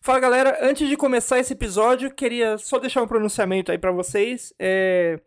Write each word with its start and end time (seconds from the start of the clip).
Fala 0.00 0.20
galera, 0.20 0.58
antes 0.62 0.88
de 0.88 0.96
começar 0.96 1.38
esse 1.38 1.52
episódio, 1.52 2.10
queria 2.14 2.56
só 2.56 2.78
deixar 2.78 3.02
um 3.02 3.08
pronunciamento 3.08 3.72
aí 3.72 3.78
para 3.78 3.90
vocês. 3.90 4.54
É... 4.58 5.20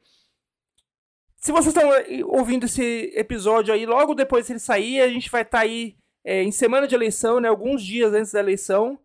Se 1.35 1.51
vocês 1.51 1.75
estão 1.75 1.89
ouvindo 2.27 2.65
esse 2.65 3.11
episódio 3.15 3.73
aí, 3.73 3.85
logo 3.85 4.13
depois 4.13 4.45
que 4.45 4.53
ele 4.53 4.59
sair, 4.59 5.01
a 5.01 5.09
gente 5.09 5.29
vai 5.29 5.41
estar 5.41 5.59
tá 5.59 5.63
aí 5.63 5.95
é, 6.23 6.43
em 6.43 6.51
semana 6.51 6.87
de 6.87 6.95
eleição, 6.95 7.39
né? 7.39 7.49
Alguns 7.49 7.83
dias 7.83 8.13
antes 8.13 8.31
da 8.31 8.39
eleição. 8.39 8.97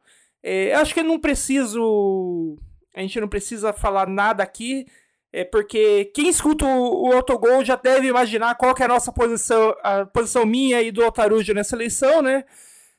É, 0.42 0.74
acho 0.74 0.94
que 0.94 1.00
eu 1.00 1.04
não 1.04 1.18
preciso. 1.18 2.58
A 2.94 3.00
gente 3.00 3.20
não 3.20 3.28
precisa 3.28 3.72
falar 3.72 4.06
nada 4.06 4.42
aqui. 4.42 4.86
É 5.32 5.44
porque 5.44 6.06
quem 6.14 6.28
escuta 6.28 6.64
o, 6.64 7.08
o 7.08 7.12
Autogol 7.12 7.64
já 7.64 7.76
deve 7.76 8.06
imaginar 8.06 8.54
qual 8.54 8.74
é 8.78 8.84
a 8.84 8.88
nossa 8.88 9.12
posição, 9.12 9.74
a 9.82 10.06
posição 10.06 10.46
minha 10.46 10.80
e 10.80 10.92
do 10.92 11.04
Altarujo 11.04 11.52
nessa 11.52 11.74
eleição, 11.74 12.22
né? 12.22 12.44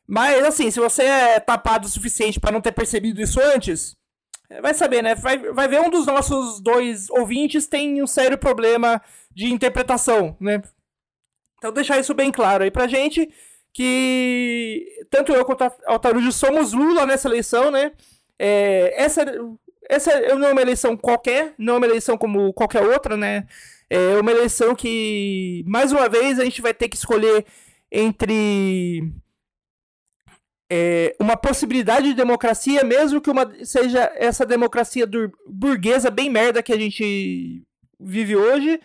Mas, 0.08 0.44
assim, 0.46 0.72
se 0.72 0.80
você 0.80 1.04
é 1.04 1.40
tapado 1.40 1.86
o 1.86 1.90
suficiente 1.90 2.40
para 2.40 2.52
não 2.52 2.62
ter 2.62 2.72
percebido 2.72 3.22
isso 3.22 3.42
antes, 3.42 3.96
é, 4.50 4.62
vai 4.62 4.74
saber, 4.74 5.02
né? 5.04 5.16
Vai, 5.16 5.38
vai 5.38 5.68
ver 5.68 5.82
um 5.82 5.90
dos 5.90 6.06
nossos 6.06 6.62
dois 6.62 7.10
ouvintes 7.10 7.68
tem 7.68 8.02
um 8.02 8.08
sério 8.08 8.38
problema 8.38 9.02
de 9.36 9.52
interpretação, 9.52 10.38
né? 10.40 10.62
Então, 11.58 11.74
deixar 11.74 12.00
isso 12.00 12.14
bem 12.14 12.32
claro 12.32 12.64
aí 12.64 12.72
pra 12.72 12.88
gente, 12.88 13.30
que 13.74 14.86
tanto 15.10 15.34
eu 15.34 15.44
quanto 15.44 15.64
a 15.64 15.72
Altarujo 15.88 16.32
somos 16.32 16.72
Lula 16.72 17.06
nessa 17.06 17.28
eleição, 17.28 17.70
né? 17.70 17.92
É, 18.40 18.94
essa, 18.96 19.26
essa 19.90 20.36
não 20.36 20.48
é 20.48 20.52
uma 20.52 20.62
eleição 20.62 20.96
qualquer, 20.96 21.54
não 21.58 21.76
é 21.76 21.78
uma 21.78 21.88
eleição 21.88 22.18
como 22.18 22.54
qualquer 22.54 22.84
outra, 22.84 23.18
né? 23.18 23.46
É 23.90 24.18
uma 24.20 24.32
eleição 24.32 24.76
que, 24.76 25.64
mais 25.68 25.92
uma 25.92 26.08
vez, 26.08 26.40
a 26.40 26.44
gente 26.44 26.62
vai 26.62 26.74
ter 26.74 26.88
que 26.88 26.98
escolher 26.98 27.46
entre 27.92 29.14
é, 30.70 31.16
uma 31.20 31.38
possibilidade 31.38 32.08
de 32.08 32.14
democracia, 32.14 32.84
mesmo 32.84 33.22
que 33.22 33.30
uma, 33.30 33.50
seja 33.64 34.12
essa 34.16 34.46
democracia 34.46 35.08
burguesa 35.48 36.12
bem 36.12 36.30
merda 36.30 36.64
que 36.64 36.74
a 36.74 36.80
gente 36.80 37.64
vive 38.00 38.36
hoje, 38.36 38.80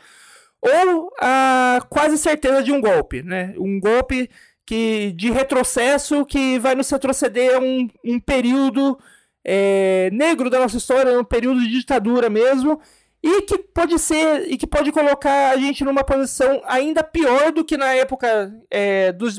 ou 0.61 1.13
a 1.21 1.81
quase 1.91 2.17
certeza 2.17 2.63
de 2.63 2.71
um 2.73 2.81
golpe, 2.81 3.23
né? 3.23 3.53
Um 3.59 3.81
golpe 3.81 4.31
que, 4.65 5.13
de 5.13 5.31
retrocesso 5.31 6.25
que 6.25 6.59
vai 6.59 6.75
nos 6.75 6.89
retroceder 6.89 7.57
a 7.57 7.59
um, 7.59 7.89
um 8.05 8.21
período 8.21 8.97
é, 9.45 10.09
negro 10.13 10.49
da 10.49 10.61
nossa 10.61 10.77
história, 10.77 11.19
um 11.19 11.25
período 11.25 11.61
de 11.61 11.69
ditadura 11.69 12.31
mesmo, 12.31 12.81
e 13.23 13.43
que 13.43 13.57
pode 13.57 13.99
ser 14.01 14.51
e 14.51 14.57
que 14.57 14.67
pode 14.67 14.91
colocar 14.91 15.51
a 15.51 15.57
gente 15.57 15.85
numa 15.85 16.03
posição 16.03 16.61
ainda 16.65 17.05
pior 17.05 17.53
do 17.53 17.65
que 17.65 17.77
na 17.77 17.95
época 17.95 18.53
é, 18.69 19.13
dos 19.13 19.37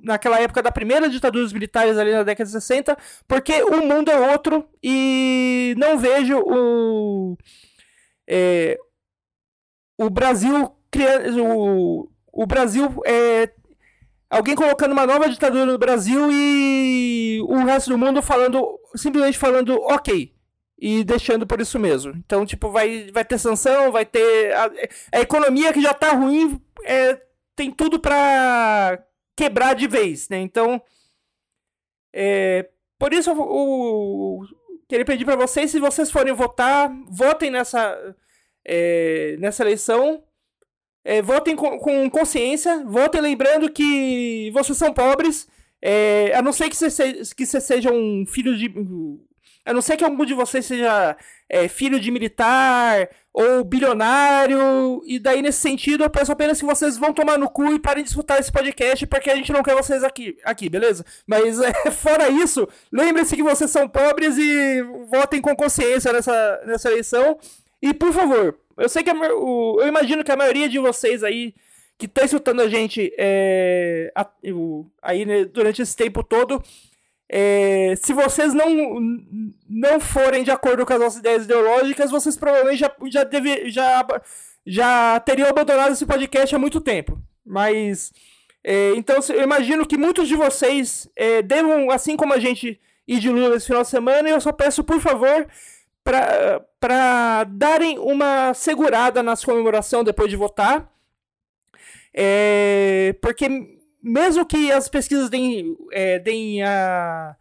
naquela 0.00 0.40
época 0.40 0.62
da 0.62 0.70
primeira 0.70 1.10
ditadura 1.10 1.42
dos 1.42 1.52
militares 1.52 1.98
ali 1.98 2.12
na 2.12 2.22
década 2.22 2.46
de 2.46 2.52
60, 2.52 2.96
porque 3.26 3.60
o 3.64 3.84
mundo 3.84 4.08
é 4.08 4.30
outro 4.30 4.64
e 4.80 5.74
não 5.78 5.98
vejo 5.98 6.38
o 6.46 7.36
é, 8.28 8.78
o 9.98 10.08
Brasil 10.08 10.72
o, 11.44 12.08
o 12.32 12.46
Brasil 12.46 13.02
é, 13.04 13.50
alguém 14.30 14.54
colocando 14.54 14.92
uma 14.92 15.06
nova 15.06 15.28
ditadura 15.28 15.66
no 15.66 15.76
Brasil 15.76 16.28
e 16.30 17.40
o 17.48 17.64
resto 17.64 17.90
do 17.90 17.98
mundo 17.98 18.22
falando 18.22 18.78
simplesmente 18.94 19.36
falando 19.36 19.74
ok 19.82 20.32
e 20.82 21.04
deixando 21.04 21.46
por 21.46 21.60
isso 21.60 21.78
mesmo. 21.78 22.12
Então, 22.16 22.44
tipo, 22.44 22.68
vai, 22.68 23.08
vai 23.12 23.24
ter 23.24 23.38
sanção, 23.38 23.92
vai 23.92 24.04
ter. 24.04 24.52
A, 24.52 24.70
a 25.12 25.20
economia 25.20 25.72
que 25.72 25.80
já 25.80 25.94
tá 25.94 26.10
ruim 26.12 26.60
é, 26.84 27.22
tem 27.54 27.70
tudo 27.70 28.00
para 28.00 29.00
quebrar 29.36 29.74
de 29.74 29.86
vez, 29.86 30.28
né? 30.28 30.40
Então. 30.40 30.82
É, 32.12 32.68
por 32.98 33.12
isso, 33.12 33.32
o, 33.32 34.44
queria 34.88 35.04
pedir 35.04 35.24
para 35.24 35.36
vocês, 35.36 35.70
se 35.70 35.78
vocês 35.78 36.10
forem 36.10 36.34
votar, 36.34 36.92
votem 37.08 37.48
nessa, 37.48 38.16
é, 38.64 39.36
nessa 39.38 39.62
eleição. 39.62 40.24
É, 41.04 41.22
votem 41.22 41.54
com, 41.54 41.78
com, 41.78 42.10
consciência, 42.10 42.84
votem 42.84 43.20
lembrando 43.20 43.70
que 43.70 44.50
vocês 44.52 44.78
são 44.78 44.92
pobres, 44.92 45.48
é, 45.80 46.32
a 46.32 46.40
não 46.40 46.52
ser 46.52 46.68
que 46.68 46.76
vocês, 46.76 47.32
que 47.32 47.44
vocês 47.44 47.64
sejam 47.64 48.24
filhos 48.26 48.56
de 48.56 48.68
a 49.64 49.72
não 49.72 49.80
ser 49.80 49.96
que 49.96 50.04
algum 50.04 50.24
de 50.24 50.34
vocês 50.34 50.66
seja 50.66 51.16
é, 51.48 51.68
filho 51.68 52.00
de 52.00 52.10
militar 52.10 53.08
ou 53.32 53.64
bilionário, 53.64 55.02
e 55.06 55.18
daí 55.18 55.40
nesse 55.40 55.60
sentido 55.60 56.04
eu 56.04 56.10
peço 56.10 56.32
apenas 56.32 56.58
que 56.58 56.66
vocês 56.66 56.98
vão 56.98 57.12
tomar 57.12 57.38
no 57.38 57.48
cu 57.48 57.72
e 57.72 57.78
parem 57.78 58.02
de 58.02 58.10
escutar 58.10 58.38
esse 58.38 58.50
podcast, 58.50 59.06
porque 59.06 59.30
a 59.30 59.36
gente 59.36 59.52
não 59.52 59.62
quer 59.62 59.74
vocês 59.74 60.02
aqui, 60.02 60.36
aqui 60.44 60.68
beleza? 60.68 61.04
Mas 61.26 61.60
é, 61.60 61.72
fora 61.90 62.28
isso, 62.28 62.68
lembrem-se 62.90 63.36
que 63.36 63.42
vocês 63.42 63.70
são 63.70 63.88
pobres 63.88 64.36
e 64.36 64.82
votem 65.10 65.40
com 65.40 65.54
consciência 65.54 66.12
nessa, 66.12 66.62
nessa 66.66 66.90
eleição. 66.90 67.38
E 67.80 67.94
por 67.94 68.12
favor, 68.12 68.58
eu 68.76 68.88
sei 68.88 69.02
que 69.02 69.10
a, 69.10 69.14
o, 69.14 69.78
eu 69.80 69.88
imagino 69.88 70.24
que 70.24 70.32
a 70.32 70.36
maioria 70.36 70.68
de 70.68 70.78
vocês 70.78 71.22
aí 71.22 71.54
que 71.98 72.06
está 72.06 72.24
escutando 72.24 72.60
a 72.60 72.68
gente 72.68 73.14
é, 73.16 74.10
a, 74.14 74.26
o, 74.46 74.86
aí 75.00 75.24
né, 75.24 75.44
durante 75.44 75.82
esse 75.82 75.96
tempo 75.96 76.24
todo 76.24 76.62
é, 77.34 77.94
se 77.96 78.12
vocês 78.12 78.52
não, 78.52 79.00
não 79.66 79.98
forem 79.98 80.44
de 80.44 80.50
acordo 80.50 80.84
com 80.84 80.92
as 80.92 81.00
nossas 81.00 81.20
ideias 81.20 81.44
ideológicas, 81.44 82.10
vocês 82.10 82.36
provavelmente 82.36 82.80
já, 82.80 82.92
já, 83.06 83.24
deve, 83.24 83.70
já, 83.70 84.06
já 84.66 85.18
teriam 85.20 85.48
abandonado 85.48 85.92
esse 85.92 86.04
podcast 86.04 86.54
há 86.54 86.58
muito 86.58 86.78
tempo. 86.78 87.18
Mas. 87.44 88.12
É, 88.62 88.92
então, 88.96 89.16
eu 89.30 89.42
imagino 89.42 89.86
que 89.86 89.96
muitos 89.96 90.28
de 90.28 90.36
vocês 90.36 91.08
é, 91.16 91.40
devam, 91.40 91.90
assim 91.90 92.18
como 92.18 92.34
a 92.34 92.38
gente, 92.38 92.78
ir 93.08 93.18
de 93.18 93.30
Lula 93.30 93.56
esse 93.56 93.66
final 93.66 93.82
de 93.82 93.88
semana, 93.88 94.28
e 94.28 94.32
eu 94.32 94.40
só 94.40 94.52
peço, 94.52 94.84
por 94.84 95.00
favor, 95.00 95.48
para 96.04 97.44
darem 97.44 97.98
uma 97.98 98.52
segurada 98.52 99.22
na 99.22 99.36
sua 99.36 99.54
comemoração 99.54 100.04
depois 100.04 100.28
de 100.28 100.36
votar. 100.36 100.86
É, 102.14 103.16
porque 103.22 103.81
mesmo 104.02 104.44
que 104.44 104.72
as 104.72 104.88
pesquisas 104.88 105.30
deem, 105.30 105.76
é, 105.92 106.18
deem 106.18 106.62
a. 106.62 107.36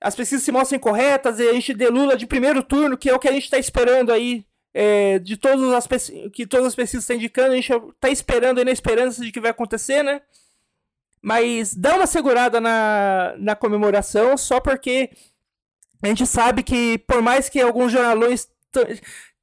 As 0.00 0.14
pesquisas 0.14 0.44
se 0.44 0.52
mostrem 0.52 0.78
corretas 0.78 1.38
e 1.38 1.48
a 1.48 1.52
gente 1.54 1.72
dê 1.72 1.88
Lula 1.88 2.16
de 2.16 2.26
primeiro 2.26 2.62
turno, 2.62 2.96
que 2.96 3.08
é 3.08 3.14
o 3.14 3.18
que 3.18 3.28
a 3.28 3.32
gente 3.32 3.44
está 3.44 3.56
esperando 3.56 4.12
aí, 4.12 4.44
é, 4.74 5.18
de 5.18 5.36
todas 5.36 5.72
as 5.72 6.10
que 6.30 6.46
todas 6.46 6.66
as 6.66 6.74
pesquisas 6.74 7.04
estão 7.04 7.16
indicando, 7.16 7.52
a 7.52 7.56
gente 7.56 7.72
está 7.72 8.10
esperando 8.10 8.58
aí 8.58 8.64
na 8.64 8.70
esperança 8.70 9.24
de 9.24 9.32
que 9.32 9.40
vai 9.40 9.50
acontecer, 9.50 10.02
né? 10.02 10.20
Mas 11.22 11.74
dá 11.74 11.96
uma 11.96 12.06
segurada 12.06 12.60
na, 12.60 13.34
na 13.38 13.56
comemoração, 13.56 14.36
só 14.36 14.60
porque 14.60 15.10
a 16.02 16.08
gente 16.08 16.26
sabe 16.26 16.62
que, 16.62 16.98
por 16.98 17.22
mais 17.22 17.48
que 17.48 17.60
alguns 17.62 17.90
jornalões 17.90 18.46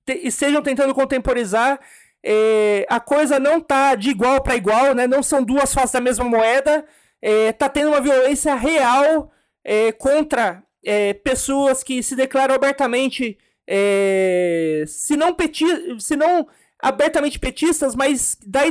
estejam 0.08 0.62
tentando 0.62 0.94
contemporizar, 0.94 1.80
é, 2.24 2.86
a 2.90 3.00
coisa 3.00 3.40
não 3.40 3.60
tá 3.60 3.96
de 3.96 4.10
igual 4.10 4.42
para 4.42 4.56
igual, 4.56 4.94
né? 4.94 5.08
Não 5.08 5.24
são 5.24 5.44
duas 5.44 5.74
faces 5.74 5.92
da 5.92 6.02
mesma 6.02 6.26
moeda. 6.26 6.86
É, 7.22 7.52
tá 7.52 7.68
tendo 7.70 7.90
uma 7.90 8.02
violência 8.02 8.56
real 8.56 9.32
é, 9.64 9.92
contra 9.92 10.64
é, 10.84 11.14
pessoas 11.14 11.84
que 11.84 12.02
se 12.02 12.16
declaram 12.16 12.56
abertamente, 12.56 13.38
é, 13.68 14.84
se 14.88 15.16
não 15.16 15.34
peti 15.34 15.66
se 16.00 16.16
não 16.16 16.48
abertamente 16.80 17.38
petistas, 17.40 17.96
mas 17.96 18.38
da 18.46 18.62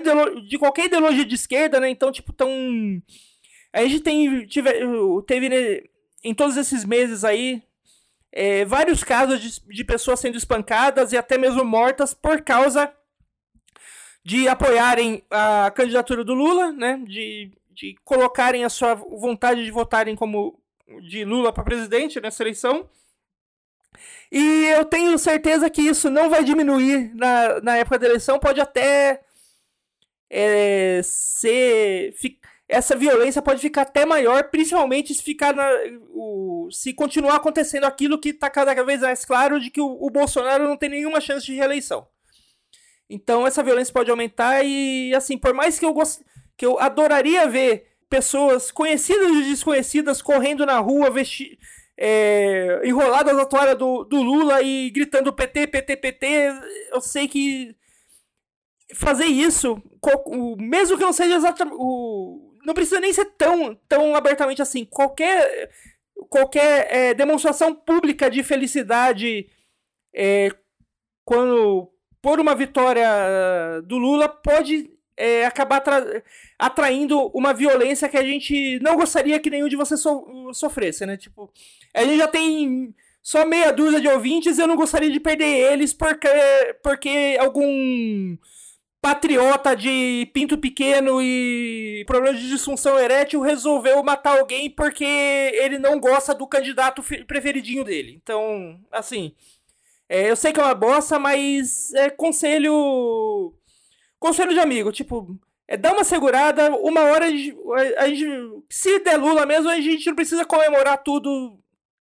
de 0.48 0.58
qualquer 0.58 0.86
ideologia 0.86 1.24
de 1.24 1.34
esquerda, 1.34 1.78
né? 1.80 1.88
Então, 1.88 2.10
tipo, 2.10 2.32
tão 2.32 2.50
a 3.72 3.82
gente 3.84 4.00
tem 4.00 4.46
tive, 4.46 4.70
teve 5.26 5.48
né, 5.48 5.82
em 6.24 6.34
todos 6.34 6.56
esses 6.56 6.84
meses 6.84 7.24
aí 7.24 7.62
é, 8.32 8.64
vários 8.64 9.04
casos 9.04 9.40
de, 9.40 9.74
de 9.74 9.84
pessoas 9.84 10.20
sendo 10.20 10.36
espancadas 10.36 11.12
e 11.12 11.16
até 11.16 11.38
mesmo 11.38 11.64
mortas 11.64 12.14
por 12.14 12.42
causa 12.42 12.92
de 14.24 14.48
apoiarem 14.48 15.22
a 15.30 15.70
candidatura 15.70 16.24
do 16.24 16.34
Lula, 16.34 16.72
né? 16.72 17.02
De, 17.06 17.50
de 17.70 17.96
colocarem 18.04 18.64
a 18.64 18.68
sua 18.68 18.94
vontade 18.94 19.64
de 19.64 19.70
votarem 19.70 20.14
como 20.14 20.60
de 21.08 21.24
Lula 21.24 21.52
para 21.52 21.64
presidente 21.64 22.20
nessa 22.20 22.42
eleição. 22.42 22.88
E 24.30 24.66
eu 24.66 24.84
tenho 24.84 25.18
certeza 25.18 25.68
que 25.68 25.82
isso 25.82 26.08
não 26.08 26.30
vai 26.30 26.44
diminuir 26.44 27.12
na, 27.14 27.60
na 27.60 27.76
época 27.76 27.98
da 27.98 28.06
eleição, 28.06 28.38
pode 28.38 28.60
até 28.60 29.22
é, 30.28 31.00
ser. 31.02 32.14
Essa 32.68 32.94
violência 32.94 33.42
pode 33.42 33.60
ficar 33.60 33.82
até 33.82 34.06
maior, 34.06 34.44
principalmente 34.44 35.12
se 35.12 35.22
ficar 35.22 35.52
na, 35.52 35.68
o, 36.10 36.68
se 36.70 36.94
continuar 36.94 37.36
acontecendo 37.36 37.84
aquilo 37.84 38.20
que 38.20 38.28
está 38.28 38.48
cada 38.48 38.72
vez 38.84 39.00
mais 39.00 39.24
claro 39.24 39.58
de 39.58 39.70
que 39.70 39.80
o, 39.80 39.98
o 40.00 40.08
Bolsonaro 40.08 40.68
não 40.68 40.76
tem 40.76 40.88
nenhuma 40.88 41.20
chance 41.20 41.44
de 41.44 41.54
reeleição. 41.54 42.06
Então 43.10 43.44
essa 43.44 43.62
violência 43.62 43.92
pode 43.92 44.10
aumentar 44.10 44.64
e 44.64 45.12
assim, 45.14 45.36
por 45.36 45.52
mais 45.52 45.78
que 45.78 45.84
eu 45.84 45.92
gost... 45.92 46.22
que 46.56 46.64
eu 46.64 46.78
adoraria 46.78 47.48
ver 47.48 47.88
pessoas 48.08 48.70
conhecidas 48.70 49.30
e 49.30 49.42
desconhecidas 49.50 50.22
correndo 50.22 50.64
na 50.64 50.78
rua, 50.78 51.10
vesti... 51.10 51.58
É... 51.98 52.80
enroladas 52.84 53.36
na 53.36 53.44
toalha 53.44 53.74
do, 53.74 54.04
do 54.04 54.22
Lula 54.22 54.62
e 54.62 54.90
gritando 54.90 55.32
PT, 55.32 55.66
PT, 55.66 55.96
PT, 55.96 56.26
eu 56.92 57.00
sei 57.00 57.26
que 57.26 57.74
fazer 58.94 59.26
isso, 59.26 59.80
mesmo 60.58 60.96
que 60.96 61.04
não 61.04 61.12
seja 61.12 61.36
exatamente. 61.36 61.76
Não 62.64 62.74
precisa 62.74 63.00
nem 63.00 63.12
ser 63.12 63.24
tão, 63.36 63.74
tão 63.88 64.14
abertamente 64.14 64.60
assim. 64.60 64.84
Qualquer 64.84 65.70
qualquer 66.28 66.86
é, 66.94 67.14
demonstração 67.14 67.74
pública 67.74 68.30
de 68.30 68.42
felicidade 68.42 69.48
é, 70.14 70.50
quando 71.24 71.90
por 72.22 72.40
uma 72.40 72.54
vitória 72.54 73.06
do 73.84 73.96
Lula 73.98 74.28
pode 74.28 74.90
é, 75.16 75.44
acabar 75.44 75.82
atraindo 76.58 77.30
uma 77.34 77.52
violência 77.52 78.08
que 78.08 78.16
a 78.16 78.24
gente 78.24 78.78
não 78.80 78.96
gostaria 78.96 79.38
que 79.38 79.50
nenhum 79.50 79.68
de 79.68 79.76
vocês 79.76 80.00
so 80.00 80.50
sofresse, 80.54 81.04
né? 81.04 81.16
Tipo, 81.16 81.52
a 81.94 82.04
gente 82.04 82.16
já 82.16 82.26
tem 82.26 82.94
só 83.22 83.44
meia 83.44 83.70
dúzia 83.70 84.00
de 84.00 84.08
ouvintes 84.08 84.58
e 84.58 84.62
eu 84.62 84.66
não 84.66 84.76
gostaria 84.76 85.10
de 85.10 85.20
perder 85.20 85.72
eles 85.72 85.92
porque, 85.92 86.28
porque 86.82 87.36
algum 87.38 88.36
patriota 89.00 89.74
de 89.74 90.28
pinto 90.32 90.58
pequeno 90.58 91.22
e 91.22 92.04
problema 92.06 92.36
de 92.36 92.48
disfunção 92.48 92.98
erétil 92.98 93.40
resolveu 93.40 94.02
matar 94.02 94.38
alguém 94.38 94.68
porque 94.70 95.04
ele 95.04 95.78
não 95.78 95.98
gosta 95.98 96.34
do 96.34 96.46
candidato 96.46 97.02
preferidinho 97.26 97.84
dele. 97.84 98.18
Então, 98.22 98.78
assim, 98.90 99.32
é, 100.10 100.28
eu 100.28 100.34
sei 100.34 100.52
que 100.52 100.58
é 100.58 100.64
uma 100.64 100.74
bosta, 100.74 101.20
mas 101.20 101.94
é 101.94 102.10
conselho. 102.10 103.54
Conselho 104.18 104.52
de 104.52 104.58
amigo, 104.58 104.90
tipo, 104.90 105.38
é 105.68 105.76
dar 105.76 105.92
uma 105.92 106.02
segurada, 106.02 106.74
uma 106.74 107.02
hora 107.02 107.26
a 107.26 107.30
gente, 107.30 107.56
a 107.96 108.08
gente, 108.08 108.64
Se 108.68 108.98
der 108.98 109.16
Lula 109.16 109.46
mesmo, 109.46 109.70
a 109.70 109.80
gente 109.80 110.08
não 110.08 110.16
precisa 110.16 110.44
comemorar 110.44 110.98
tudo 110.98 111.56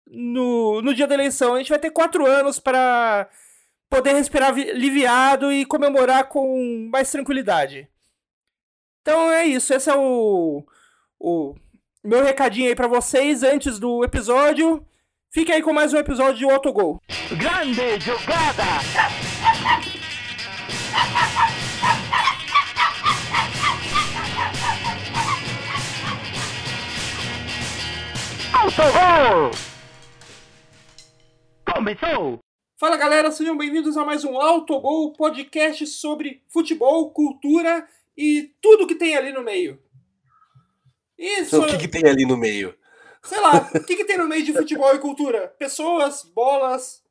no, 0.07 0.81
no 0.81 0.94
dia 0.94 1.06
da 1.06 1.15
eleição. 1.15 1.54
A 1.54 1.57
gente 1.57 1.69
vai 1.69 1.80
ter 1.80 1.92
quatro 1.92 2.25
anos 2.25 2.59
para 2.59 3.30
poder 3.89 4.13
respirar 4.13 4.51
aliviado 4.51 5.51
e 5.51 5.65
comemorar 5.65 6.30
com 6.30 6.89
mais 6.89 7.12
tranquilidade. 7.12 7.89
Então 9.01 9.30
é 9.30 9.45
isso, 9.45 9.74
esse 9.74 9.89
é 9.89 9.95
o, 9.95 10.65
o 11.19 11.56
meu 12.01 12.24
recadinho 12.24 12.69
aí 12.69 12.75
para 12.75 12.88
vocês 12.88 13.44
antes 13.44 13.77
do 13.80 14.01
episódio. 14.06 14.87
Fique 15.29 15.51
aí 15.51 15.62
com 15.62 15.74
mais 15.74 15.94
um 15.94 15.97
episódio 15.97 16.38
de 16.38 16.45
Autogol. 16.45 17.01
Grande 17.38 18.00
jogada! 18.00 18.63
Autogol! 28.53 29.51
Começou! 31.73 32.39
Fala 32.80 32.95
galera, 32.95 33.30
sejam 33.30 33.57
bem-vindos 33.57 33.97
a 33.97 34.06
mais 34.06 34.23
um 34.23 34.39
Autogol, 34.39 35.12
podcast 35.12 35.85
sobre 35.88 36.41
futebol, 36.47 37.12
cultura 37.12 37.85
e 38.15 38.53
tudo 38.62 38.88
que 38.88 38.95
tem 38.95 39.18
ali 39.18 39.33
no 39.33 39.44
meio. 39.44 39.77
Isso. 41.18 41.57
Então, 41.57 41.68
o 41.68 41.68
que, 41.68 41.80
que 41.80 41.88
tem 41.89 42.09
ali 42.09 42.25
no 42.25 42.38
meio? 42.38 42.76
Sei 43.27 43.39
lá, 43.41 43.69
o 43.75 43.83
que, 43.83 43.97
que 43.97 44.06
tem 44.06 44.18
no 44.18 44.27
meio 44.27 44.44
de 44.44 44.53
futebol 44.53 44.95
e 44.95 45.00
cultura? 45.00 45.50
Pessoas, 45.59 46.24
bolas, 46.24 47.03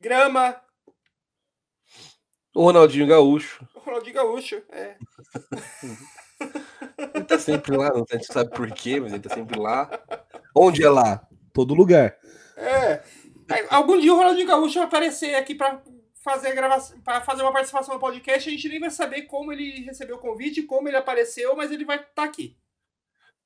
grama. 0.00 0.60
O 2.52 2.64
Ronaldinho 2.64 3.06
Gaúcho. 3.06 3.64
O 3.74 3.78
Ronaldinho 3.78 4.16
Gaúcho, 4.16 4.60
é. 4.70 4.96
ele 7.14 7.24
tá 7.24 7.38
sempre 7.38 7.76
lá, 7.76 7.92
a 7.92 8.16
gente 8.16 8.26
sabe 8.26 8.50
por 8.50 8.68
quê, 8.72 8.98
mas 8.98 9.12
ele 9.12 9.22
tá 9.22 9.32
sempre 9.32 9.56
lá. 9.58 9.88
Onde 10.54 10.82
é 10.82 10.90
lá? 10.90 11.24
Todo 11.52 11.74
lugar. 11.74 12.16
É. 12.56 13.04
Algum 13.70 14.00
dia 14.00 14.12
o 14.12 14.16
Ronaldinho 14.16 14.48
Gaúcho 14.48 14.80
vai 14.80 14.88
aparecer 14.88 15.36
aqui 15.36 15.54
para 15.54 15.80
fazer 16.24 16.52
gravação, 16.56 17.00
para 17.02 17.20
fazer 17.20 17.42
uma 17.42 17.52
participação 17.52 17.94
no 17.94 18.00
podcast. 18.00 18.48
A 18.48 18.52
gente 18.52 18.68
nem 18.68 18.80
vai 18.80 18.90
saber 18.90 19.22
como 19.22 19.52
ele 19.52 19.84
recebeu 19.84 20.16
o 20.16 20.20
convite, 20.20 20.64
como 20.64 20.88
ele 20.88 20.96
apareceu, 20.96 21.54
mas 21.54 21.70
ele 21.70 21.84
vai 21.84 21.98
estar 21.98 22.08
tá 22.14 22.24
aqui. 22.24 22.58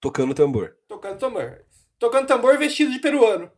Tocando 0.01 0.33
tambor. 0.33 0.77
Tocando 0.89 1.19
tambor. 1.19 1.63
Tocando 2.01 2.27
tambor 2.27 2.57
vestido 2.57 2.91
de 2.91 2.99
peruano. 2.99 3.53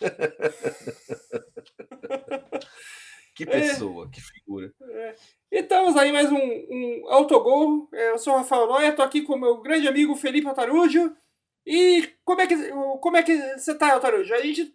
que 3.36 3.46
pessoa, 3.46 4.06
é, 4.06 4.08
que 4.10 4.20
figura. 4.20 4.74
É. 4.82 5.14
E 5.52 5.60
estamos 5.60 5.96
aí 5.96 6.10
mais 6.10 6.28
um, 6.32 6.36
um 6.36 7.04
autogol. 7.08 7.88
É, 7.94 8.10
eu 8.10 8.18
sou 8.18 8.34
o 8.34 8.38
Rafael 8.38 8.66
Noia, 8.66 8.88
estou 8.88 9.04
aqui 9.04 9.22
com 9.22 9.34
o 9.34 9.38
meu 9.38 9.58
grande 9.58 9.86
amigo 9.86 10.16
Felipe 10.16 10.48
Atarujo. 10.48 11.16
E 11.64 12.12
como 12.24 12.40
é 12.40 12.48
que 12.48 12.56
como 13.00 13.16
é 13.16 13.22
que 13.22 13.36
você 13.56 13.72
tá, 13.76 13.96
Otarujo? 13.96 14.34
A 14.34 14.42
gente 14.42 14.74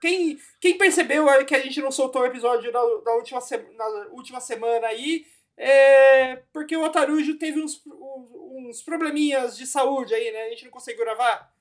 quem, 0.00 0.38
quem 0.60 0.78
percebeu 0.78 1.26
que 1.44 1.56
a 1.56 1.60
gente 1.60 1.80
não 1.80 1.90
soltou 1.90 2.22
o 2.22 2.26
episódio 2.26 2.70
na, 2.70 2.80
na, 3.04 3.14
última, 3.14 3.40
se, 3.40 3.58
na 3.76 3.84
última 4.12 4.40
semana 4.40 4.86
aí 4.86 5.26
é 5.56 6.36
porque 6.52 6.76
o 6.76 6.84
Otarujo 6.84 7.36
teve 7.36 7.60
uns, 7.60 7.82
uns 7.84 8.80
probleminhas 8.82 9.56
de 9.56 9.66
saúde 9.66 10.14
aí, 10.14 10.30
né? 10.30 10.44
A 10.44 10.50
gente 10.50 10.66
não 10.66 10.70
conseguiu 10.70 11.04
gravar. 11.04 11.52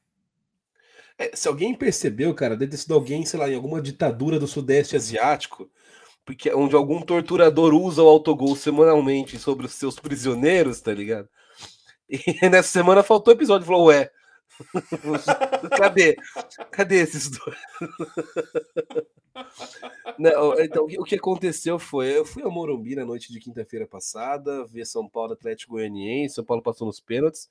É, 1.17 1.35
se 1.35 1.47
alguém 1.47 1.73
percebeu, 1.73 2.33
cara, 2.33 2.55
deve 2.55 2.77
ter 2.77 2.93
alguém, 2.93 3.25
sei 3.25 3.39
lá, 3.39 3.49
em 3.49 3.55
alguma 3.55 3.81
ditadura 3.81 4.39
do 4.39 4.47
Sudeste 4.47 4.95
Asiático, 4.95 5.69
porque 6.25 6.53
onde 6.53 6.75
algum 6.75 7.01
torturador 7.01 7.73
usa 7.73 8.03
o 8.03 8.07
autogol 8.07 8.55
semanalmente 8.55 9.39
sobre 9.39 9.65
os 9.65 9.73
seus 9.73 9.99
prisioneiros, 9.99 10.81
tá 10.81 10.93
ligado? 10.93 11.27
E 12.09 12.17
nessa 12.49 12.69
semana 12.69 13.03
faltou 13.03 13.33
episódio, 13.33 13.65
falou, 13.65 13.87
ué, 13.87 14.11
Cadê? 15.77 16.15
Cadê 16.71 17.01
esses 17.01 17.29
dois? 17.29 17.57
Não, 20.17 20.59
então, 20.59 20.85
o 20.85 21.03
que 21.03 21.15
aconteceu 21.15 21.77
foi: 21.77 22.17
eu 22.17 22.25
fui 22.25 22.41
ao 22.43 22.49
Morumbi 22.49 22.95
na 22.95 23.05
noite 23.05 23.31
de 23.31 23.39
quinta-feira 23.39 23.85
passada, 23.85 24.65
ver 24.65 24.85
São 24.85 25.07
Paulo 25.07 25.33
Atlético 25.33 25.73
Goianiense, 25.73 26.35
São 26.35 26.43
Paulo 26.43 26.63
passou 26.63 26.87
nos 26.87 26.99
pênaltis, 26.99 27.49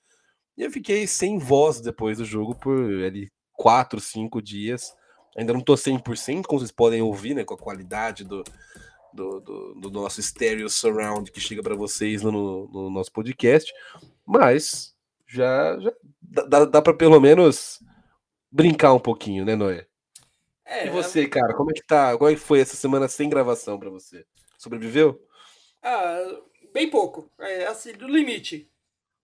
e 0.56 0.62
eu 0.62 0.70
fiquei 0.70 1.06
sem 1.06 1.38
voz 1.38 1.80
depois 1.80 2.18
do 2.18 2.24
jogo 2.24 2.56
por 2.56 2.76
ali 3.04 3.30
4, 3.56 4.00
5 4.00 4.40
dias. 4.42 4.94
Ainda 5.36 5.52
não 5.52 5.60
tô 5.60 5.74
100%, 5.74 6.44
como 6.46 6.60
vocês 6.60 6.70
podem 6.70 7.02
ouvir, 7.02 7.34
né, 7.34 7.44
com 7.44 7.54
a 7.54 7.58
qualidade 7.58 8.24
do, 8.24 8.42
do, 9.12 9.40
do, 9.40 9.74
do 9.74 9.90
nosso 9.90 10.22
stereo 10.22 10.68
surround 10.68 11.30
que 11.30 11.40
chega 11.40 11.62
para 11.62 11.74
vocês 11.74 12.22
no, 12.22 12.68
no 12.68 12.90
nosso 12.90 13.12
podcast, 13.12 13.72
mas 14.24 14.94
já, 15.26 15.78
já 15.78 15.92
dá, 16.48 16.64
dá 16.64 16.82
para 16.82 16.94
pelo 16.94 17.20
menos 17.20 17.80
brincar 18.50 18.94
um 18.94 19.00
pouquinho, 19.00 19.44
né, 19.44 19.54
Noé? 19.54 19.86
É, 20.64 20.86
e 20.86 20.90
você, 20.90 21.28
cara, 21.28 21.54
como 21.54 21.70
é 21.70 21.74
que 21.74 21.86
tá? 21.86 22.16
Qual 22.16 22.28
é 22.28 22.36
foi 22.36 22.60
essa 22.60 22.74
semana 22.74 23.06
sem 23.06 23.28
gravação 23.28 23.78
para 23.78 23.90
você? 23.90 24.24
Sobreviveu? 24.58 25.20
Ah, 25.82 26.40
bem 26.72 26.90
pouco. 26.90 27.30
É, 27.38 27.66
assim, 27.66 27.92
do 27.92 28.08
limite. 28.08 28.68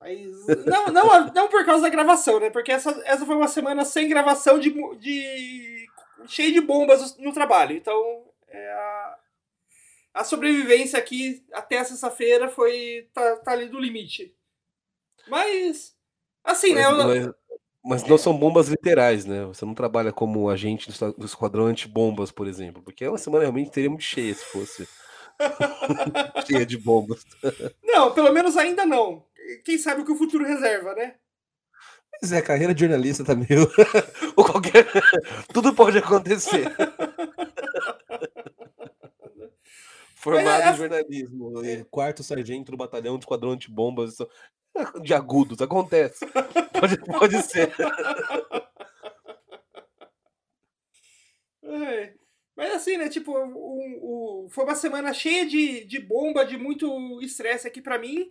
Mas, 0.03 0.47
não, 0.67 0.87
não, 0.87 1.27
não 1.33 1.49
por 1.49 1.65
causa 1.65 1.83
da 1.83 1.89
gravação, 1.89 2.41
né? 2.41 2.51
Porque 2.51 2.73
essa, 2.73 2.91
essa 3.05 3.25
foi 3.25 3.37
uma 3.37 3.47
semana 3.47 3.85
sem 3.85 4.09
gravação 4.09 4.59
de, 4.59 4.71
de 4.99 5.87
cheia 6.27 6.53
de 6.53 6.61
bombas 6.61 7.17
no 7.19 7.33
trabalho. 7.33 7.77
Então, 7.77 8.25
é 8.49 8.73
a, 8.73 9.19
a 10.15 10.25
sobrevivência 10.25 10.99
aqui 10.99 11.45
até 11.53 11.85
sexta-feira 11.85 12.49
foi 12.49 13.09
tá, 13.15 13.37
tá 13.37 13.53
ali 13.53 13.69
do 13.69 13.79
limite. 13.79 14.35
Mas, 15.29 15.95
assim, 16.43 16.75
mas, 16.75 16.97
né? 16.97 17.05
Mas, 17.05 17.35
mas, 17.85 18.05
não 18.05 18.19
são 18.19 18.37
bombas 18.37 18.67
literais, 18.67 19.25
né? 19.25 19.45
Você 19.45 19.65
não 19.65 19.73
trabalha 19.75 20.13
como 20.13 20.51
agente 20.51 20.91
do 21.17 21.25
esquadrão 21.25 21.67
anti-bombas, 21.67 22.33
por 22.33 22.49
exemplo. 22.49 22.83
Porque 22.83 23.07
uma 23.07 23.19
semana 23.19 23.45
realmente 23.45 23.71
teria 23.71 23.89
muito 23.89 24.03
cheia 24.03 24.35
se 24.35 24.45
fosse. 24.47 24.89
cheia 26.47 26.67
de 26.67 26.77
bombas. 26.77 27.25
Não, 27.85 28.13
pelo 28.13 28.33
menos 28.33 28.57
ainda 28.57 28.85
não. 28.85 29.25
Quem 29.65 29.79
sabe 29.79 30.03
o 30.03 30.05
que 30.05 30.13
o 30.13 30.17
futuro 30.17 30.45
reserva, 30.45 30.95
né? 30.95 31.15
Pois 32.21 32.33
é, 32.33 32.41
carreira 32.41 32.75
de 32.75 32.81
jornalista 32.81 33.25
tá 33.25 33.35
meio. 33.35 33.69
Ou 34.37 34.45
qualquer. 34.45 34.87
Tudo 35.53 35.75
pode 35.75 35.99
acontecer. 35.99 36.71
Formado 40.15 40.63
é... 40.63 40.71
em 40.71 40.77
jornalismo, 40.77 41.53
quarto 41.91 42.23
sargento 42.23 42.71
do 42.71 42.77
batalhão 42.77 43.19
de 43.19 43.25
esquadrão 43.25 43.57
de 43.57 43.69
bombas 43.69 44.19
de 45.03 45.13
agudos, 45.13 45.61
acontece. 45.61 46.25
pode, 46.73 46.97
pode 46.99 47.43
ser. 47.43 47.73
É. 51.65 52.15
Mas 52.55 52.75
assim, 52.75 52.97
né? 52.97 53.09
Tipo, 53.09 53.33
o, 53.33 54.45
o, 54.45 54.49
foi 54.51 54.63
uma 54.63 54.77
semana 54.77 55.13
cheia 55.13 55.45
de, 55.45 55.85
de 55.85 55.99
bomba, 55.99 56.45
de 56.45 56.57
muito 56.57 57.21
estresse 57.21 57.67
aqui 57.67 57.83
para 57.83 57.99
mim. 57.99 58.31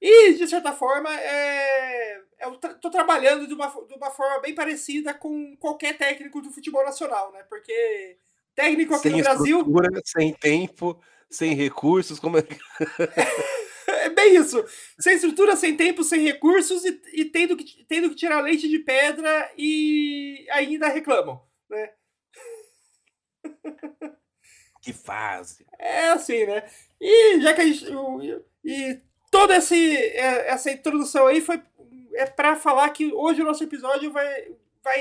E, 0.00 0.32
de 0.34 0.48
certa 0.48 0.72
forma, 0.72 1.14
é, 1.14 2.22
eu 2.40 2.56
tô 2.56 2.90
trabalhando 2.90 3.46
de 3.46 3.52
uma, 3.52 3.68
de 3.68 3.94
uma 3.94 4.10
forma 4.10 4.40
bem 4.40 4.54
parecida 4.54 5.12
com 5.12 5.56
qualquer 5.58 5.98
técnico 5.98 6.40
do 6.40 6.50
futebol 6.50 6.84
nacional, 6.84 7.30
né? 7.32 7.44
Porque 7.48 8.16
técnico 8.54 8.94
aqui 8.94 9.08
sem 9.08 9.12
no 9.12 9.22
Brasil. 9.22 9.64
Sem 10.04 10.32
tempo, 10.32 10.98
sem 11.28 11.54
recursos, 11.54 12.18
como 12.18 12.38
é. 12.38 12.42
É 13.90 14.08
bem 14.08 14.36
isso. 14.36 14.64
Sem 15.00 15.14
estrutura, 15.14 15.56
sem 15.56 15.76
tempo, 15.76 16.04
sem 16.04 16.22
recursos 16.22 16.84
e, 16.84 17.00
e, 17.12 17.24
tendo, 17.24 17.56
que, 17.56 17.84
tendo 17.84 18.08
que 18.08 18.14
tirar 18.14 18.40
leite 18.40 18.68
de 18.68 18.78
pedra 18.78 19.52
e 19.58 20.46
ainda 20.50 20.88
reclamam, 20.88 21.42
né? 21.68 21.90
Que 24.80 24.92
fase. 24.92 25.66
É 25.78 26.08
assim, 26.08 26.46
né? 26.46 26.64
E 27.00 27.40
já 27.40 27.52
que 27.52 27.60
a 27.60 27.66
gente. 27.66 27.84
E 28.64 29.00
toda 29.30 29.56
esse, 29.56 29.96
é, 29.96 30.48
essa 30.48 30.70
introdução 30.70 31.26
aí 31.26 31.40
foi 31.40 31.62
é 32.14 32.26
para 32.26 32.56
falar 32.56 32.90
que 32.90 33.12
hoje 33.12 33.40
o 33.40 33.44
nosso 33.44 33.62
episódio 33.62 34.10
vai, 34.10 34.52
vai, 34.82 35.00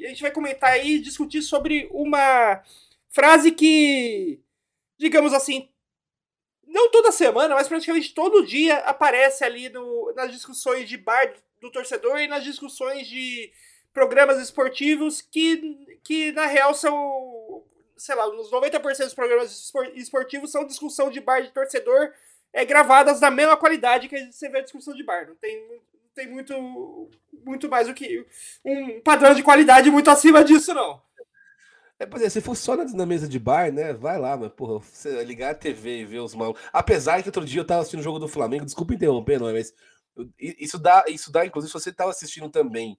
a 0.00 0.08
gente 0.08 0.22
vai 0.22 0.30
comentar 0.30 0.70
aí, 0.70 0.98
discutir 0.98 1.42
sobre 1.42 1.88
uma 1.92 2.62
frase 3.10 3.52
que, 3.52 4.40
digamos 4.98 5.32
assim, 5.32 5.68
não 6.66 6.90
toda 6.90 7.12
semana, 7.12 7.54
mas 7.54 7.68
praticamente 7.68 8.14
todo 8.14 8.44
dia 8.44 8.78
aparece 8.78 9.44
ali 9.44 9.68
no, 9.68 10.12
nas 10.14 10.32
discussões 10.32 10.88
de 10.88 10.96
bar 10.96 11.32
do 11.60 11.70
torcedor 11.70 12.18
e 12.18 12.26
nas 12.26 12.42
discussões 12.42 13.06
de 13.06 13.52
programas 13.92 14.38
esportivos 14.38 15.22
que, 15.22 15.98
que 16.02 16.32
na 16.32 16.46
real 16.46 16.74
são, 16.74 17.64
sei 17.96 18.14
lá, 18.14 18.26
nos 18.28 18.50
90% 18.50 19.04
dos 19.04 19.14
programas 19.14 19.72
esportivos 19.94 20.50
são 20.50 20.66
discussão 20.66 21.10
de 21.10 21.20
bar 21.20 21.40
de 21.40 21.50
torcedor 21.50 22.12
é, 22.56 22.64
gravadas 22.64 23.20
da 23.20 23.30
mesma 23.30 23.54
qualidade 23.54 24.08
que 24.08 24.32
você 24.32 24.48
vê 24.48 24.58
a 24.58 24.62
discussão 24.62 24.94
de 24.94 25.04
bar. 25.04 25.28
Não 25.28 25.36
tem, 25.36 25.68
não 25.68 25.78
tem 26.14 26.26
muito, 26.26 27.10
muito 27.44 27.68
mais 27.68 27.86
do 27.86 27.92
que 27.92 28.26
um 28.64 28.98
padrão 29.02 29.34
de 29.34 29.42
qualidade 29.42 29.90
muito 29.90 30.10
acima 30.10 30.42
disso, 30.42 30.72
não. 30.72 31.02
É, 31.98 32.06
pois 32.06 32.22
é, 32.22 32.30
se 32.30 32.40
for 32.40 32.54
só 32.54 32.74
na, 32.74 32.84
na, 32.84 33.04
mesa 33.04 33.28
de 33.28 33.38
bar, 33.38 33.70
né? 33.70 33.92
Vai 33.92 34.18
lá, 34.18 34.38
mas, 34.38 34.50
porra, 34.52 34.78
você 34.78 35.22
ligar 35.22 35.50
a 35.50 35.54
TV 35.54 35.98
e 35.98 36.04
ver 36.06 36.20
os 36.20 36.34
malucos. 36.34 36.62
Apesar 36.72 37.22
que 37.22 37.28
outro 37.28 37.44
dia 37.44 37.60
eu 37.60 37.64
tava 37.66 37.80
assistindo 37.80 38.00
o 38.00 38.04
jogo 38.04 38.18
do 38.18 38.28
Flamengo, 38.28 38.64
desculpa 38.64 38.94
interromper, 38.94 39.38
não 39.38 39.52
mas 39.52 39.74
isso 40.38 40.78
dá, 40.78 41.04
isso 41.08 41.30
dá, 41.30 41.44
inclusive, 41.44 41.70
se 41.70 41.78
você 41.78 41.92
tava 41.92 42.10
assistindo 42.10 42.48
também 42.48 42.98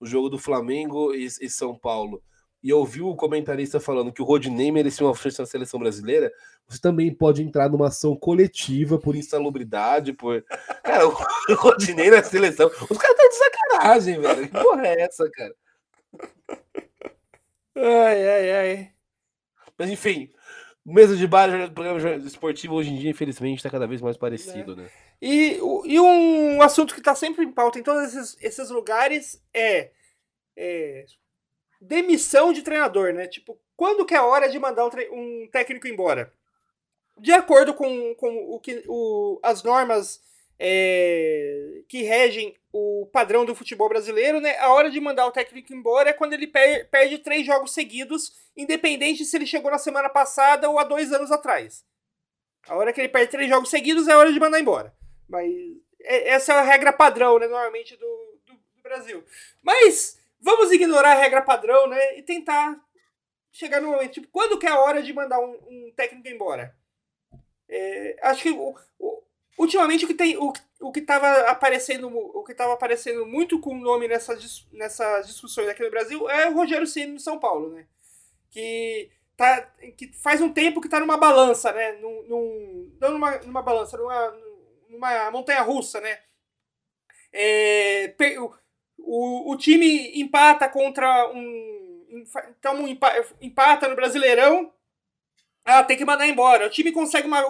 o 0.00 0.06
jogo 0.06 0.28
do 0.28 0.38
Flamengo 0.38 1.14
e, 1.14 1.26
e 1.26 1.48
São 1.48 1.78
Paulo 1.78 2.20
e 2.62 2.72
ouviu 2.72 3.08
o 3.08 3.16
comentarista 3.16 3.78
falando 3.78 4.12
que 4.12 4.20
o 4.22 4.24
Rodinei 4.24 4.72
merecia 4.72 5.06
uma 5.06 5.14
chance 5.14 5.38
na 5.38 5.46
seleção 5.46 5.78
brasileira, 5.78 6.32
você 6.66 6.80
também 6.80 7.14
pode 7.14 7.42
entrar 7.42 7.68
numa 7.68 7.88
ação 7.88 8.16
coletiva 8.16 8.98
por 8.98 9.14
insalubridade, 9.14 10.12
por. 10.12 10.44
Cara, 10.82 11.06
o 11.06 11.10
Rodinei 11.54 12.10
na 12.10 12.22
seleção. 12.22 12.66
Os 12.68 12.98
caras 12.98 13.16
estão 13.16 13.28
de 13.28 13.34
sacanagem, 13.34 14.20
velho. 14.20 14.48
Que 14.48 14.60
porra 14.60 14.86
é 14.86 15.02
essa, 15.02 15.30
cara? 15.30 15.54
Ai, 17.76 18.28
ai, 18.28 18.50
ai. 18.52 18.92
Mas 19.78 19.90
enfim, 19.90 20.30
mesa 20.84 21.16
de 21.16 21.26
bar, 21.26 21.50
programa 21.72 22.16
esportivo 22.16 22.74
hoje 22.74 22.90
em 22.90 22.98
dia, 22.98 23.10
infelizmente, 23.10 23.58
está 23.58 23.68
cada 23.68 23.86
vez 23.86 24.00
mais 24.00 24.16
parecido, 24.16 24.72
é. 24.72 24.76
né? 24.76 24.90
E, 25.20 25.58
e 25.84 26.00
um 26.00 26.62
assunto 26.62 26.94
que 26.94 27.00
está 27.00 27.14
sempre 27.14 27.44
em 27.44 27.52
pauta 27.52 27.78
em 27.78 27.82
todos 27.82 28.14
esses, 28.14 28.36
esses 28.40 28.70
lugares 28.70 29.42
é, 29.52 29.90
é, 30.56 31.04
demissão 31.80 32.52
de 32.52 32.62
treinador, 32.62 33.12
né? 33.12 33.26
Tipo, 33.26 33.58
quando 33.76 34.04
que 34.04 34.14
é 34.14 34.18
a 34.18 34.24
hora 34.24 34.48
de 34.48 34.58
mandar 34.58 34.86
um, 34.86 34.90
um 35.12 35.48
técnico 35.48 35.86
embora? 35.86 36.32
De 37.18 37.32
acordo 37.32 37.74
com, 37.74 38.14
com 38.14 38.54
o 38.54 38.60
que, 38.60 38.84
o, 38.86 39.38
as 39.42 39.62
normas 39.62 40.20
é, 40.58 41.82
que 41.88 42.02
regem 42.02 42.56
o 42.72 43.08
padrão 43.12 43.44
do 43.44 43.54
futebol 43.54 43.88
brasileiro, 43.88 44.40
né? 44.40 44.56
A 44.58 44.72
hora 44.72 44.90
de 44.90 45.00
mandar 45.00 45.26
o 45.26 45.32
técnico 45.32 45.72
embora 45.72 46.10
é 46.10 46.12
quando 46.12 46.32
ele 46.32 46.46
per 46.46 46.88
perde 46.88 47.18
três 47.18 47.46
jogos 47.46 47.72
seguidos, 47.72 48.32
independente 48.56 49.24
se 49.24 49.36
ele 49.36 49.46
chegou 49.46 49.70
na 49.70 49.78
semana 49.78 50.08
passada 50.08 50.68
ou 50.68 50.78
há 50.78 50.84
dois 50.84 51.12
anos 51.12 51.30
atrás. 51.30 51.84
A 52.68 52.74
hora 52.74 52.92
que 52.92 53.00
ele 53.00 53.08
perde 53.08 53.30
três 53.30 53.48
jogos 53.48 53.70
seguidos 53.70 54.08
é 54.08 54.12
a 54.12 54.18
hora 54.18 54.32
de 54.32 54.40
mandar 54.40 54.60
embora. 54.60 54.94
Mas 55.28 55.52
é, 56.02 56.30
essa 56.30 56.52
é 56.52 56.56
a 56.56 56.62
regra 56.62 56.92
padrão, 56.92 57.38
né? 57.38 57.46
Normalmente 57.46 57.96
do, 57.96 58.38
do, 58.46 58.54
do 58.54 58.82
Brasil. 58.82 59.24
Mas 59.62 60.18
vamos 60.40 60.70
ignorar 60.72 61.12
a 61.12 61.20
regra 61.20 61.42
padrão, 61.42 61.86
né? 61.88 62.18
E 62.18 62.22
tentar 62.22 62.80
chegar 63.52 63.80
no 63.80 63.88
momento. 63.88 64.12
Tipo, 64.12 64.28
quando 64.28 64.58
que 64.58 64.66
é 64.66 64.70
a 64.70 64.80
hora 64.80 65.02
de 65.02 65.12
mandar 65.12 65.40
um, 65.40 65.58
um 65.68 65.92
técnico 65.96 66.28
embora? 66.28 66.76
É, 67.68 68.16
acho 68.22 68.42
que 68.42 68.50
o, 68.50 68.74
o, 68.98 69.22
ultimamente 69.58 70.04
o 70.04 70.08
que 70.08 70.14
tem 70.14 70.36
o, 70.36 70.52
o 70.80 70.92
que 70.92 71.00
estava 71.00 71.50
aparecendo 71.50 72.08
o 72.08 72.44
que 72.44 72.52
estava 72.52 72.74
aparecendo 72.74 73.26
muito 73.26 73.60
com 73.60 73.74
o 73.74 73.80
nome 73.80 74.06
nessas, 74.06 74.66
nessas 74.72 75.26
discussões 75.26 75.68
aqui 75.68 75.82
no 75.82 75.90
Brasil 75.90 76.28
é 76.30 76.48
o 76.48 76.54
Rogério 76.54 76.86
Ceni 76.86 77.14
no 77.14 77.20
São 77.20 77.38
Paulo, 77.38 77.70
né? 77.70 77.86
Que 78.50 79.10
tá 79.36 79.60
que 79.96 80.12
faz 80.22 80.40
um 80.40 80.52
tempo 80.52 80.80
que 80.80 80.86
está 80.86 81.00
numa 81.00 81.16
balança, 81.16 81.72
né? 81.72 81.92
Num, 81.92 82.22
num, 82.28 82.98
numa, 83.00 83.38
numa 83.38 83.62
balança, 83.62 83.96
numa, 83.96 84.36
numa 84.88 85.30
montanha 85.30 85.62
russa, 85.62 86.00
né? 86.00 86.18
É, 87.32 88.08
o, 88.98 89.52
o 89.52 89.56
time 89.56 90.20
empata 90.20 90.68
contra 90.68 91.30
um. 91.32 91.76
Então, 92.58 92.74
um 92.76 92.88
empata 93.40 93.88
no 93.88 93.96
Brasileirão. 93.96 94.72
Ah, 95.64 95.82
tem 95.82 95.96
que 95.96 96.04
mandar 96.04 96.26
embora. 96.26 96.66
O 96.66 96.70
time 96.70 96.92
consegue 96.92 97.26
uma, 97.26 97.44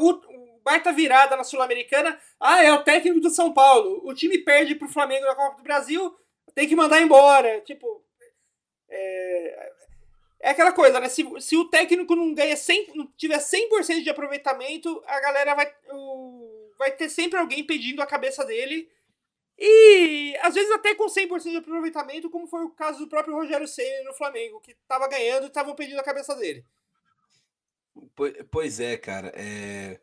baita 0.66 0.92
virada 0.92 1.36
na 1.36 1.44
Sul-Americana. 1.44 2.18
Ah, 2.40 2.64
é 2.64 2.72
o 2.72 2.82
técnico 2.82 3.20
do 3.20 3.30
São 3.30 3.52
Paulo. 3.52 4.02
O 4.04 4.12
time 4.12 4.38
perde 4.38 4.74
pro 4.74 4.88
Flamengo 4.88 5.24
na 5.24 5.34
Copa 5.36 5.58
do 5.58 5.62
Brasil, 5.62 6.12
tem 6.56 6.66
que 6.66 6.74
mandar 6.74 7.00
embora. 7.00 7.60
Tipo, 7.60 8.04
é, 8.88 9.72
é 10.40 10.50
aquela 10.50 10.72
coisa, 10.72 10.98
né? 10.98 11.08
Se, 11.08 11.24
se 11.40 11.56
o 11.56 11.66
técnico 11.66 12.16
não 12.16 12.34
ganha 12.34 12.56
100, 12.56 12.94
não 12.96 13.06
tiver 13.16 13.38
100% 13.38 14.02
de 14.02 14.10
aproveitamento, 14.10 15.00
a 15.06 15.20
galera 15.20 15.54
vai, 15.54 15.72
o, 15.92 16.72
vai 16.76 16.90
ter 16.90 17.08
sempre 17.08 17.38
alguém 17.38 17.62
pedindo 17.62 18.02
a 18.02 18.06
cabeça 18.06 18.44
dele. 18.44 18.90
E 19.58 20.36
às 20.42 20.54
vezes 20.54 20.70
até 20.70 20.94
com 20.94 21.06
100% 21.06 21.50
de 21.50 21.56
aproveitamento, 21.56 22.30
como 22.30 22.46
foi 22.46 22.62
o 22.64 22.70
caso 22.70 22.98
do 22.98 23.08
próprio 23.08 23.34
Rogério 23.34 23.66
Ceni 23.66 24.04
no 24.04 24.14
Flamengo, 24.14 24.60
que 24.60 24.76
tava 24.86 25.08
ganhando 25.08 25.44
e 25.44 25.46
estavam 25.46 25.74
pedindo 25.74 25.98
a 25.98 26.04
cabeça 26.04 26.34
dele. 26.34 26.64
Pois 28.50 28.80
é, 28.80 28.96
cara. 28.96 29.32
É... 29.34 29.98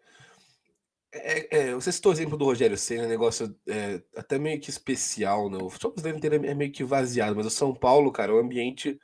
É, 1.16 1.58
é, 1.60 1.74
você 1.76 1.92
citou 1.92 2.12
o 2.12 2.16
exemplo 2.16 2.36
do 2.36 2.46
Rogério 2.46 2.76
Senna, 2.76 3.04
um 3.06 3.08
negócio 3.08 3.56
é, 3.68 4.02
até 4.18 4.40
meio 4.40 4.60
que 4.60 4.72
especial, 4.72 5.48
né? 5.48 5.60
O 5.62 5.70
futebol 5.70 5.92
brasileiro 5.92 6.18
inteiro 6.18 6.44
é 6.44 6.56
meio 6.56 6.72
que 6.72 6.84
vaziado, 6.84 7.36
mas 7.36 7.46
o 7.46 7.52
São 7.52 7.72
Paulo, 7.72 8.12
cara, 8.12 8.32
é 8.32 8.36
um 8.36 8.40
ambiente 8.40 9.00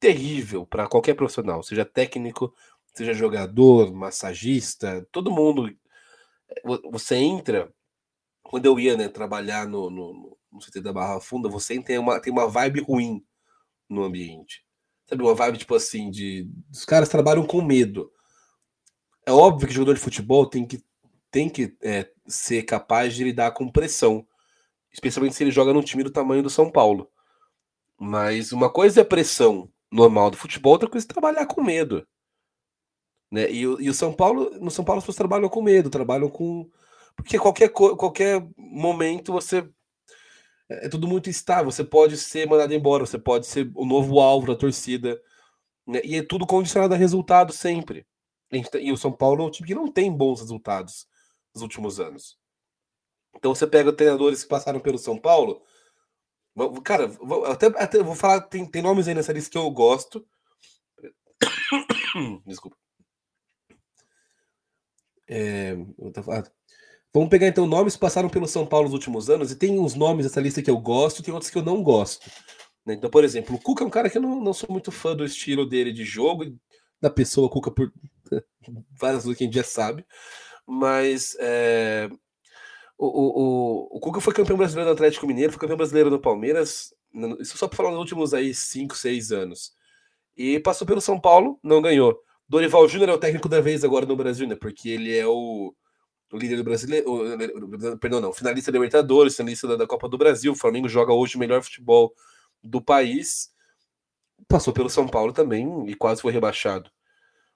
terrível 0.00 0.66
para 0.66 0.88
qualquer 0.88 1.14
profissional, 1.14 1.62
seja 1.62 1.84
técnico, 1.84 2.52
seja 2.92 3.14
jogador, 3.14 3.92
massagista, 3.94 5.06
todo 5.12 5.30
mundo. 5.30 5.68
É, 6.48 6.60
você 6.90 7.14
entra, 7.16 7.72
quando 8.44 8.66
eu 8.66 8.78
ia 8.78 8.96
né, 8.96 9.08
trabalhar 9.08 9.66
no, 9.66 9.90
no, 9.90 10.38
no 10.52 10.60
CT 10.60 10.80
da 10.80 10.92
Barra 10.92 11.20
Funda, 11.20 11.48
você 11.48 11.80
tem 11.82 11.98
uma, 11.98 12.20
tem 12.20 12.32
uma 12.32 12.46
vibe 12.46 12.80
ruim 12.80 13.24
no 13.88 14.04
ambiente. 14.04 14.64
Sabe, 15.06 15.24
uma 15.24 15.34
vibe 15.34 15.58
tipo 15.58 15.74
assim, 15.74 16.10
de. 16.10 16.48
Os 16.70 16.84
caras 16.84 17.08
trabalham 17.08 17.44
com 17.44 17.60
medo. 17.60 18.12
É 19.26 19.32
óbvio 19.32 19.66
que 19.66 19.74
jogador 19.74 19.94
de 19.94 20.00
futebol 20.00 20.46
tem 20.46 20.66
que 20.66 20.84
tem 21.34 21.48
que 21.48 21.76
é, 21.82 22.08
ser 22.28 22.62
capaz 22.62 23.12
de 23.12 23.24
lidar 23.24 23.50
com 23.50 23.68
pressão, 23.68 24.24
especialmente 24.92 25.34
se 25.34 25.42
ele 25.42 25.50
joga 25.50 25.72
num 25.72 25.82
time 25.82 26.04
do 26.04 26.12
tamanho 26.12 26.44
do 26.44 26.48
São 26.48 26.70
Paulo. 26.70 27.10
Mas 27.98 28.52
uma 28.52 28.70
coisa 28.70 29.00
é 29.00 29.04
pressão 29.04 29.68
normal 29.90 30.30
do 30.30 30.36
futebol, 30.36 30.74
outra 30.74 30.88
coisa 30.88 31.04
é 31.04 31.12
trabalhar 31.12 31.46
com 31.46 31.60
medo. 31.60 32.06
Né? 33.32 33.50
E, 33.50 33.62
e 33.62 33.90
o 33.90 33.94
São 33.94 34.12
Paulo, 34.12 34.48
no 34.60 34.70
São 34.70 34.84
Paulo 34.84 34.98
as 34.98 35.04
pessoas 35.04 35.16
trabalham 35.16 35.48
com 35.48 35.60
medo, 35.60 35.90
trabalham 35.90 36.30
com. 36.30 36.70
Porque 37.16 37.38
qualquer, 37.38 37.68
qualquer 37.70 38.46
momento 38.56 39.32
você. 39.32 39.68
É, 40.68 40.86
é 40.86 40.88
tudo 40.88 41.06
muito 41.06 41.30
estável. 41.30 41.70
Você 41.70 41.84
pode 41.84 42.16
ser 42.16 42.48
mandado 42.48 42.74
embora, 42.74 43.06
você 43.06 43.18
pode 43.18 43.46
ser 43.46 43.70
o 43.74 43.84
novo 43.84 44.20
alvo 44.20 44.46
da 44.46 44.56
torcida. 44.56 45.20
Né? 45.86 46.00
E 46.04 46.16
é 46.16 46.22
tudo 46.22 46.46
condicionado 46.46 46.94
a 46.94 46.96
resultado 46.96 47.52
sempre. 47.52 48.06
E 48.80 48.92
o 48.92 48.96
São 48.96 49.12
Paulo 49.12 49.42
é 49.42 49.46
um 49.46 49.50
time 49.50 49.68
que 49.68 49.74
não 49.74 49.90
tem 49.90 50.12
bons 50.12 50.40
resultados 50.40 51.08
nos 51.54 51.62
últimos 51.62 51.98
anos. 51.98 52.38
Então 53.34 53.54
você 53.54 53.66
pega 53.66 53.92
treinadores 53.92 54.42
que 54.42 54.48
passaram 54.48 54.80
pelo 54.80 54.98
São 54.98 55.18
Paulo. 55.18 55.62
Cara, 56.84 57.10
até, 57.50 57.66
até 57.66 58.02
vou 58.02 58.14
falar, 58.14 58.42
tem, 58.42 58.64
tem 58.64 58.80
nomes 58.80 59.08
aí 59.08 59.14
nessa 59.14 59.32
lista 59.32 59.50
que 59.50 59.58
eu 59.58 59.68
gosto. 59.70 60.24
Desculpa. 62.46 62.76
É, 65.26 65.74
vamos 67.14 67.30
pegar 67.30 67.46
então 67.46 67.66
nomes 67.66 67.94
que 67.94 68.00
passaram 68.00 68.28
pelo 68.28 68.48
São 68.48 68.66
Paulo 68.66 68.86
nos 68.86 68.94
últimos 68.94 69.30
anos, 69.30 69.52
e 69.52 69.56
tem 69.56 69.78
uns 69.78 69.94
nomes 69.94 70.26
nessa 70.26 70.40
lista 70.40 70.60
que 70.60 70.70
eu 70.70 70.78
gosto, 70.78 71.22
tem 71.22 71.32
outros 71.32 71.50
que 71.50 71.56
eu 71.56 71.62
não 71.62 71.82
gosto. 71.82 72.28
Né? 72.84 72.94
Então, 72.94 73.08
por 73.08 73.24
exemplo, 73.24 73.54
o 73.56 73.58
Cuca 73.58 73.84
é 73.84 73.86
um 73.86 73.90
cara 73.90 74.10
que 74.10 74.18
eu 74.18 74.22
não, 74.22 74.40
não 74.42 74.52
sou 74.52 74.68
muito 74.70 74.90
fã 74.92 75.16
do 75.16 75.24
estilo 75.24 75.64
dele 75.64 75.92
de 75.92 76.04
jogo, 76.04 76.44
da 77.00 77.08
pessoa 77.08 77.48
Cuca 77.48 77.70
por 77.70 77.92
várias 78.98 79.22
coisas 79.22 79.38
que 79.38 79.44
a 79.44 79.46
gente 79.46 79.54
já 79.54 79.64
sabe. 79.64 80.04
Mas 80.66 81.36
é, 81.38 82.08
o, 82.98 83.06
o, 83.06 83.96
o, 83.96 84.00
Cuca 84.00 84.20
foi 84.20 84.34
campeão 84.34 84.56
brasileiro 84.56 84.90
do 84.90 84.94
Atlético 84.94 85.26
Mineiro, 85.26 85.52
foi 85.52 85.60
campeão 85.60 85.76
brasileiro 85.76 86.10
do 86.10 86.20
Palmeiras, 86.20 86.92
isso 87.40 87.56
só 87.56 87.68
para 87.68 87.76
falar 87.76 87.90
nos 87.90 88.00
últimos 88.00 88.34
aí 88.34 88.54
5, 88.54 88.96
6 88.96 89.32
anos. 89.32 89.72
E 90.36 90.58
passou 90.60 90.86
pelo 90.86 91.00
São 91.00 91.20
Paulo, 91.20 91.58
não 91.62 91.80
ganhou. 91.80 92.18
Dorival 92.48 92.88
Júnior 92.88 93.10
é 93.10 93.12
o 93.12 93.18
técnico 93.18 93.48
da 93.48 93.60
vez 93.60 93.84
agora 93.84 94.04
no 94.04 94.16
Brasil, 94.16 94.46
né? 94.46 94.56
Porque 94.56 94.88
ele 94.88 95.16
é 95.16 95.26
o, 95.26 95.68
o 95.68 95.74
líder 96.36 96.56
do 96.56 96.64
brasileiro. 96.64 97.06
Perdão, 98.00 98.20
não, 98.20 98.32
finalista 98.32 98.70
da 98.72 98.78
Libertadores, 98.78 99.36
finalista 99.36 99.68
da, 99.68 99.76
da 99.76 99.86
Copa 99.86 100.08
do 100.08 100.18
Brasil. 100.18 100.52
O 100.52 100.56
Flamengo 100.56 100.88
joga 100.88 101.12
hoje 101.12 101.36
o 101.36 101.38
melhor 101.38 101.62
futebol 101.62 102.14
do 102.62 102.80
país. 102.80 103.50
Passou 104.48 104.72
pelo 104.72 104.90
São 104.90 105.06
Paulo 105.06 105.32
também 105.32 105.88
e 105.88 105.94
quase 105.94 106.20
foi 106.20 106.32
rebaixado. 106.32 106.90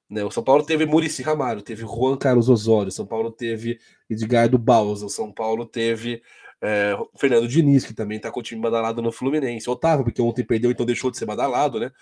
Né? 0.09 0.25
O 0.25 0.31
São 0.31 0.43
Paulo 0.43 0.65
teve 0.65 0.87
Murici 0.87 1.23
Ramalho, 1.23 1.63
teve 1.63 1.83
Juan 1.83 2.17
Carlos 2.17 2.49
Osório, 2.49 2.91
São 2.91 3.07
Paulo 3.07 3.31
teve 3.31 3.79
Edgardo 4.09 4.59
Bausa, 4.59 5.07
o 5.07 5.11
São 5.11 5.33
Paulo 5.33 5.67
teve 5.67 6.23
É, 6.61 6.97
Fernando 7.17 7.47
Diniz, 7.47 7.87
que 7.87 7.95
também 7.95 8.19
tá 8.19 8.33
com 8.33 8.41
o 8.41 8.43
time 8.43 8.61
badalado 8.61 9.01
no 9.01 9.13
Fluminense. 9.13 9.71
Otávio, 9.71 10.05
porque 10.05 10.21
ontem 10.21 10.45
perdeu, 10.45 10.71
então 10.73 10.85
deixou 10.85 11.09
de 11.09 11.17
ser 11.17 11.25
badalado, 11.25 11.79
né? 11.79 11.93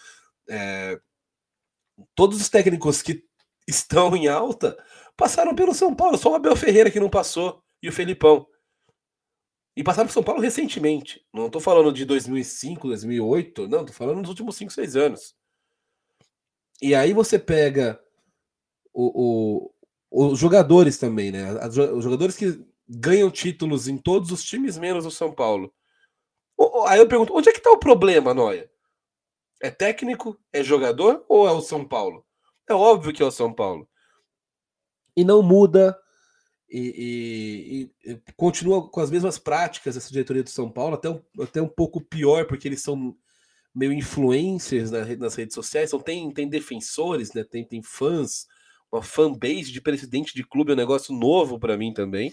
É, 0.48 0.98
todos 2.14 2.40
os 2.40 2.48
técnicos 2.48 3.02
que 3.02 3.22
estão 3.68 4.16
em 4.16 4.28
alta 4.28 4.74
passaram 5.16 5.54
pelo 5.54 5.74
São 5.74 5.94
Paulo. 5.94 6.18
Só 6.18 6.32
o 6.32 6.34
Abel 6.34 6.56
Ferreira 6.56 6.90
que 6.90 7.00
não 7.00 7.08
passou 7.08 7.62
e 7.82 7.88
o 7.88 7.92
Felipão. 7.92 8.46
E 9.76 9.82
passaram 9.82 10.06
por 10.06 10.12
São 10.12 10.22
Paulo 10.22 10.40
recentemente. 10.40 11.24
Não 11.32 11.46
estou 11.46 11.60
falando 11.60 11.92
de 11.92 12.04
2005, 12.04 12.88
2008, 12.88 13.68
não, 13.68 13.80
estou 13.80 13.94
falando 13.94 14.22
dos 14.22 14.30
últimos 14.30 14.56
5, 14.56 14.72
6 14.72 14.96
anos. 14.96 15.34
E 16.80 16.94
aí 16.94 17.12
você 17.12 17.38
pega 17.38 18.00
o, 18.92 19.70
o, 20.10 20.30
os 20.30 20.38
jogadores 20.38 20.98
também, 20.98 21.30
né? 21.30 21.54
Os 21.66 22.04
jogadores 22.04 22.36
que 22.36 22.64
ganham 22.88 23.30
títulos 23.30 23.88
em 23.88 23.98
todos 23.98 24.30
os 24.30 24.42
times, 24.42 24.78
menos 24.78 25.04
o 25.04 25.10
São 25.10 25.32
Paulo. 25.32 25.72
Aí 26.86 26.98
eu 26.98 27.08
pergunto, 27.08 27.34
onde 27.34 27.48
é 27.48 27.52
que 27.52 27.58
está 27.58 27.70
o 27.70 27.78
problema, 27.78 28.32
Noia? 28.32 28.70
É 29.60 29.70
técnico? 29.70 30.38
É 30.52 30.62
jogador? 30.62 31.24
Ou 31.28 31.46
é 31.46 31.52
o 31.52 31.60
São 31.60 31.86
Paulo? 31.86 32.24
É 32.68 32.74
óbvio 32.74 33.12
que 33.12 33.22
é 33.22 33.26
o 33.26 33.30
São 33.30 33.52
Paulo. 33.52 33.88
E 35.16 35.24
não 35.24 35.42
muda 35.42 35.96
e, 36.68 37.90
e, 38.04 38.12
e, 38.12 38.20
continua 38.36 38.88
com 38.90 39.00
as 39.00 39.10
mesmas 39.10 39.38
práticas 39.38 39.96
essa 39.96 40.10
diretoria 40.10 40.42
do 40.42 40.50
São 40.50 40.70
Paulo, 40.70 40.94
até 40.94 41.08
um, 41.08 41.22
até 41.40 41.62
um 41.62 41.68
pouco 41.68 42.00
pior, 42.00 42.46
porque 42.46 42.66
eles 42.66 42.82
são 42.82 43.16
meio 43.74 43.92
influencers 43.92 44.90
na, 44.90 45.04
nas 45.16 45.34
redes 45.34 45.54
sociais, 45.54 45.90
então 45.90 46.00
tem, 46.00 46.32
tem 46.32 46.48
defensores, 46.48 47.32
né, 47.34 47.44
tem, 47.44 47.64
tem 47.64 47.82
fãs, 47.82 48.46
uma 48.90 49.02
fanbase 49.02 49.70
de 49.70 49.80
presidente 49.80 50.34
de 50.34 50.44
clube 50.44 50.70
é 50.70 50.74
um 50.74 50.78
negócio 50.78 51.14
novo 51.14 51.58
para 51.58 51.76
mim 51.76 51.92
também. 51.92 52.32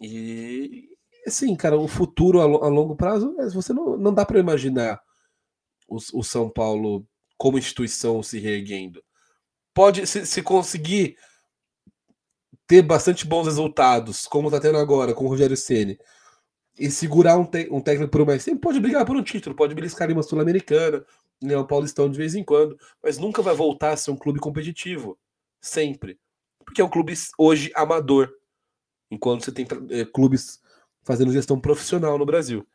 E 0.00 0.88
assim, 1.26 1.54
cara, 1.56 1.76
o 1.76 1.88
futuro 1.88 2.40
a, 2.40 2.44
a 2.44 2.68
longo 2.68 2.96
prazo, 2.96 3.34
é, 3.38 3.48
você 3.50 3.72
não, 3.72 3.96
não 3.96 4.14
dá 4.14 4.24
para 4.24 4.38
imaginar 4.38 5.00
o, 5.88 5.96
o, 6.14 6.22
São 6.22 6.48
Paulo 6.48 7.06
como 7.36 7.58
instituição 7.58 8.22
se 8.22 8.38
reerguendo. 8.38 9.02
Pode, 9.74 10.06
se, 10.06 10.24
se 10.26 10.42
conseguir 10.42 11.16
ter 12.68 12.82
bastante 12.82 13.26
bons 13.26 13.46
resultados, 13.46 14.26
como 14.26 14.48
está 14.48 14.60
tendo 14.60 14.76
agora 14.76 15.14
com 15.14 15.24
o 15.24 15.28
Rogério 15.28 15.56
Ceni, 15.56 15.98
e 16.78 16.90
segurar 16.90 17.38
um, 17.38 17.48
um 17.70 17.80
técnico 17.80 18.12
por 18.12 18.26
mais 18.26 18.44
tempo, 18.44 18.60
pode 18.60 18.78
brigar 18.78 19.04
por 19.06 19.16
um 19.16 19.22
título, 19.22 19.56
pode 19.56 19.74
beliscar 19.74 20.08
uma 20.12 20.22
Sul-Americana, 20.22 21.04
ganhar 21.42 21.60
um 21.60 21.66
Paulistão 21.66 22.08
de 22.10 22.16
vez 22.18 22.34
em 22.34 22.44
quando, 22.44 22.78
mas 23.02 23.16
nunca 23.18 23.40
vai 23.40 23.54
voltar 23.54 23.92
a 23.92 23.96
ser 23.96 24.10
um 24.10 24.16
clube 24.16 24.38
competitivo. 24.38 25.18
Sempre. 25.60 26.20
Porque 26.64 26.82
é 26.82 26.84
um 26.84 26.90
clube 26.90 27.14
hoje 27.38 27.72
amador, 27.74 28.30
enquanto 29.10 29.44
você 29.44 29.50
tem 29.50 29.66
é, 29.90 30.04
clubes 30.04 30.60
fazendo 31.04 31.32
gestão 31.32 31.58
profissional 31.58 32.18
no 32.18 32.26
Brasil. 32.26 32.66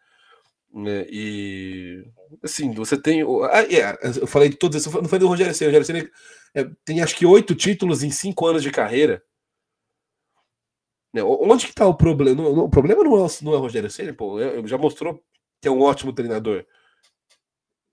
É, 0.88 1.08
e 1.08 2.04
assim, 2.42 2.74
você 2.74 3.00
tem. 3.00 3.22
Ah, 3.52 3.60
yeah, 3.62 3.96
eu 4.20 4.26
falei 4.26 4.50
de 4.50 4.58
todos, 4.58 4.84
eu 4.84 4.92
não 4.94 5.08
falei 5.08 5.20
do 5.20 5.28
Rogério 5.28 5.54
Ceni. 5.54 5.68
O 5.68 5.78
Rogério 5.78 5.86
Ceni 5.86 6.12
é, 6.56 6.68
tem 6.84 7.00
acho 7.00 7.16
que 7.16 7.28
oito 7.28 7.54
títulos 7.54 8.02
em 8.02 8.10
cinco 8.10 8.48
anos 8.48 8.64
de 8.64 8.72
carreira. 8.72 9.22
Né, 11.14 11.24
onde 11.24 11.68
que 11.68 11.74
tá 11.74 11.86
o 11.86 11.94
problema? 11.94 12.48
O 12.48 12.70
problema 12.70 13.04
não 13.04 13.24
é, 13.24 13.30
não 13.42 13.54
é 13.54 13.58
o 13.58 13.60
Rogério 13.60 13.90
Ceni, 13.90 14.14
pô. 14.14 14.38
Já 14.66 14.78
mostrou 14.78 15.24
que 15.62 15.68
é 15.68 15.72
um 15.72 15.82
ótimo 15.82 16.12
treinador. 16.12 16.66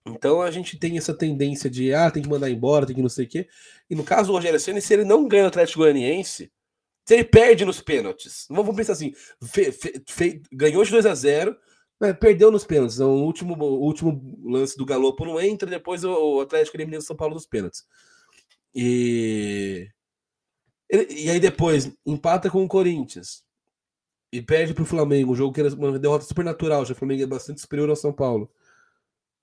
Então 0.06 0.40
a 0.40 0.50
gente 0.50 0.78
tem 0.78 0.96
essa 0.96 1.14
tendência 1.14 1.68
de 1.68 1.92
ah, 1.92 2.10
tem 2.10 2.22
que 2.22 2.28
mandar 2.28 2.50
embora, 2.50 2.86
tem 2.86 2.96
que 2.96 3.02
não 3.02 3.08
sei 3.08 3.26
o 3.26 3.28
quê. 3.28 3.48
E 3.88 3.94
no 3.94 4.02
caso 4.02 4.28
do 4.28 4.32
Rogério 4.32 4.58
Ceni, 4.58 4.80
se 4.80 4.94
ele 4.94 5.04
não 5.04 5.28
ganha 5.28 5.44
o 5.44 5.48
Atlético 5.48 5.80
Goianiense, 5.80 6.50
se 7.06 7.14
ele 7.14 7.24
perde 7.24 7.64
nos 7.64 7.80
pênaltis, 7.80 8.46
vamos 8.48 8.74
pensar 8.74 8.92
assim, 8.92 9.12
fe, 9.42 9.72
fe, 9.72 10.02
fe, 10.08 10.42
ganhou 10.52 10.82
de 10.84 10.90
2 10.90 11.06
a 11.06 11.14
0 11.14 11.56
né, 12.00 12.14
perdeu 12.14 12.50
nos 12.50 12.64
pênaltis. 12.64 12.96
Então, 12.96 13.10
o 13.10 13.24
último, 13.24 13.54
o 13.62 13.84
último 13.84 14.38
lance 14.42 14.76
do 14.76 14.86
Galopo 14.86 15.24
não 15.24 15.40
entra, 15.40 15.68
depois 15.68 16.02
o, 16.02 16.36
o 16.36 16.40
Atlético 16.40 16.76
elimina 16.76 16.98
o 16.98 17.02
São 17.02 17.14
Paulo 17.14 17.34
nos 17.34 17.46
pênaltis. 17.46 17.84
E 18.74 19.88
e 20.90 21.30
aí 21.30 21.38
depois 21.38 21.96
empata 22.04 22.50
com 22.50 22.64
o 22.64 22.68
Corinthians 22.68 23.44
e 24.32 24.40
perde 24.40 24.74
para 24.74 24.82
o 24.82 24.86
Flamengo, 24.86 25.32
um 25.32 25.36
jogo 25.36 25.52
que 25.52 25.60
era 25.60 25.74
uma 25.74 25.98
derrota 25.98 26.24
super 26.24 26.44
natural, 26.44 26.84
já 26.84 26.92
o 26.92 26.96
Flamengo 26.96 27.22
é 27.22 27.26
bastante 27.26 27.60
superior 27.60 27.88
ao 27.88 27.96
São 27.96 28.12
Paulo. 28.12 28.50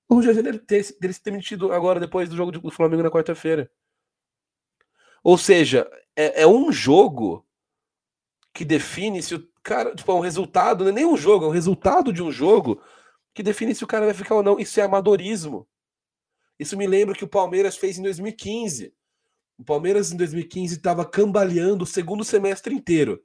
O 0.09 0.15
Rogério 0.15 0.41
deve 0.41 0.59
ter, 0.59 0.95
deve 0.99 1.13
ter 1.13 1.31
demitido 1.31 1.71
agora 1.73 1.99
depois 1.99 2.29
do 2.29 2.35
jogo 2.35 2.51
do 2.51 2.71
Flamengo 2.71 3.03
na 3.03 3.11
quarta-feira. 3.11 3.69
Ou 5.23 5.37
seja, 5.37 5.89
é, 6.15 6.43
é, 6.43 6.47
um 6.47 6.71
jogo 6.71 7.45
que 8.53 8.63
define 8.63 9.21
se 9.21 9.35
o 9.35 9.47
cara, 9.61 9.93
tipo, 9.93 10.09
é 10.09 10.15
um 10.15 10.21
resultado, 10.21 10.85
não 10.85 10.91
é 10.91 10.93
nem 10.93 11.05
um 11.05 11.17
jogo, 11.17 11.45
é 11.45 11.47
um 11.49 11.51
resultado 11.51 12.13
de 12.13 12.23
um 12.23 12.31
jogo 12.31 12.81
que 13.33 13.43
define 13.43 13.75
se 13.75 13.83
o 13.83 13.87
cara 13.87 14.05
vai 14.05 14.13
ficar 14.13 14.35
ou 14.35 14.43
não. 14.43 14.57
Isso 14.57 14.79
é 14.79 14.83
amadorismo. 14.83 15.67
Isso 16.57 16.77
me 16.77 16.87
lembra 16.87 17.13
que 17.13 17.25
o 17.25 17.27
Palmeiras 17.27 17.75
fez 17.75 17.97
em 17.97 18.03
2015. 18.03 18.93
O 19.57 19.63
Palmeiras 19.63 20.11
em 20.11 20.17
2015 20.17 20.75
estava 20.75 21.03
cambaleando 21.03 21.83
o 21.83 21.87
segundo 21.87 22.23
semestre 22.23 22.75
inteiro. 22.75 23.23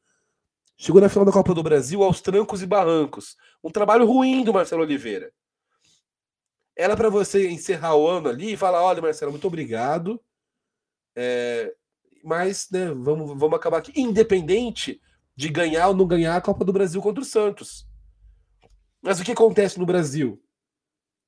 Chegou 0.77 1.01
na 1.01 1.09
final 1.09 1.25
da 1.25 1.33
Copa 1.33 1.55
do 1.55 1.63
Brasil 1.63 2.03
aos 2.03 2.21
trancos 2.21 2.63
e 2.63 2.67
barrancos. 2.67 3.37
Um 3.63 3.71
trabalho 3.71 4.07
ruim 4.07 4.43
do 4.43 4.53
Marcelo 4.53 4.83
Oliveira. 4.83 5.33
Era 6.75 6.97
para 6.97 7.11
você 7.11 7.49
encerrar 7.51 7.95
o 7.95 8.09
ano 8.09 8.29
ali 8.29 8.55
e 8.55 8.57
falar: 8.57 8.83
olha, 8.83 9.03
Marcelo, 9.03 9.31
muito 9.31 9.47
obrigado. 9.47 10.21
É, 11.15 11.75
mas 12.25 12.69
né, 12.71 12.87
vamos, 12.87 13.39
vamos 13.39 13.55
acabar 13.55 13.79
aqui. 13.79 13.93
Independente 13.95 15.01
de 15.37 15.49
ganhar 15.49 15.89
ou 15.89 15.95
não 15.95 16.07
ganhar 16.07 16.37
a 16.37 16.41
Copa 16.41 16.65
do 16.65 16.73
Brasil 16.73 17.03
contra 17.03 17.23
o 17.23 17.27
Santos. 17.27 17.87
Mas 19.03 19.21
o 19.21 19.25
que 19.25 19.33
acontece 19.33 19.79
no 19.79 19.87
Brasil? 19.87 20.43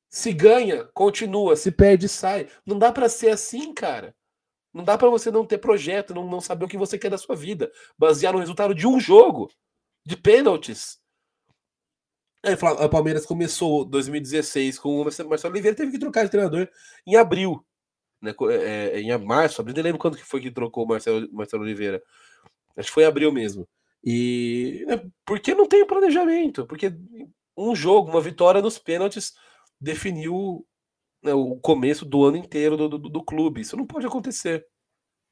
Se 0.08 0.32
ganha, 0.32 0.84
continua. 0.94 1.56
Se 1.56 1.70
perde, 1.70 2.08
sai. 2.08 2.48
Não 2.64 2.78
dá 2.78 2.90
para 2.90 3.08
ser 3.08 3.30
assim, 3.30 3.74
cara. 3.74 4.14
Não 4.74 4.82
dá 4.82 4.98
para 4.98 5.08
você 5.08 5.30
não 5.30 5.46
ter 5.46 5.58
projeto, 5.58 6.12
não, 6.12 6.28
não 6.28 6.40
saber 6.40 6.64
o 6.64 6.68
que 6.68 6.76
você 6.76 6.98
quer 6.98 7.08
da 7.08 7.16
sua 7.16 7.36
vida, 7.36 7.70
basear 7.96 8.32
no 8.32 8.40
resultado 8.40 8.74
de 8.74 8.88
um 8.88 8.98
jogo, 8.98 9.48
de 10.04 10.16
pênaltis. 10.16 10.98
Aí, 12.42 12.54
o 12.54 12.88
Palmeiras 12.88 13.24
começou 13.24 13.84
2016 13.84 14.78
com 14.80 15.00
o 15.00 15.04
Marcelo 15.04 15.30
Oliveira, 15.44 15.76
teve 15.76 15.92
que 15.92 15.98
trocar 15.98 16.24
de 16.24 16.30
treinador 16.30 16.68
em 17.06 17.14
abril. 17.14 17.64
Né, 18.20 18.34
é, 18.50 18.98
é, 18.98 19.00
em 19.00 19.18
março, 19.18 19.60
abril, 19.60 19.74
nem 19.74 19.84
lembro 19.84 20.00
quando 20.00 20.16
que 20.16 20.24
foi 20.24 20.40
que 20.40 20.50
trocou 20.50 20.84
o 20.84 20.88
Marcelo, 20.88 21.28
Marcelo 21.32 21.62
Oliveira. 21.62 22.02
Acho 22.76 22.88
que 22.88 22.94
foi 22.94 23.04
em 23.04 23.06
abril 23.06 23.30
mesmo. 23.30 23.66
E 24.02 24.84
né, 24.88 25.00
porque 25.24 25.54
não 25.54 25.68
tem 25.68 25.86
planejamento? 25.86 26.66
Porque 26.66 26.92
um 27.56 27.74
jogo, 27.76 28.10
uma 28.10 28.20
vitória 28.20 28.60
nos 28.60 28.78
pênaltis 28.78 29.34
definiu 29.80 30.66
o 31.32 31.58
começo 31.60 32.04
do 32.04 32.24
ano 32.24 32.36
inteiro 32.36 32.76
do, 32.76 32.88
do, 32.88 32.98
do, 32.98 33.24
clube. 33.24 33.60
Isso 33.60 33.76
não 33.76 33.86
pode 33.86 34.06
acontecer. 34.06 34.66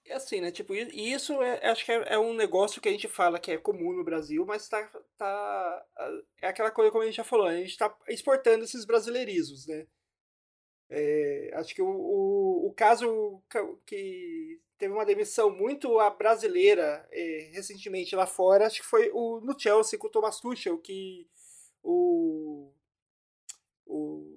É 0.06 0.14
assim, 0.14 0.40
né? 0.40 0.50
Tipo, 0.50 0.74
isso 0.74 1.40
é, 1.42 1.70
acho 1.70 1.84
que 1.84 1.92
é, 1.92 2.14
é, 2.14 2.18
um 2.18 2.34
negócio 2.34 2.80
que 2.80 2.88
a 2.88 2.92
gente 2.92 3.06
fala 3.06 3.38
que 3.38 3.52
é 3.52 3.58
comum 3.58 3.92
no 3.92 4.04
Brasil, 4.04 4.44
mas 4.46 4.68
tá, 4.68 4.82
tá. 5.16 5.86
É 6.40 6.48
aquela 6.48 6.70
coisa 6.70 6.90
como 6.90 7.02
a 7.02 7.06
gente 7.06 7.16
já 7.16 7.24
falou, 7.24 7.46
a 7.46 7.56
gente 7.56 7.76
tá 7.76 7.94
exportando 8.08 8.64
esses 8.64 8.84
brasileirismos, 8.84 9.66
né? 9.66 9.86
É, 10.94 11.50
acho 11.54 11.74
que 11.74 11.80
o, 11.80 11.88
o, 11.88 12.66
o, 12.66 12.74
caso 12.74 13.42
que 13.86 14.60
teve 14.76 14.92
uma 14.92 15.06
demissão 15.06 15.48
muito 15.48 15.98
a 15.98 16.10
brasileira 16.10 17.08
é, 17.10 17.50
recentemente 17.54 18.14
lá 18.14 18.26
fora, 18.26 18.66
acho 18.66 18.82
que 18.82 18.86
foi 18.86 19.10
o, 19.14 19.40
no 19.40 19.58
Chelsea 19.58 19.98
com 19.98 20.08
o 20.08 20.10
Thomas 20.10 20.38
Tuchel, 20.38 20.76
que 20.76 21.26
o, 21.82 22.70
o 23.86 24.31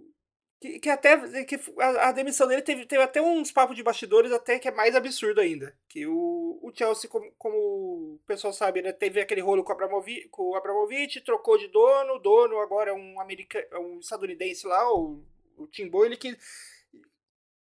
que, 0.66 0.80
que 0.80 0.90
até. 0.90 1.44
Que 1.44 1.60
a, 1.80 2.10
a, 2.10 2.12
demissão 2.12 2.48
dele 2.48 2.62
teve, 2.62 2.86
teve 2.86 3.04
até 3.04 3.22
uns 3.22 3.52
papos 3.52 3.76
de 3.76 3.84
bastidores 3.84 4.32
até 4.32 4.58
que 4.58 4.68
é 4.68 4.72
mais 4.72 4.96
absurdo 4.96 5.40
ainda. 5.40 5.78
Que 5.88 6.08
o, 6.08 6.60
o 6.62 6.72
Chelsea, 6.74 7.10
como, 7.10 7.32
como 7.38 7.56
o 7.56 8.20
pessoal 8.26 8.52
sabe, 8.52 8.82
né, 8.82 8.92
teve 8.92 9.22
aquele 9.22 9.42
rolo 9.42 9.64
com 9.64 9.72
o, 9.72 9.76
Abramovic, 9.76 10.30
Abramovich, 10.56 11.22
trocou 11.22 11.58
de 11.58 11.68
dono, 11.68 12.16
o 12.16 12.20
dono 12.20 12.60
agora 12.60 12.92
é 12.92 12.94
um, 12.94 13.20
americano, 13.20 13.66
é 13.72 13.78
um 13.78 14.00
estadunidense 14.00 14.66
lá, 14.66 14.92
o, 14.94 15.24
o 15.58 15.68
Tim 15.68 15.88
Boyle, 15.88 16.18
que 16.18 16.36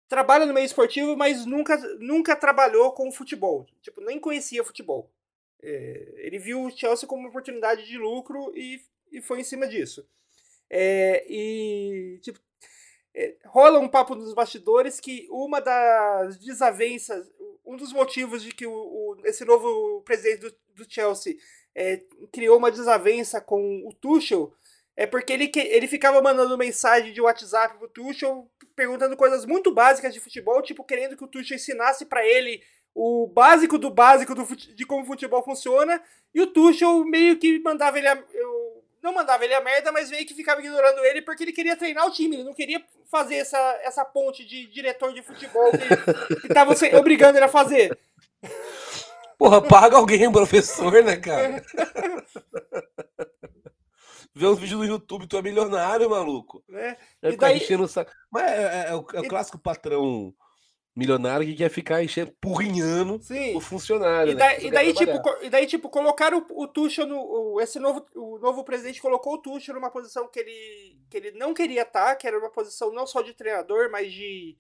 trabalha 0.08 0.46
no 0.46 0.54
meio 0.54 0.66
esportivo, 0.66 1.16
mas 1.16 1.46
nunca, 1.46 1.78
nunca 2.00 2.36
trabalhou 2.36 2.92
com 2.94 3.12
futebol. 3.12 3.68
Tipo, 3.82 4.02
nem 4.02 4.20
conhecia 4.20 4.64
futebol. 4.64 5.12
É, 5.62 6.14
ele 6.18 6.40
viu 6.40 6.64
o 6.64 6.72
Chelsea 6.72 7.08
como 7.08 7.22
uma 7.22 7.30
oportunidade 7.30 7.86
de 7.86 7.98
lucro 7.98 8.52
e, 8.56 8.82
e 9.12 9.22
foi 9.22 9.42
em 9.42 9.44
cima 9.44 9.68
disso. 9.68 10.08
É, 10.70 11.26
e, 11.30 12.20
tipo, 12.22 12.40
rola 13.46 13.80
um 13.80 13.88
papo 13.88 14.16
nos 14.16 14.34
bastidores 14.34 15.00
que 15.00 15.28
uma 15.30 15.60
das 15.60 16.38
desavenças, 16.38 17.30
um 17.66 17.76
dos 17.76 17.92
motivos 17.92 18.44
de 18.44 18.54
que 18.54 18.66
o, 18.66 18.72
o 18.74 19.18
esse 19.26 19.44
novo 19.44 20.02
presidente 20.02 20.42
do, 20.42 20.56
do 20.76 20.92
Chelsea 20.92 21.36
é, 21.76 22.02
criou 22.32 22.58
uma 22.58 22.72
desavença 22.72 23.42
com 23.42 23.84
o 23.86 23.94
Tuchel 23.94 24.54
é 24.96 25.06
porque 25.06 25.32
ele, 25.32 25.52
ele 25.56 25.88
ficava 25.88 26.20
mandando 26.24 26.58
mensagem 26.58 27.14
de 27.14 27.22
WhatsApp 27.22 27.78
pro 27.78 27.88
Tuchel 27.88 28.50
perguntando 28.76 29.16
coisas 29.16 29.46
muito 29.46 29.72
básicas 29.72 30.14
de 30.14 30.20
futebol, 30.20 30.62
tipo 30.62 30.84
querendo 30.84 31.16
que 31.16 31.24
o 31.24 31.28
Tuchel 31.28 31.56
ensinasse 31.56 32.06
para 32.06 32.26
ele 32.26 32.64
o 32.96 33.28
básico 33.28 33.78
do 33.78 33.92
básico 33.92 34.34
do, 34.34 34.44
de 34.56 34.86
como 34.86 35.04
o 35.04 35.06
futebol 35.06 35.44
funciona, 35.44 36.02
e 36.34 36.42
o 36.42 36.48
Tuchel 36.48 37.06
meio 37.06 37.38
que 37.38 37.60
mandava 37.60 38.00
ele. 38.00 38.08
Eu, 39.08 39.12
não 39.12 39.14
mandava 39.14 39.46
ele 39.46 39.54
a 39.54 39.62
merda, 39.62 39.92
mas 39.92 40.10
meio 40.12 40.26
que 40.26 40.34
ficava 40.34 40.60
ignorando 40.60 41.00
ele 41.06 41.22
porque 41.22 41.44
ele 41.44 41.54
queria 41.54 41.78
treinar 41.78 42.06
o 42.06 42.12
time, 42.12 42.36
ele 42.36 42.44
não 42.44 42.54
queria 42.54 42.84
fazer 43.10 43.36
essa, 43.36 43.58
essa 43.82 44.04
ponte 44.04 44.46
de 44.46 44.68
diretor 44.68 45.14
de 45.14 45.22
futebol 45.22 45.72
que, 45.72 46.42
que 46.42 46.54
tava 46.54 46.74
obrigando 47.00 47.38
ele 47.38 47.46
a 47.46 47.50
fazer. 47.50 47.98
Porra, 49.38 49.62
paga 49.62 49.96
alguém, 49.96 50.30
professor, 50.30 50.92
né, 51.04 51.16
cara? 51.16 51.64
Vê 54.36 54.46
os 54.46 54.60
vídeos 54.60 54.80
no 54.80 54.86
YouTube, 54.86 55.26
tu 55.26 55.38
é 55.38 55.42
milionário, 55.42 56.10
maluco. 56.10 56.64
É. 56.72 56.98
E 57.24 57.38
daí... 57.38 57.58
enchendo 57.58 57.84
o 57.84 57.88
saco. 57.88 58.12
Mas 58.30 58.44
é, 58.44 58.56
é, 58.56 58.90
é, 58.90 58.96
o, 58.96 59.06
é 59.14 59.22
o 59.22 59.28
clássico 59.28 59.58
patrão 59.58 60.34
milionário 60.98 61.46
que 61.46 61.54
quer 61.54 61.70
ficar 61.70 62.04
enchendo, 62.04 62.34
porrinhando 62.42 63.22
Sim. 63.22 63.56
o 63.56 63.62
funcionário. 63.62 64.32
E, 64.32 64.36
né? 64.36 64.40
daí, 64.40 64.66
e 64.66 64.72
daí 64.72 64.94
tipo, 64.94 65.44
e 65.44 65.50
daí, 65.50 65.68
tipo, 65.68 65.90
colocaram 65.90 66.44
o, 66.50 66.64
o 66.64 66.68
Tuchel 66.68 67.06
no. 67.06 67.20
O, 67.20 67.62
esse 67.62 67.78
novo, 67.78 68.04
o 68.16 68.40
novo 68.40 68.64
presidente 68.64 69.00
colocou 69.00 69.36
o 69.36 69.38
Tuchel 69.38 69.76
numa 69.76 69.92
posição 69.92 70.28
que 70.28 70.40
ele, 70.40 71.00
que 71.08 71.18
ele 71.18 71.32
não 71.32 71.54
queria 71.54 71.84
estar, 71.84 72.16
que 72.16 72.26
era 72.26 72.40
uma 72.40 72.50
posição 72.50 72.92
não 72.92 73.06
só 73.06 73.22
de 73.22 73.36
treinador, 73.36 73.92
mas 73.92 74.12
de. 74.12 74.58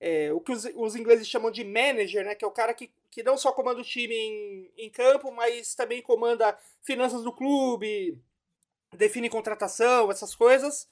É, 0.00 0.32
o 0.32 0.40
que 0.40 0.50
os, 0.50 0.64
os 0.74 0.96
ingleses 0.96 1.28
chamam 1.28 1.52
de 1.52 1.62
manager, 1.62 2.24
né? 2.24 2.34
Que 2.34 2.44
é 2.44 2.48
o 2.48 2.52
cara 2.52 2.74
que, 2.74 2.90
que 3.08 3.22
não 3.22 3.38
só 3.38 3.52
comanda 3.52 3.80
o 3.80 3.84
time 3.84 4.14
em, 4.14 4.72
em 4.76 4.90
campo, 4.90 5.30
mas 5.30 5.76
também 5.76 6.02
comanda 6.02 6.58
finanças 6.82 7.22
do 7.22 7.32
clube, 7.32 8.20
define 8.92 9.30
contratação, 9.30 10.10
essas 10.10 10.34
coisas. 10.34 10.88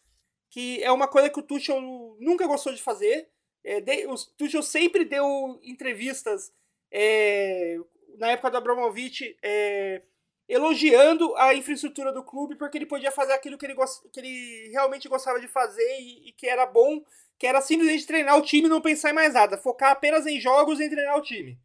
Que 0.48 0.80
é 0.84 0.92
uma 0.92 1.08
coisa 1.08 1.28
que 1.28 1.40
o 1.40 1.42
Tuchel 1.42 1.80
nunca 2.20 2.46
gostou 2.46 2.72
de 2.72 2.80
fazer. 2.80 3.28
É, 3.64 3.80
de, 3.80 4.06
o 4.06 4.14
Tuchel 4.36 4.62
sempre 4.62 5.04
deu 5.04 5.58
entrevistas 5.62 6.52
é, 6.92 7.78
na 8.18 8.32
época 8.32 8.50
do 8.50 8.58
Abramovich 8.58 9.36
é, 9.42 10.02
elogiando 10.48 11.34
a 11.36 11.54
infraestrutura 11.54 12.12
do 12.12 12.22
clube 12.22 12.56
porque 12.56 12.76
ele 12.76 12.86
podia 12.86 13.10
fazer 13.10 13.32
aquilo 13.32 13.56
que 13.56 13.64
ele, 13.64 13.74
que 14.12 14.20
ele 14.20 14.68
realmente 14.70 15.08
gostava 15.08 15.40
de 15.40 15.48
fazer 15.48 15.98
e, 15.98 16.28
e, 16.28 16.32
que 16.32 16.46
era 16.46 16.66
bom, 16.66 17.02
que 17.38 17.46
era 17.46 17.60
simplesmente 17.62 18.06
treinar 18.06 18.36
o 18.38 18.42
time 18.42 18.66
e 18.66 18.70
não 18.70 18.82
pensar 18.82 19.10
em 19.10 19.14
mais 19.14 19.32
nada, 19.32 19.56
focar 19.56 19.92
apenas 19.92 20.26
em 20.26 20.38
jogos 20.38 20.78
e 20.78 20.84
em 20.84 20.90
treinar 20.90 21.16
o 21.16 21.22
time. 21.22 21.58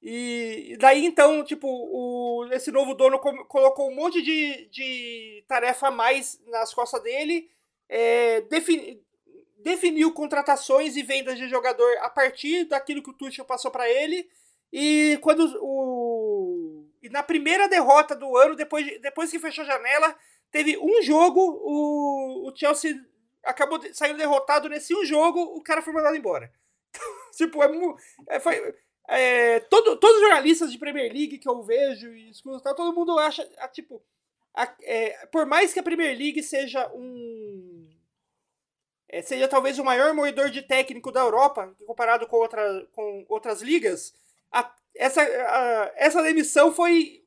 E, 0.00 0.76
daí 0.78 1.04
então, 1.04 1.42
tipo, 1.42 1.66
o, 1.66 2.46
esse 2.52 2.70
novo 2.70 2.94
dono 2.94 3.18
colocou 3.18 3.90
um 3.90 3.94
monte 3.94 4.22
de, 4.22 4.66
de 4.66 5.44
tarefa 5.48 5.88
a 5.88 5.90
mais 5.90 6.40
nas 6.46 6.72
costas 6.72 7.02
dele, 7.02 7.50
é, 7.88 8.42
definiu 9.58 10.12
contratações 10.12 10.96
e 10.96 11.02
vendas 11.02 11.38
de 11.38 11.48
jogador 11.48 11.96
a 11.98 12.10
partir 12.10 12.64
daquilo 12.64 13.02
que 13.02 13.10
o 13.10 13.14
Tuchel 13.14 13.44
passou 13.44 13.70
para 13.70 13.88
ele. 13.88 14.28
E 14.72 15.18
quando 15.22 15.58
o 15.60 16.88
e 17.02 17.08
na 17.08 17.22
primeira 17.22 17.68
derrota 17.68 18.14
do 18.14 18.36
ano, 18.36 18.56
depois, 18.56 18.84
de, 18.84 18.98
depois 18.98 19.30
que 19.30 19.38
fechou 19.38 19.62
a 19.62 19.66
janela, 19.66 20.16
teve 20.50 20.76
um 20.78 21.02
jogo, 21.02 21.40
o, 21.40 22.48
o 22.48 22.56
Chelsea 22.56 22.94
acabou 23.44 23.78
de, 23.78 23.94
saindo 23.94 24.18
derrotado 24.18 24.68
nesse 24.68 24.94
um 24.94 25.04
jogo, 25.04 25.40
o 25.40 25.62
cara 25.62 25.82
foi 25.82 25.92
mandado 25.92 26.16
embora. 26.16 26.52
tipo, 27.36 27.62
é, 27.62 27.68
é, 28.28 28.40
foi, 28.40 28.74
é, 29.08 29.60
todo, 29.60 29.96
todos 29.96 30.16
os 30.16 30.22
jornalistas 30.22 30.72
de 30.72 30.78
Premier 30.78 31.12
League 31.12 31.38
que 31.38 31.48
eu 31.48 31.62
vejo 31.62 32.12
e 32.12 32.30
escuto, 32.30 32.62
todo 32.74 32.94
mundo 32.94 33.18
acha, 33.18 33.48
a, 33.58 33.68
tipo, 33.68 34.02
a, 34.54 34.74
é, 34.82 35.26
por 35.26 35.46
mais 35.46 35.72
que 35.72 35.78
a 35.78 35.84
Premier 35.84 36.16
League 36.16 36.42
seja 36.42 36.90
um 36.92 37.87
é, 39.08 39.46
talvez 39.48 39.78
o 39.78 39.84
maior 39.84 40.12
moedor 40.14 40.50
de 40.50 40.62
técnico 40.62 41.10
da 41.10 41.20
Europa, 41.20 41.74
comparado 41.86 42.26
com, 42.26 42.36
outra, 42.36 42.86
com 42.92 43.24
outras 43.28 43.62
ligas, 43.62 44.14
a, 44.52 44.70
essa, 44.94 45.22
a, 45.22 45.92
essa 45.96 46.22
demissão 46.22 46.72
foi 46.72 47.24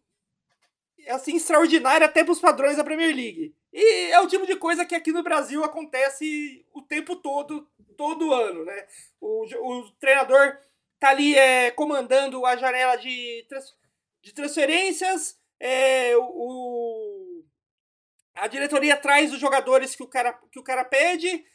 assim 1.07 1.35
extraordinária 1.35 2.05
até 2.05 2.23
para 2.23 2.31
os 2.31 2.39
padrões 2.39 2.77
da 2.77 2.83
Premier 2.83 3.15
League. 3.15 3.55
E 3.73 4.11
é 4.11 4.19
o 4.19 4.27
tipo 4.27 4.45
de 4.45 4.55
coisa 4.55 4.85
que 4.85 4.93
aqui 4.93 5.11
no 5.11 5.23
Brasil 5.23 5.63
acontece 5.63 6.65
o 6.73 6.81
tempo 6.81 7.15
todo, 7.15 7.67
todo 7.97 8.33
ano, 8.33 8.65
né? 8.65 8.87
O, 9.19 9.45
o 9.45 9.91
treinador 9.99 10.57
tá 10.99 11.09
ali 11.09 11.35
é, 11.35 11.71
comandando 11.71 12.45
a 12.45 12.55
janela 12.55 12.95
de, 12.97 13.45
de 14.21 14.33
transferências, 14.33 15.39
é, 15.59 16.15
o, 16.17 17.43
a 18.35 18.47
diretoria 18.47 18.97
traz 18.97 19.33
os 19.33 19.39
jogadores 19.39 19.95
que 19.95 20.03
o 20.03 20.07
cara, 20.07 20.33
que 20.51 20.59
o 20.59 20.63
cara 20.63 20.83
pede, 20.83 21.45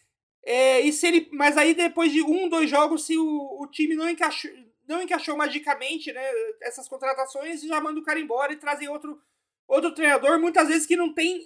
é, 0.48 0.80
e 0.80 0.92
se 0.92 1.08
ele, 1.08 1.28
mas 1.32 1.58
aí 1.58 1.74
depois 1.74 2.12
de 2.12 2.22
um, 2.22 2.48
dois 2.48 2.70
jogos, 2.70 3.04
se 3.04 3.18
o, 3.18 3.60
o 3.60 3.66
time 3.66 3.96
não 3.96 4.08
encaixou, 4.08 4.48
não 4.86 5.02
encaixou 5.02 5.36
magicamente 5.36 6.12
né, 6.12 6.22
essas 6.62 6.88
contratações, 6.88 7.62
já 7.62 7.80
manda 7.80 7.98
o 7.98 8.04
cara 8.04 8.20
embora 8.20 8.52
e 8.52 8.56
trazem 8.56 8.88
outro, 8.88 9.20
outro 9.66 9.92
treinador, 9.92 10.38
muitas 10.38 10.68
vezes 10.68 10.86
que 10.86 10.94
não 10.94 11.12
tem 11.12 11.44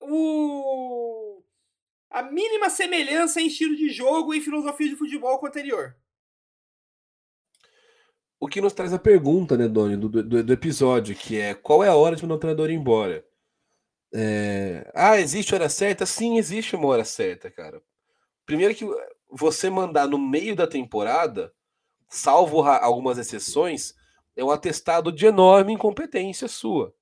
o, 0.00 1.40
a 2.10 2.20
mínima 2.24 2.68
semelhança 2.68 3.40
em 3.40 3.46
estilo 3.46 3.76
de 3.76 3.90
jogo 3.90 4.34
e 4.34 4.40
filosofia 4.40 4.88
de 4.88 4.96
futebol 4.96 5.38
com 5.38 5.46
o 5.46 5.48
anterior. 5.48 5.94
O 8.40 8.48
que 8.48 8.60
nos 8.60 8.72
traz 8.72 8.92
a 8.92 8.98
pergunta, 8.98 9.56
né, 9.56 9.68
Doni, 9.68 9.96
do, 9.96 10.08
do, 10.08 10.42
do 10.42 10.52
episódio, 10.52 11.14
que 11.14 11.38
é 11.38 11.54
qual 11.54 11.84
é 11.84 11.86
a 11.86 11.94
hora 11.94 12.16
de 12.16 12.22
mandar 12.22 12.34
o 12.34 12.38
treinador 12.38 12.70
ir 12.70 12.74
embora? 12.74 13.24
É... 14.12 14.90
Ah, 14.92 15.20
existe 15.20 15.54
hora 15.54 15.68
certa? 15.68 16.04
Sim, 16.04 16.38
existe 16.38 16.74
uma 16.74 16.88
hora 16.88 17.04
certa, 17.04 17.48
cara. 17.48 17.80
Primeiro 18.44 18.74
que 18.74 18.84
você 19.30 19.70
mandar 19.70 20.06
no 20.06 20.18
meio 20.18 20.54
da 20.54 20.66
temporada, 20.66 21.52
salvo 22.08 22.62
algumas 22.62 23.18
exceções, 23.18 23.94
é 24.36 24.44
um 24.44 24.50
atestado 24.50 25.12
de 25.12 25.26
enorme 25.26 25.72
incompetência 25.72 26.48
sua. 26.48 26.94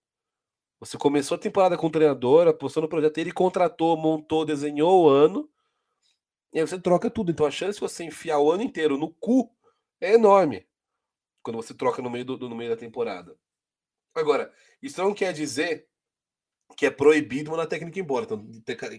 Você 0.78 0.96
começou 0.96 1.34
a 1.34 1.38
temporada 1.38 1.76
com 1.76 1.88
o 1.88 1.90
treinador, 1.90 2.48
apostou 2.48 2.82
no 2.82 2.88
projeto, 2.88 3.18
ele 3.18 3.32
contratou, 3.32 3.96
montou, 3.96 4.44
desenhou 4.44 5.04
o 5.04 5.08
ano, 5.08 5.50
e 6.52 6.58
aí 6.58 6.66
você 6.66 6.80
troca 6.80 7.10
tudo. 7.10 7.30
Então 7.30 7.46
a 7.46 7.50
chance 7.50 7.74
de 7.74 7.80
você 7.80 8.04
enfiar 8.04 8.38
o 8.38 8.50
ano 8.50 8.62
inteiro 8.62 8.96
no 8.96 9.12
cu 9.14 9.50
é 10.00 10.14
enorme 10.14 10.66
quando 11.42 11.56
você 11.56 11.74
troca 11.74 12.02
no 12.02 12.10
meio, 12.10 12.24
do, 12.24 12.48
no 12.48 12.56
meio 12.56 12.70
da 12.70 12.76
temporada. 12.76 13.36
Agora, 14.14 14.52
isso 14.82 15.02
não 15.02 15.14
quer 15.14 15.32
dizer 15.32 15.86
que 16.76 16.86
é 16.86 16.90
proibido 16.90 17.50
mandar 17.50 17.66
técnico 17.66 17.98
embora. 17.98 18.24
Então, 18.24 18.46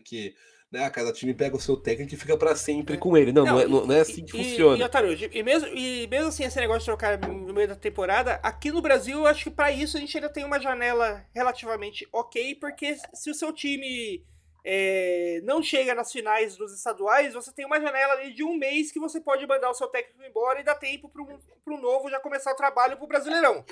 que 0.04 0.36
né? 0.72 0.90
Cada 0.90 1.12
time 1.12 1.34
pega 1.34 1.56
o 1.56 1.60
seu 1.60 1.76
técnico 1.76 2.14
e 2.14 2.18
fica 2.18 2.38
para 2.38 2.56
sempre 2.56 2.96
é. 2.96 2.98
com 2.98 3.18
ele. 3.18 3.34
Não, 3.34 3.44
não, 3.44 3.54
não, 3.54 3.62
é, 3.62 3.88
não, 3.88 3.94
é, 3.94 4.00
assim 4.00 4.24
que 4.24 4.40
e, 4.40 4.44
funciona. 4.44 4.78
E, 4.78 4.84
Otário, 4.84 5.12
e, 5.12 5.44
mesmo, 5.44 5.68
e 5.68 6.08
mesmo 6.08 6.30
assim, 6.30 6.46
esse 6.46 6.60
negócio 6.60 6.82
de 6.82 6.86
trocar 6.86 7.20
no 7.20 7.54
meio 7.54 7.68
da 7.68 7.76
temporada, 7.76 8.40
aqui 8.42 8.72
no 8.72 8.82
Brasil, 8.82 9.20
eu 9.20 9.28
acho 9.28 9.44
que 9.44 9.52
para 9.52 9.72
isso 9.72 9.98
a 9.98 10.00
gente 10.00 10.16
ainda 10.16 10.30
tem 10.30 10.46
uma 10.46 10.60
janela 10.60 11.26
relativamente 11.34 12.08
ok, 12.14 12.56
porque 12.56 12.96
se 13.14 13.30
o 13.30 13.36
seu 13.36 13.52
time 13.52 14.26
é, 14.64 15.42
não 15.44 15.62
chega 15.62 15.94
nas 15.94 16.12
finais 16.12 16.56
dos 16.56 16.74
estaduais, 16.74 17.34
você 17.34 17.52
tem 17.52 17.66
uma 17.66 17.82
janela 17.82 18.14
ali 18.14 18.34
de 18.34 18.44
um 18.44 18.56
mês 18.58 18.92
que 18.92 19.00
você 19.00 19.20
pode 19.20 19.46
mandar 19.46 19.70
o 19.70 19.76
seu 19.76 19.88
técnico 19.88 20.24
embora 20.24 20.62
e 20.62 20.64
dá 20.64 20.74
tempo 20.74 21.10
para 21.10 21.74
um 21.74 21.82
novo 21.82 22.10
já 22.10 22.20
começar 22.20 22.52
o 22.52 22.56
trabalho 22.56 22.96
para 22.96 23.06
o 23.06 23.08
Brasileirão. 23.08 23.66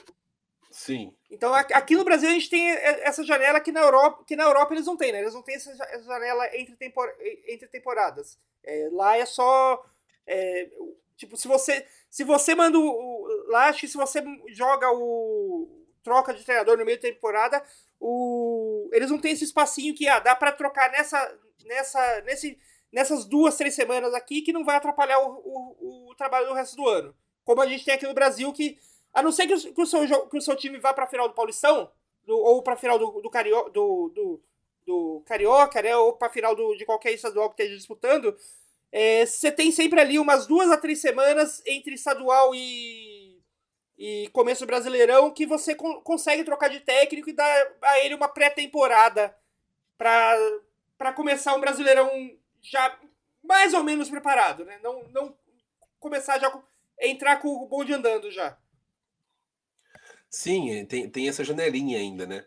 Sim. 0.69 1.13
Então 1.31 1.53
aqui 1.53 1.95
no 1.95 2.03
Brasil 2.03 2.29
a 2.29 2.33
gente 2.33 2.49
tem 2.49 2.69
essa 2.69 3.23
janela 3.23 3.59
que 3.59 3.71
na 3.71 3.81
Europa, 3.81 4.23
que 4.25 4.35
na 4.35 4.43
Europa 4.43 4.73
eles 4.73 4.85
não 4.85 4.95
têm, 4.95 5.11
né? 5.11 5.19
Eles 5.19 5.33
não 5.33 5.41
têm 5.41 5.55
essa 5.55 5.75
janela 6.03 6.45
entre, 6.55 6.75
tempor, 6.75 7.11
entre 7.47 7.67
temporadas. 7.67 8.37
É, 8.63 8.89
lá 8.91 9.17
é 9.17 9.25
só. 9.25 9.83
É, 10.27 10.69
tipo, 11.17 11.35
se 11.37 11.47
você. 11.47 11.85
Se 12.09 12.23
você 12.23 12.53
manda 12.53 12.77
o. 12.77 13.27
Lá 13.47 13.67
acho 13.67 13.81
que 13.81 13.87
se 13.87 13.97
você 13.97 14.23
joga 14.49 14.91
o. 14.91 15.85
troca 16.03 16.33
de 16.33 16.43
treinador 16.43 16.77
no 16.77 16.85
meio 16.85 16.97
da 16.97 17.09
temporada, 17.09 17.63
o, 17.99 18.89
eles 18.93 19.09
não 19.09 19.19
têm 19.19 19.31
esse 19.31 19.43
espacinho 19.43 19.95
que 19.95 20.07
ah, 20.07 20.19
dá 20.19 20.35
para 20.35 20.51
trocar 20.51 20.91
nessa. 20.91 21.39
nessa. 21.65 22.21
nesse. 22.21 22.59
Nessas 22.91 23.23
duas, 23.23 23.55
três 23.55 23.75
semanas 23.75 24.15
aqui 24.15 24.41
que 24.41 24.51
não 24.51 24.65
vai 24.65 24.75
atrapalhar 24.75 25.19
o, 25.19 25.29
o, 25.45 26.09
o 26.09 26.15
trabalho 26.15 26.47
do 26.47 26.55
resto 26.55 26.75
do 26.75 26.87
ano. 26.89 27.15
Como 27.43 27.61
a 27.61 27.67
gente 27.67 27.85
tem 27.85 27.93
aqui 27.93 28.07
no 28.07 28.15
Brasil, 28.15 28.51
que 28.51 28.79
a 29.13 29.21
não 29.21 29.31
ser 29.31 29.47
que 29.47 29.53
o, 29.53 29.73
que 29.73 29.81
o, 29.81 29.85
seu, 29.85 30.27
que 30.27 30.37
o 30.37 30.41
seu 30.41 30.55
time 30.55 30.79
vá 30.79 30.93
pra 30.93 31.07
final 31.07 31.27
do 31.27 31.33
Paulistão, 31.33 31.91
do, 32.25 32.37
ou 32.37 32.61
pra 32.61 32.75
final 32.75 32.99
do, 32.99 33.21
do, 33.21 33.29
Cario, 33.29 33.69
do, 33.69 34.09
do, 34.09 34.43
do 34.85 35.23
Carioca, 35.25 35.81
né? 35.81 35.95
Ou 35.95 36.13
pra 36.13 36.29
final 36.29 36.55
do, 36.55 36.75
de 36.75 36.85
qualquer 36.85 37.11
estadual 37.11 37.49
que 37.49 37.61
esteja 37.61 37.77
disputando. 37.77 38.35
É, 38.91 39.25
você 39.25 39.51
tem 39.51 39.71
sempre 39.71 39.99
ali 39.99 40.17
umas 40.17 40.47
duas 40.47 40.71
a 40.71 40.77
três 40.77 40.99
semanas 40.99 41.61
entre 41.65 41.93
estadual 41.93 42.53
e, 42.55 43.39
e 43.97 44.29
começo 44.33 44.65
brasileirão 44.65 45.31
que 45.31 45.45
você 45.45 45.75
con 45.75 46.01
consegue 46.01 46.43
trocar 46.43 46.69
de 46.69 46.79
técnico 46.79 47.29
e 47.29 47.33
dar 47.33 47.77
a 47.81 47.99
ele 47.99 48.15
uma 48.15 48.27
pré-temporada 48.27 49.35
para 49.97 51.13
começar 51.15 51.55
um 51.55 51.59
brasileirão 51.59 52.09
já 52.61 52.97
mais 53.43 53.73
ou 53.73 53.83
menos 53.83 54.09
preparado, 54.09 54.65
né? 54.65 54.79
Não, 54.81 55.03
não 55.09 55.37
começar 55.99 56.39
já 56.39 56.51
entrar 56.99 57.37
com 57.37 57.49
o 57.49 57.67
bonde 57.67 57.93
andando 57.93 58.31
já. 58.31 58.57
Sim, 60.29 60.71
é, 60.71 60.85
tem, 60.85 61.09
tem 61.09 61.27
essa 61.27 61.43
janelinha 61.43 61.97
ainda, 61.97 62.25
né? 62.25 62.45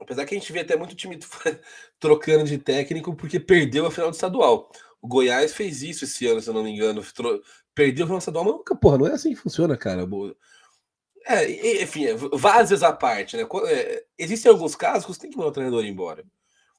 Apesar 0.00 0.26
que 0.26 0.34
a 0.34 0.38
gente 0.38 0.52
vê 0.52 0.60
até 0.60 0.76
muito 0.76 0.94
time 0.94 1.18
trocando 1.98 2.44
de 2.44 2.58
técnico 2.58 3.14
porque 3.14 3.40
perdeu 3.40 3.86
a 3.86 3.90
final 3.90 4.10
do 4.10 4.14
estadual. 4.14 4.70
O 5.00 5.08
Goiás 5.08 5.54
fez 5.54 5.82
isso 5.82 6.04
esse 6.04 6.26
ano, 6.26 6.40
se 6.40 6.48
eu 6.48 6.54
não 6.54 6.64
me 6.64 6.70
engano. 6.70 7.02
Tro... 7.02 7.42
Perdeu 7.74 8.04
a 8.04 8.06
final 8.06 8.18
do 8.18 8.20
estadual, 8.20 8.44
mas 8.44 8.54
nunca, 8.54 8.74
porra, 8.74 8.98
não 8.98 9.06
é 9.06 9.12
assim 9.12 9.30
que 9.30 9.40
funciona, 9.40 9.76
cara. 9.76 10.06
É, 11.26 11.82
enfim, 11.82 12.06
é, 12.06 12.14
várias 12.14 12.82
à 12.82 12.92
parte, 12.92 13.36
né? 13.36 13.46
É, 13.68 14.04
existem 14.18 14.50
alguns 14.50 14.76
casos 14.76 15.06
que 15.06 15.14
você 15.14 15.20
tem 15.20 15.30
que 15.30 15.36
mandar 15.36 15.50
o 15.50 15.52
treinador 15.52 15.84
embora. 15.84 16.24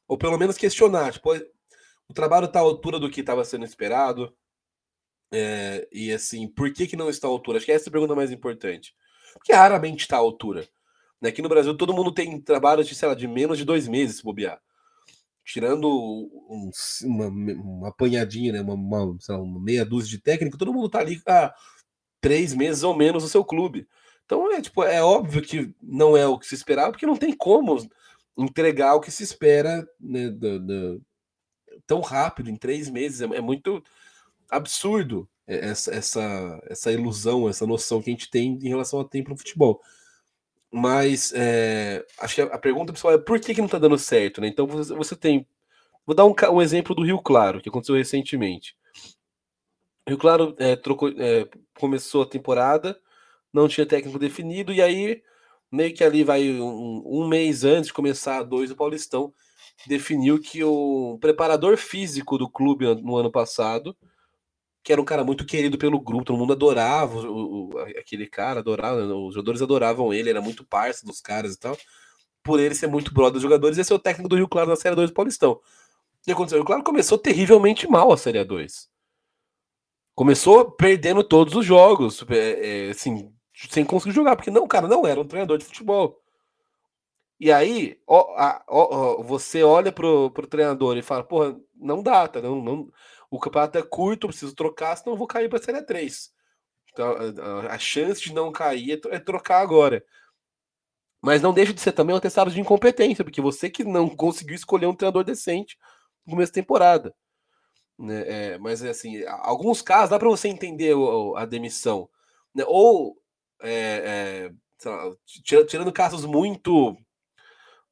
Ou 0.08 0.18
pelo 0.18 0.38
menos 0.38 0.58
questionar. 0.58 1.14
Tipo, 1.14 1.34
o 2.08 2.14
trabalho 2.14 2.46
está 2.46 2.60
à 2.60 2.62
altura 2.62 3.00
do 3.00 3.10
que 3.10 3.22
estava 3.22 3.44
sendo 3.44 3.66
esperado. 3.66 4.36
É, 5.32 5.88
e 5.92 6.12
assim, 6.12 6.48
por 6.48 6.72
que, 6.72 6.88
que 6.88 6.96
não 6.96 7.10
está 7.10 7.28
à 7.28 7.32
altura? 7.32 7.58
Acho 7.58 7.66
que 7.66 7.72
essa 7.72 7.88
é 7.88 7.90
a 7.90 7.92
pergunta 7.92 8.16
mais 8.16 8.32
importante. 8.32 8.96
Porque 9.38 9.54
raramente 9.54 10.02
está 10.02 10.16
à 10.18 10.20
altura. 10.20 10.68
Né? 11.22 11.30
Aqui 11.30 11.42
no 11.42 11.50
Brasil, 11.50 11.76
todo 11.76 11.94
mundo 11.94 12.12
tem 12.12 12.40
trabalhos 12.42 12.88
de, 12.88 12.96
sei 12.96 13.08
lá, 13.08 13.14
de 13.14 13.28
menos 13.28 13.58
de 13.58 13.66
dois 13.66 13.88
meses, 13.88 14.18
se 14.18 14.24
bobear. 14.24 14.60
Tirando 15.44 15.88
um, 15.88 16.72
uma, 17.04 17.28
uma 17.28 17.90
apanhadinha, 17.90 18.52
né? 18.52 18.62
Uma, 18.62 18.74
uma, 18.74 19.18
lá, 19.30 19.38
uma, 19.38 19.60
meia 19.60 19.86
dúzia 19.86 20.10
de 20.10 20.20
técnico, 20.20 20.58
todo 20.58 20.74
mundo 20.74 20.88
está 20.88 21.00
ali 21.00 21.22
há 21.28 21.54
três 22.20 22.54
meses 22.54 22.82
ou 22.82 22.96
menos 22.96 23.24
no 23.24 23.30
seu 23.30 23.46
clube. 23.46 23.88
Então 24.26 24.52
é 24.52 24.62
tipo, 24.62 24.84
é 24.84 25.04
óbvio 25.04 25.42
que 25.44 25.72
não 25.82 26.18
é 26.18 26.26
o 26.26 26.40
que 26.40 26.48
se 26.48 26.56
esperava, 26.56 26.92
porque 26.92 27.06
não 27.06 27.16
tem 27.16 27.32
como 27.32 27.78
entregar 28.36 28.96
o 28.96 29.00
que 29.00 29.12
se 29.12 29.22
espera 29.24 29.88
né, 30.00 30.30
do, 30.30 30.60
do, 30.60 31.02
tão 31.86 32.02
rápido, 32.02 32.50
em 32.50 32.56
três 32.56 32.90
meses. 32.90 33.22
É, 33.22 33.26
é 33.26 33.42
muito 33.42 33.84
absurdo 34.50 35.30
essa, 35.48 35.94
essa, 35.94 36.62
essa 36.68 36.92
ilusão, 36.92 37.48
essa 37.48 37.68
noção 37.68 38.02
que 38.02 38.10
a 38.10 38.14
gente 38.14 38.30
tem 38.30 38.60
em 38.62 38.70
relação 38.70 39.00
ao 39.00 39.06
tempo 39.06 39.30
no 39.30 39.38
futebol. 39.38 39.82
Mas 40.72 41.32
é, 41.36 42.06
acho 42.20 42.36
que 42.36 42.42
a, 42.42 42.58
pergunta 42.58 42.92
pessoal 42.92 43.14
é 43.14 43.18
por 43.18 43.40
que, 43.40 43.54
que 43.54 43.62
não 43.62 43.68
está 43.68 43.80
dando 43.80 43.98
certo, 43.98 44.42
né? 44.42 44.48
Então 44.48 44.68
você, 44.68 44.94
você 44.94 45.16
tem. 45.16 45.48
Vou 46.06 46.16
dar 46.16 46.26
um, 46.26 46.36
um, 46.52 46.62
exemplo 46.62 46.94
do 46.94 47.04
Rio 47.04 47.22
Claro, 47.22 47.62
que 47.62 47.70
aconteceu 47.70 47.96
recentemente. 47.96 48.76
Rio 50.08 50.18
Claro 50.18 50.56
é, 50.60 50.76
trocou, 50.76 51.10
é, 51.10 51.48
começou 51.80 52.24
a 52.24 52.28
temporada 52.28 53.00
não 53.56 53.70
tinha 53.70 53.86
técnico 53.86 54.20
definido, 54.20 54.74
e 54.74 54.82
aí, 54.82 55.24
meio 55.72 55.94
que 55.94 56.04
ali 56.04 56.24
vai 56.24 56.52
um, 56.60 57.02
um 57.06 57.28
mês 57.28 57.64
antes 57.64 57.88
de 57.88 57.94
começar 57.94 58.40
a 58.40 58.44
dois 58.44 58.70
o 58.70 58.76
Paulistão, 58.76 59.34
definiu 59.88 60.40
que 60.40 60.62
o 60.64 61.18
preparador 61.22 61.78
físico 61.78 62.38
do 62.38 62.50
clube 62.50 62.86
no 63.02 63.16
ano 63.16 63.32
passado, 63.32 63.96
que 64.86 64.92
era 64.92 65.02
um 65.02 65.06
cara 65.06 65.24
muito 65.24 65.44
querido 65.48 65.80
pelo 65.80 66.00
grupo, 66.00 66.26
todo 66.26 66.38
mundo 66.38 66.54
adorava 66.54 67.18
o, 67.18 67.72
o, 67.74 67.80
aquele 68.00 68.28
cara, 68.28 68.60
adorava, 68.60 69.04
os 69.04 69.34
jogadores 69.34 69.60
adoravam 69.60 70.14
ele, 70.14 70.30
era 70.30 70.40
muito 70.40 70.64
parceiro 70.64 71.08
dos 71.08 71.20
caras 71.20 71.56
e 71.56 71.60
tal. 71.60 71.76
Por 72.44 72.60
ele 72.60 72.76
ser 72.76 72.86
muito 72.86 73.12
brother 73.12 73.34
dos 73.34 73.42
jogadores, 73.42 73.80
esse 73.80 73.92
é 73.92 73.96
o 73.96 74.00
técnico 74.00 74.30
do 74.30 74.36
Rio 74.36 74.48
Claro 74.48 74.70
na 74.70 74.76
Série 74.76 74.96
2 74.96 75.10
do 75.10 75.14
Paulistão. 75.16 75.54
O 75.54 75.62
que 76.24 76.32
aconteceu? 76.32 76.60
O 76.60 76.62
Rio 76.62 76.68
Claro 76.68 76.84
começou 76.84 77.18
terrivelmente 77.18 77.88
mal 77.88 78.14
a 78.14 78.18
Série 78.18 78.44
2. 78.44 78.88
Começou 80.14 80.70
perdendo 80.70 81.24
todos 81.24 81.56
os 81.56 81.66
jogos, 81.66 82.24
é, 82.30 82.88
é, 82.88 82.90
assim, 82.92 83.34
sem 83.72 83.84
conseguir 83.84 84.14
jogar, 84.14 84.36
porque 84.36 84.52
não, 84.52 84.68
cara, 84.68 84.88
não 84.88 85.08
era 85.08 85.20
um 85.20 85.26
treinador 85.26 85.58
de 85.58 85.66
futebol. 85.66 86.22
E 87.40 87.52
aí, 87.52 88.00
ó, 88.06 88.36
ó, 88.68 89.18
ó, 89.20 89.24
você 89.24 89.64
olha 89.64 89.92
pro, 89.92 90.30
pro 90.30 90.46
treinador 90.46 90.96
e 90.96 91.02
fala, 91.02 91.24
porra, 91.24 91.60
não 91.76 92.04
dá, 92.04 92.28
tá? 92.28 92.40
Não, 92.40 92.62
não, 92.62 92.88
o 93.36 93.40
campeonato 93.40 93.78
é 93.78 93.84
curto, 93.84 94.28
preciso 94.28 94.56
trocar, 94.56 94.96
senão 94.96 95.14
eu 95.14 95.18
vou 95.18 95.28
cair 95.28 95.50
pra 95.50 95.62
Série 95.62 95.82
3. 95.82 96.32
Então, 96.92 97.16
a, 97.42 97.74
a, 97.74 97.80
chance 97.80 98.22
de 98.22 98.34
não 98.34 98.52
cair 98.52 99.02
é, 99.12 99.16
é, 99.16 99.20
trocar 99.20 99.62
agora. 99.62 100.04
Mas 101.22 101.42
não 101.42 101.54
deixa 101.54 101.74
de 101.74 101.82
ser 101.82 101.92
também 101.92 102.14
um 102.14 102.18
atestado 102.18 102.52
de 102.52 102.60
incompetência, 102.60 103.24
porque 103.24 103.42
você 103.42 103.70
que 103.70 103.84
não 103.84 104.10
conseguiu 104.10 104.56
escolher 104.56 104.86
um 104.86 104.96
treinador 104.96 105.24
decente 105.24 105.78
no 106.26 106.34
começo 106.34 106.52
da 106.52 106.62
temporada. 106.62 107.14
Né? 107.98 108.54
É, 108.54 108.58
mas, 108.58 108.84
assim, 108.84 109.24
alguns 109.26 109.82
casos 109.82 110.12
dá 110.12 110.20
para 110.20 110.30
você 110.30 110.48
entender 110.48 110.96
a 111.36 111.46
demissão. 111.46 112.10
Né? 112.54 112.64
Ou 112.68 113.18
é, 113.62 114.52
é, 114.86 114.90
lá, 114.90 115.12
tirando 115.44 115.92
casos 115.92 116.26
muito 116.26 116.96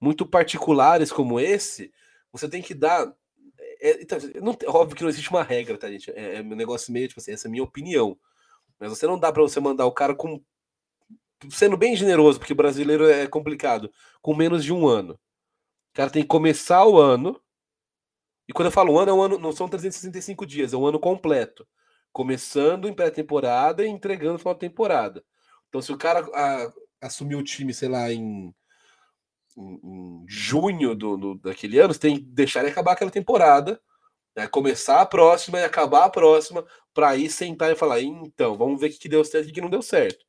muito 0.03 0.25
particulares 0.25 1.13
como 1.13 1.39
esse, 1.39 1.89
você 2.29 2.49
tem 2.49 2.61
que 2.61 2.73
dar. 2.73 3.09
É, 3.83 4.01
então, 4.01 4.17
não, 4.41 4.57
óbvio 4.73 4.95
que 4.95 5.03
não 5.03 5.09
existe 5.09 5.29
uma 5.29 5.43
regra, 5.43 5.77
tá, 5.77 5.91
gente? 5.91 6.09
É, 6.11 6.37
é 6.37 6.41
um 6.41 6.55
negócio 6.55 6.93
meio, 6.93 7.09
tipo 7.09 7.19
assim, 7.19 7.33
essa 7.33 7.47
é 7.47 7.49
a 7.49 7.51
minha 7.51 7.63
opinião. 7.63 8.17
Mas 8.79 8.89
você 8.89 9.05
não 9.05 9.19
dá 9.19 9.31
para 9.31 9.41
você 9.41 9.59
mandar 9.59 9.85
o 9.85 9.91
cara 9.91 10.15
com. 10.15 10.41
Sendo 11.49 11.75
bem 11.75 11.93
generoso, 11.93 12.39
porque 12.39 12.53
o 12.53 12.55
brasileiro 12.55 13.05
é 13.05 13.27
complicado, 13.27 13.91
com 14.21 14.33
menos 14.33 14.63
de 14.63 14.71
um 14.71 14.87
ano. 14.87 15.15
O 15.15 15.95
cara 15.95 16.09
tem 16.09 16.21
que 16.23 16.29
começar 16.29 16.85
o 16.85 16.97
ano. 16.97 17.37
E 18.47 18.53
quando 18.53 18.67
eu 18.67 18.71
falo 18.71 18.93
um 18.93 18.99
ano, 18.99 19.11
é 19.11 19.13
um 19.13 19.21
ano, 19.21 19.37
não 19.37 19.51
são 19.51 19.67
365 19.67 20.45
dias, 20.45 20.73
é 20.73 20.77
um 20.77 20.85
ano 20.85 20.99
completo. 20.99 21.67
Começando 22.13 22.87
em 22.87 22.93
pré-temporada 22.93 23.85
e 23.85 23.89
entregando 23.89 24.33
no 24.33 24.39
final 24.39 24.53
da 24.53 24.59
temporada. 24.61 25.23
Então, 25.67 25.81
se 25.81 25.91
o 25.91 25.97
cara 25.97 26.21
a, 26.33 26.73
assumiu 27.01 27.39
o 27.39 27.43
time, 27.43 27.73
sei 27.73 27.89
lá, 27.89 28.11
em, 28.13 28.53
em, 29.57 30.25
junho 30.27 30.95
do, 30.95 31.17
do, 31.17 31.35
daquele 31.35 31.79
ano, 31.79 31.93
você 31.93 31.99
tem 31.99 32.17
que 32.17 32.23
deixar 32.23 32.61
ele 32.61 32.69
acabar 32.69 32.93
aquela 32.93 33.11
temporada, 33.11 33.79
né, 34.35 34.47
começar 34.47 35.01
a 35.01 35.05
próxima 35.05 35.59
e 35.59 35.63
acabar 35.63 36.05
a 36.05 36.09
próxima, 36.09 36.65
para 36.93 37.09
aí 37.09 37.29
sentar 37.29 37.71
e 37.71 37.75
falar, 37.75 38.01
então, 38.01 38.57
vamos 38.57 38.79
ver 38.79 38.87
o 38.87 38.97
que, 38.97 39.09
deu 39.09 39.23
certo 39.23 39.47
e 39.47 39.51
o 39.51 39.53
que 39.53 39.61
não 39.61 39.69
deu 39.69 39.81
certo. 39.81 40.25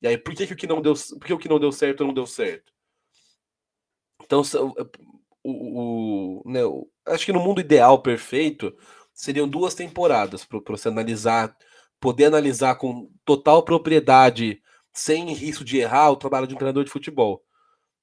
E 0.00 0.08
aí, 0.08 0.16
por 0.16 0.34
que, 0.34 0.46
que 0.46 0.52
o 0.52 0.56
que 0.56 0.66
não 0.66 0.80
deu, 0.80 0.94
por 0.94 1.26
que 1.26 1.32
o 1.32 1.38
que 1.38 1.48
não 1.48 1.58
deu 1.58 1.72
certo 1.72 2.04
não 2.04 2.14
deu 2.14 2.26
certo? 2.26 2.72
Então, 4.22 4.42
o, 5.42 6.42
o, 6.42 6.42
né, 6.46 6.60
acho 7.06 7.24
que 7.24 7.32
no 7.32 7.40
mundo 7.40 7.60
ideal 7.60 8.00
perfeito 8.02 8.76
seriam 9.12 9.48
duas 9.48 9.74
temporadas 9.74 10.44
para 10.44 10.60
você 10.68 10.88
analisar, 10.88 11.56
poder 11.98 12.26
analisar 12.26 12.76
com 12.76 13.10
total 13.24 13.64
propriedade 13.64 14.62
sem 14.92 15.32
risco 15.32 15.64
de 15.64 15.78
errar 15.78 16.10
o 16.10 16.16
trabalho 16.16 16.46
de 16.46 16.54
um 16.54 16.58
treinador 16.58 16.84
de 16.84 16.90
futebol. 16.90 17.42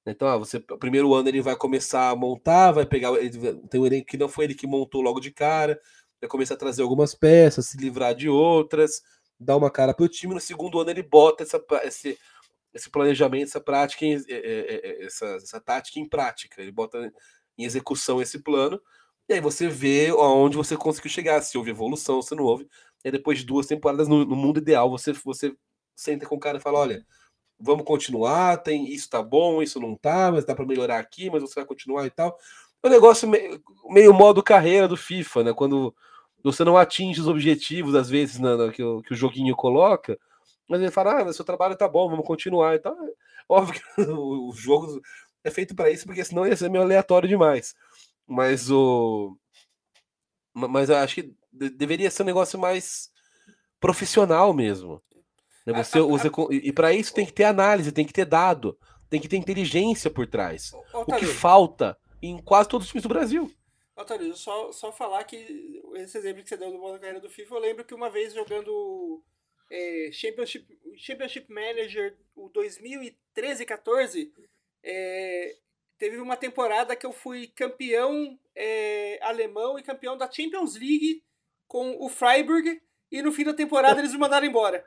Então, 0.06 0.28
ah, 0.28 0.36
você, 0.36 0.58
o 0.70 0.78
primeiro 0.78 1.12
ano 1.14 1.28
ele 1.28 1.40
vai 1.40 1.56
começar 1.56 2.10
a 2.10 2.16
montar, 2.16 2.72
vai 2.72 2.86
pegar. 2.86 3.12
Ele, 3.14 3.54
tem 3.68 3.80
um 3.80 3.86
elenco 3.86 4.06
que 4.06 4.16
não 4.16 4.28
foi 4.28 4.44
ele 4.44 4.54
que 4.54 4.66
montou 4.66 5.02
logo 5.02 5.18
de 5.18 5.32
cara, 5.32 5.80
vai 6.20 6.28
começar 6.28 6.54
a 6.54 6.58
trazer 6.58 6.82
algumas 6.82 7.14
peças, 7.14 7.66
se 7.66 7.76
livrar 7.76 8.14
de 8.14 8.28
outras, 8.28 9.02
dar 9.38 9.56
uma 9.56 9.70
cara 9.70 9.92
para 9.92 10.04
o 10.04 10.08
time. 10.08 10.34
No 10.34 10.40
segundo 10.40 10.80
ano 10.80 10.90
ele 10.90 11.02
bota 11.02 11.42
essa, 11.42 11.60
esse, 11.82 12.18
esse 12.72 12.88
planejamento, 12.90 13.48
essa 13.48 13.60
prática, 13.60 14.04
em, 14.04 14.16
essa, 15.00 15.26
essa 15.36 15.60
tática 15.60 15.98
em 15.98 16.08
prática. 16.08 16.62
Ele 16.62 16.72
bota 16.72 17.12
em 17.58 17.64
execução 17.64 18.22
esse 18.22 18.38
plano. 18.38 18.80
E 19.28 19.34
aí 19.34 19.40
você 19.40 19.68
vê 19.68 20.08
aonde 20.10 20.56
você 20.56 20.76
conseguiu 20.76 21.10
chegar, 21.10 21.42
se 21.42 21.58
houve 21.58 21.70
evolução, 21.70 22.22
se 22.22 22.34
não 22.34 22.44
houve. 22.44 22.68
E 23.04 23.10
depois 23.10 23.38
de 23.38 23.46
duas 23.46 23.66
temporadas, 23.66 24.06
no, 24.06 24.24
no 24.24 24.36
mundo 24.36 24.58
ideal, 24.58 24.88
você, 24.88 25.12
você 25.12 25.52
senta 25.96 26.26
com 26.26 26.36
o 26.36 26.40
cara 26.40 26.58
e 26.58 26.60
fala: 26.60 26.78
olha, 26.78 27.04
vamos 27.58 27.84
continuar, 27.84 28.58
tem 28.58 28.92
isso 28.92 29.08
tá 29.08 29.22
bom, 29.22 29.62
isso 29.62 29.80
não 29.80 29.96
tá, 29.96 30.30
mas 30.30 30.44
dá 30.44 30.54
para 30.54 30.66
melhorar 30.66 30.98
aqui, 30.98 31.30
mas 31.30 31.42
você 31.42 31.54
vai 31.56 31.64
continuar 31.64 32.06
e 32.06 32.10
tal. 32.10 32.38
É 32.82 32.86
um 32.86 32.90
negócio 32.90 33.28
meio, 33.28 33.62
meio 33.88 34.12
modo 34.14 34.42
carreira 34.42 34.86
do 34.86 34.96
FIFA, 34.96 35.44
né? 35.44 35.52
Quando 35.54 35.94
você 36.42 36.64
não 36.64 36.76
atinge 36.76 37.20
os 37.20 37.28
objetivos, 37.28 37.94
às 37.94 38.08
vezes, 38.08 38.38
na, 38.38 38.56
na, 38.56 38.72
que, 38.72 38.82
o, 38.82 39.02
que, 39.02 39.12
o, 39.12 39.16
joguinho 39.16 39.56
coloca, 39.56 40.18
mas 40.68 40.80
ele 40.80 40.90
fala: 40.90 41.22
ah, 41.22 41.32
seu 41.32 41.44
trabalho 41.44 41.76
tá 41.76 41.88
bom, 41.88 42.08
vamos 42.08 42.26
continuar 42.26 42.74
e 42.74 42.78
tal. 42.78 42.94
É 42.94 43.12
óbvio 43.48 43.74
que 43.80 44.02
o, 44.10 44.50
o 44.50 44.52
jogo 44.52 45.00
é 45.42 45.50
feito 45.50 45.74
para 45.74 45.90
isso, 45.90 46.06
porque 46.06 46.24
senão 46.24 46.46
ia 46.46 46.56
ser 46.56 46.70
meio 46.70 46.84
aleatório 46.84 47.28
demais. 47.28 47.74
Mas 48.26 48.70
o. 48.70 49.36
Mas 50.54 50.88
eu 50.88 50.96
acho 50.96 51.16
que 51.16 51.34
deveria 51.52 52.10
ser 52.10 52.22
um 52.22 52.26
negócio 52.26 52.58
mais 52.58 53.10
profissional 53.80 54.52
mesmo. 54.54 55.02
Né? 55.66 55.82
Você 55.82 55.98
usa, 55.98 56.30
e 56.50 56.72
para 56.72 56.92
isso 56.92 57.12
tem 57.12 57.26
que 57.26 57.32
ter 57.32 57.44
análise, 57.44 57.90
tem 57.90 58.04
que 58.06 58.12
ter 58.12 58.24
dado, 58.24 58.78
tem 59.10 59.20
que 59.20 59.28
ter 59.28 59.36
inteligência 59.36 60.08
por 60.10 60.26
trás. 60.26 60.72
o 60.94 61.04
que 61.04 61.26
falta 61.26 61.98
em 62.22 62.40
quase 62.40 62.68
todos 62.68 62.86
os 62.86 62.90
times 62.90 63.02
do 63.02 63.08
Brasil. 63.08 63.50
Otávio, 63.96 64.36
só, 64.36 64.70
só 64.72 64.92
falar 64.92 65.24
que 65.24 65.82
esse 65.94 66.18
exemplo 66.18 66.42
que 66.42 66.48
você 66.48 66.56
deu 66.56 66.70
do 66.70 66.78
modo 66.78 66.98
carreira 66.98 67.20
do 67.20 67.30
FIFA, 67.30 67.54
eu 67.54 67.60
lembro 67.60 67.84
que 67.84 67.94
uma 67.94 68.10
vez 68.10 68.34
jogando 68.34 69.22
é, 69.70 70.10
Championship, 70.12 70.66
Championship 70.96 71.50
Manager 71.50 72.16
o 72.34 72.50
2013-14, 72.50 74.30
é, 74.82 75.56
teve 75.98 76.18
uma 76.18 76.36
temporada 76.36 76.94
que 76.94 77.06
eu 77.06 77.12
fui 77.12 77.46
campeão 77.48 78.38
é, 78.54 79.18
alemão 79.22 79.78
e 79.78 79.82
campeão 79.82 80.16
da 80.16 80.30
Champions 80.30 80.74
League 80.74 81.24
com 81.66 81.96
o 81.98 82.08
Freiburg, 82.08 82.80
e 83.10 83.22
no 83.22 83.32
fim 83.32 83.44
da 83.44 83.54
temporada 83.54 84.00
eles 84.00 84.12
me 84.12 84.18
mandaram 84.18 84.46
embora. 84.46 84.84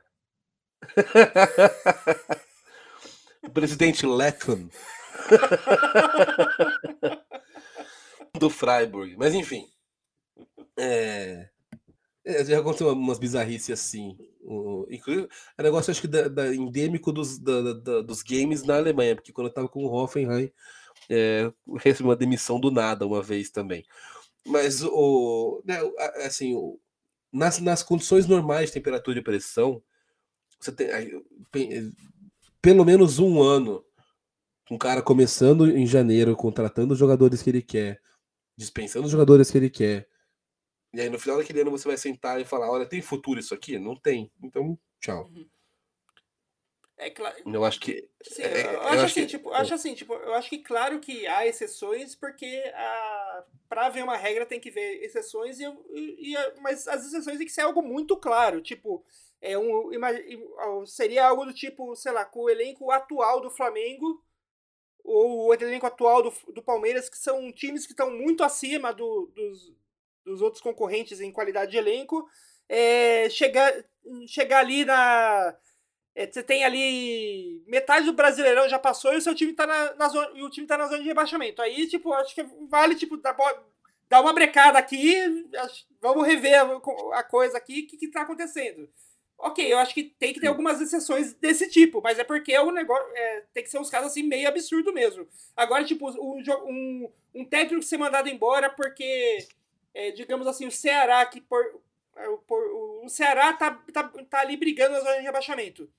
O 3.43 3.49
presidente 3.51 4.05
Letton 4.05 4.69
do 8.39 8.49
Freiburg. 8.49 9.15
Mas 9.17 9.33
enfim. 9.33 9.67
É... 10.77 11.49
é 12.25 12.45
já 12.45 12.59
aconteceu 12.59 12.91
umas 12.93 13.19
bizarrices 13.19 13.69
assim. 13.71 14.17
Inclusive, 14.89 15.29
é 15.57 15.63
negócio 15.63 15.91
acho 15.91 16.01
que 16.01 16.07
da, 16.07 16.27
da 16.27 16.55
endêmico 16.55 17.11
dos, 17.11 17.37
da, 17.37 17.73
da, 17.73 18.01
dos 18.01 18.23
games 18.23 18.63
na 18.63 18.77
Alemanha, 18.77 19.15
porque 19.15 19.31
quando 19.31 19.47
eu 19.47 19.53
tava 19.53 19.67
com 19.67 19.83
o 19.83 19.91
Hoffenheim, 19.93 20.51
é, 21.09 21.51
recebi 21.77 22.07
uma 22.07 22.15
demissão 22.15 22.59
do 22.59 22.71
nada 22.71 23.05
uma 23.05 23.21
vez 23.21 23.51
também. 23.51 23.85
Mas 24.45 24.83
o, 24.83 25.61
né, 25.65 25.79
assim, 26.25 26.55
o, 26.55 26.79
nas, 27.31 27.59
nas 27.59 27.83
condições 27.83 28.25
normais 28.25 28.69
de 28.69 28.73
temperatura 28.73 29.19
e 29.19 29.23
pressão, 29.23 29.83
você 30.59 30.71
tem, 30.71 30.87
pelo 32.61 32.85
menos 32.85 33.19
um 33.19 33.41
ano. 33.41 33.85
Um 34.71 34.77
cara 34.77 35.01
começando 35.01 35.67
em 35.67 35.87
janeiro, 35.87 36.35
contratando 36.35 36.93
os 36.93 36.99
jogadores 36.99 37.41
que 37.41 37.49
ele 37.49 37.61
quer, 37.61 37.99
dispensando 38.55 39.05
os 39.05 39.11
jogadores 39.11 39.49
que 39.49 39.57
ele 39.57 39.69
quer. 39.69 40.07
E 40.93 41.01
aí 41.01 41.09
no 41.09 41.17
final 41.17 41.37
daquele 41.37 41.61
ano 41.61 41.71
você 41.71 41.87
vai 41.87 41.97
sentar 41.97 42.39
e 42.39 42.45
falar: 42.45 42.69
olha, 42.69 42.85
tem 42.85 43.01
futuro 43.01 43.39
isso 43.39 43.53
aqui? 43.53 43.79
Não 43.79 43.95
tem. 43.95 44.31
Então, 44.43 44.77
tchau. 44.99 45.25
Uhum. 45.25 45.49
É 46.99 47.09
claro. 47.09 47.35
Eu 47.45 47.63
acho 47.63 47.79
que. 47.79 48.07
Sim, 48.21 48.41
é, 48.41 48.65
eu, 48.65 48.71
eu, 48.71 48.81
acho, 48.81 49.05
assim, 49.05 49.21
que, 49.21 49.27
tipo, 49.27 49.53
acho 49.53 49.73
assim, 49.73 49.93
tipo, 49.95 50.13
eu 50.13 50.33
acho 50.33 50.49
que 50.49 50.57
claro 50.57 50.99
que 50.99 51.25
há 51.25 51.47
exceções, 51.47 52.13
porque 52.13 52.61
a, 52.75 53.45
pra 53.69 53.87
ver 53.87 54.03
uma 54.03 54.17
regra 54.17 54.45
tem 54.45 54.59
que 54.59 54.69
ver 54.69 55.01
exceções, 55.01 55.59
e, 55.61 55.65
e, 55.93 56.35
mas 56.61 56.87
as 56.89 57.05
exceções 57.05 57.37
tem 57.37 57.47
que 57.47 57.53
ser 57.53 57.61
algo 57.61 57.81
muito 57.81 58.17
claro. 58.17 58.61
Tipo, 58.61 59.03
é 59.41 59.58
um, 59.58 60.86
seria 60.86 61.28
algo 61.28 61.45
do 61.45 61.54
tipo, 61.54 61.95
sei 61.95 62.12
lá, 62.12 62.25
com 62.25 62.41
o 62.41 62.49
elenco 62.49 62.91
atual 62.91 63.39
do 63.41 63.49
Flamengo 63.49 64.21
ou 65.04 65.47
o 65.47 65.54
elenco 65.54 65.86
atual 65.86 66.21
do, 66.21 66.34
do 66.54 66.62
Palmeiras, 66.62 67.10
que 67.10 67.17
são 67.17 67.52
times 67.52 67.86
que 67.86 67.93
estão 67.93 68.12
muito 68.12 68.43
acima 68.43 68.93
do, 68.93 69.32
dos, 69.34 69.73
dos 70.25 70.41
outros 70.41 70.62
concorrentes 70.62 71.19
em 71.19 71.32
qualidade 71.32 71.71
de 71.71 71.78
elenco, 71.78 72.28
é, 72.67 73.30
chegar, 73.30 73.73
chegar 74.28 74.60
ali 74.60 74.86
na. 74.86 75.56
É, 76.13 76.30
você 76.30 76.43
tem 76.43 76.63
ali. 76.63 77.63
Metade 77.65 78.06
do 78.06 78.13
Brasileirão 78.13 78.69
já 78.69 78.78
passou 78.78 79.13
e 79.13 79.17
o 79.17 79.21
seu 79.21 79.34
time 79.34 79.54
tá 79.54 79.65
na, 79.65 79.95
na 79.95 80.10
zona. 80.10 80.32
E 80.38 80.43
o 80.43 80.49
time 80.49 80.67
tá 80.67 80.78
na 80.78 80.86
zona 80.86 80.99
de 80.99 81.08
rebaixamento. 81.08 81.62
Aí, 81.62 81.88
tipo, 81.88 82.13
acho 82.13 82.36
que 82.36 82.43
vale, 82.69 82.93
tipo, 82.95 83.17
dar, 83.17 83.36
dar 84.08 84.21
uma 84.21 84.34
brecada 84.34 84.78
aqui. 84.78 85.49
Vamos 86.02 86.28
rever 86.28 86.60
a, 86.60 87.19
a 87.19 87.23
coisa 87.23 87.58
aqui, 87.58 87.82
o 87.82 87.88
que, 87.88 87.97
que 87.97 88.12
tá 88.12 88.21
acontecendo. 88.21 88.88
Ok, 89.41 89.71
eu 89.71 89.78
acho 89.78 89.93
que 89.93 90.04
tem 90.04 90.34
que 90.34 90.41
ter 90.41 90.47
algumas 90.47 90.82
exceções 90.82 91.34
desse 91.36 91.69
tipo, 91.69 92.02
mas 92.02 92.19
é 92.19 92.25
porque 92.25 92.58
o 92.60 92.71
negócio 92.71 93.08
é, 93.15 93.45
tem 93.54 93.63
que 93.63 93.69
ser 93.69 93.80
uns 93.80 93.89
casos 93.89 94.12
assim 94.12 94.21
meio 94.21 94.49
absurdo 94.49 94.91
mesmo. 94.91 95.25
Agora, 95.56 95.86
tipo, 95.86 96.10
um, 96.10 96.43
um, 96.67 97.12
um 97.34 97.45
técnico 97.45 97.82
ser 97.82 97.97
mandado 97.97 98.28
embora 98.28 98.69
porque, 98.69 99.47
é, 99.93 100.12
digamos 100.12 100.45
assim, 100.45 100.67
o 100.67 100.71
Ceará 100.71 101.25
que 101.25 101.39
por, 101.39 101.63
é, 102.17 102.28
por, 102.45 102.62
o 103.06 103.08
Ceará 103.08 103.54
tá, 103.54 103.82
tá, 103.93 104.04
tá 104.30 104.41
ali 104.41 104.58
brigando 104.58 104.91
na 104.91 104.99
zona 104.99 105.15
de 105.15 105.23
rebaixamento. 105.23 105.89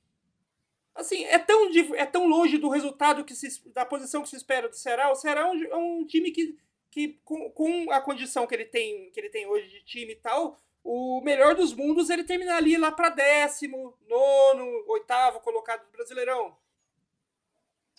Assim, 0.95 1.25
é 1.25 1.39
tão, 1.39 1.71
é 1.95 2.05
tão 2.05 2.27
longe 2.27 2.59
do 2.59 2.69
resultado 2.69 3.25
que 3.25 3.35
se, 3.35 3.67
da 3.71 3.87
posição 3.87 4.23
que 4.23 4.29
se 4.29 4.37
espera 4.37 4.69
do 4.69 4.77
Ceará. 4.77 5.11
O 5.11 5.15
Ceará 5.15 5.41
é 5.41 5.47
um, 5.47 5.65
é 5.65 5.77
um 5.77 6.05
time 6.05 6.31
que, 6.31 6.59
que 6.91 7.19
com, 7.25 7.51
com 7.53 7.91
a 7.91 8.03
condição 8.03 8.47
que 8.47 8.55
ele 8.55 8.67
tem 8.67 9.11
que 9.11 9.19
ele 9.19 9.31
tem 9.31 9.47
hoje 9.47 9.67
de 9.69 9.83
time 9.83 10.13
e 10.13 10.17
tal, 10.17 10.61
o 10.83 11.21
melhor 11.23 11.55
dos 11.55 11.73
mundos 11.75 12.11
ele 12.11 12.25
terminar 12.25 12.57
ali 12.57 12.77
lá 12.77 12.91
para 12.91 13.11
décimo, 13.11 13.95
nono, 14.09 14.85
oitavo 14.89 15.41
colocado 15.41 15.85
do 15.85 15.93
Brasileirão. 15.93 16.57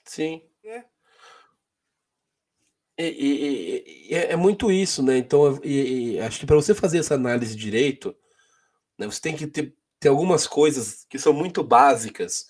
Sim. 0.04 0.42
Né? 0.64 0.86
E, 2.98 3.04
e, 3.04 4.12
e, 4.12 4.16
é 4.16 4.36
muito 4.36 4.72
isso, 4.72 5.02
né? 5.02 5.18
Então, 5.18 5.60
acho 6.26 6.40
que 6.40 6.46
para 6.46 6.56
você 6.56 6.76
fazer 6.76 7.00
essa 7.00 7.16
análise 7.16 7.56
direito, 7.56 8.16
né, 8.98 9.08
você 9.08 9.20
tem 9.20 9.36
que 9.36 9.48
ter, 9.48 9.76
ter 10.00 10.10
algumas 10.10 10.46
coisas 10.46 11.06
que 11.10 11.18
são 11.18 11.34
muito 11.34 11.64
básicas, 11.64 12.48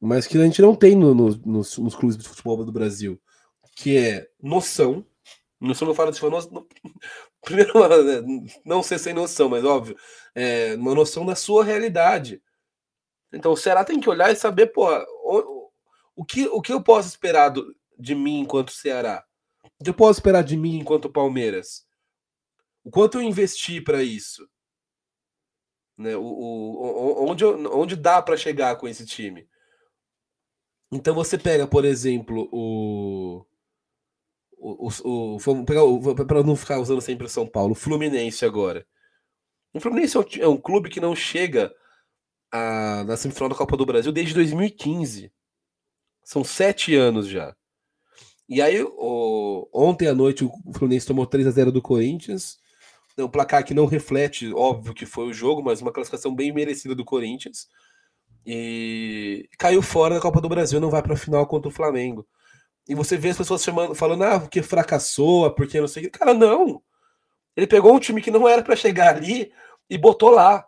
mas 0.00 0.26
que 0.26 0.38
a 0.38 0.44
gente 0.44 0.62
não 0.62 0.74
tem 0.74 0.94
no, 0.94 1.14
no, 1.14 1.28
nos, 1.44 1.76
nos 1.78 1.94
clubes 1.94 2.16
de 2.16 2.28
futebol 2.28 2.64
do 2.64 2.72
Brasil, 2.72 3.20
que 3.76 3.96
é 3.96 4.28
noção. 4.42 5.04
Noção 5.60 5.88
não 5.88 5.94
fala 5.94 6.12
de 6.12 6.22
noção, 6.22 6.66
primeiro, 7.44 7.72
não 8.64 8.82
ser 8.82 8.98
sem 8.98 9.14
noção, 9.14 9.48
mas 9.48 9.64
óbvio, 9.64 9.96
é 10.34 10.74
uma 10.74 10.94
noção 10.94 11.24
da 11.24 11.34
sua 11.34 11.64
realidade. 11.64 12.42
Então 13.32 13.52
o 13.52 13.56
Ceará 13.56 13.84
tem 13.84 14.00
que 14.00 14.08
olhar 14.08 14.32
e 14.32 14.36
saber, 14.36 14.68
pô, 14.68 14.88
o, 15.24 15.70
o, 16.16 16.24
que, 16.24 16.46
o 16.48 16.60
que 16.60 16.72
eu 16.72 16.82
posso 16.82 17.08
esperar 17.08 17.50
do, 17.50 17.74
de 17.98 18.14
mim 18.14 18.40
enquanto 18.40 18.72
Ceará? 18.72 19.24
O 19.80 19.84
que 19.84 19.90
eu 19.90 19.94
posso 19.94 20.18
esperar 20.20 20.42
de 20.42 20.56
mim 20.56 20.76
enquanto 20.78 21.10
Palmeiras? 21.10 21.86
O 22.84 22.90
quanto 22.90 23.18
eu 23.18 23.22
investi 23.22 23.80
para 23.80 24.02
isso? 24.02 24.48
Né? 25.96 26.16
O, 26.16 26.22
o, 26.22 27.30
onde, 27.30 27.44
onde 27.44 27.96
dá 27.96 28.20
para 28.20 28.36
chegar 28.36 28.76
com 28.76 28.86
esse 28.86 29.06
time? 29.06 29.48
Então 30.92 31.14
você 31.14 31.36
pega, 31.36 31.66
por 31.66 31.84
exemplo, 31.84 32.48
o 32.52 33.44
o, 34.64 35.36
o, 35.36 35.64
pegar 35.66 35.82
para 36.26 36.42
não 36.42 36.56
ficar 36.56 36.78
usando 36.78 37.02
sempre 37.02 37.26
o 37.26 37.28
São 37.28 37.46
Paulo, 37.46 37.72
o 37.72 37.76
Fluminense 37.76 38.46
agora. 38.46 38.86
O 39.74 39.80
Fluminense 39.80 40.16
é 40.16 40.20
um, 40.20 40.24
é 40.40 40.48
um 40.48 40.56
clube 40.56 40.88
que 40.88 41.00
não 41.00 41.14
chega 41.14 41.70
a, 42.50 43.04
na 43.04 43.16
semifinal 43.16 43.50
da 43.50 43.54
Copa 43.54 43.76
do 43.76 43.84
Brasil 43.84 44.10
desde 44.10 44.32
2015. 44.32 45.30
São 46.24 46.42
sete 46.42 46.94
anos 46.94 47.28
já. 47.28 47.54
E 48.48 48.62
aí, 48.62 48.82
o, 48.82 49.68
ontem 49.72 50.08
à 50.08 50.14
noite, 50.14 50.44
o 50.44 50.50
Fluminense 50.74 51.06
tomou 51.06 51.26
3 51.26 51.46
a 51.46 51.50
0 51.50 51.70
do 51.70 51.82
Corinthians. 51.82 52.58
Um 53.18 53.28
placar 53.28 53.64
que 53.64 53.74
não 53.74 53.86
reflete, 53.86 54.52
óbvio 54.54 54.94
que 54.94 55.04
foi 55.04 55.26
o 55.26 55.32
jogo, 55.32 55.62
mas 55.62 55.82
uma 55.82 55.92
classificação 55.92 56.34
bem 56.34 56.52
merecida 56.52 56.94
do 56.94 57.04
Corinthians. 57.04 57.68
E 58.46 59.48
caiu 59.58 59.82
fora 59.82 60.14
da 60.14 60.20
Copa 60.20 60.40
do 60.40 60.48
Brasil, 60.48 60.80
não 60.80 60.90
vai 60.90 61.02
para 61.02 61.14
a 61.14 61.18
final 61.18 61.46
contra 61.46 61.68
o 61.68 61.72
Flamengo. 61.72 62.26
E 62.88 62.94
você 62.94 63.16
vê 63.16 63.30
as 63.30 63.38
pessoas 63.38 63.62
chamando, 63.62 63.94
falando, 63.94 64.24
ah, 64.24 64.40
porque 64.40 64.62
fracassou, 64.62 65.50
porque 65.54 65.80
não 65.80 65.88
sei 65.88 66.06
o 66.06 66.10
que. 66.10 66.18
Cara, 66.18 66.34
não. 66.34 66.82
Ele 67.56 67.66
pegou 67.66 67.94
um 67.94 68.00
time 68.00 68.20
que 68.20 68.30
não 68.30 68.48
era 68.48 68.62
para 68.62 68.76
chegar 68.76 69.16
ali 69.16 69.52
e 69.88 69.96
botou 69.96 70.30
lá. 70.30 70.66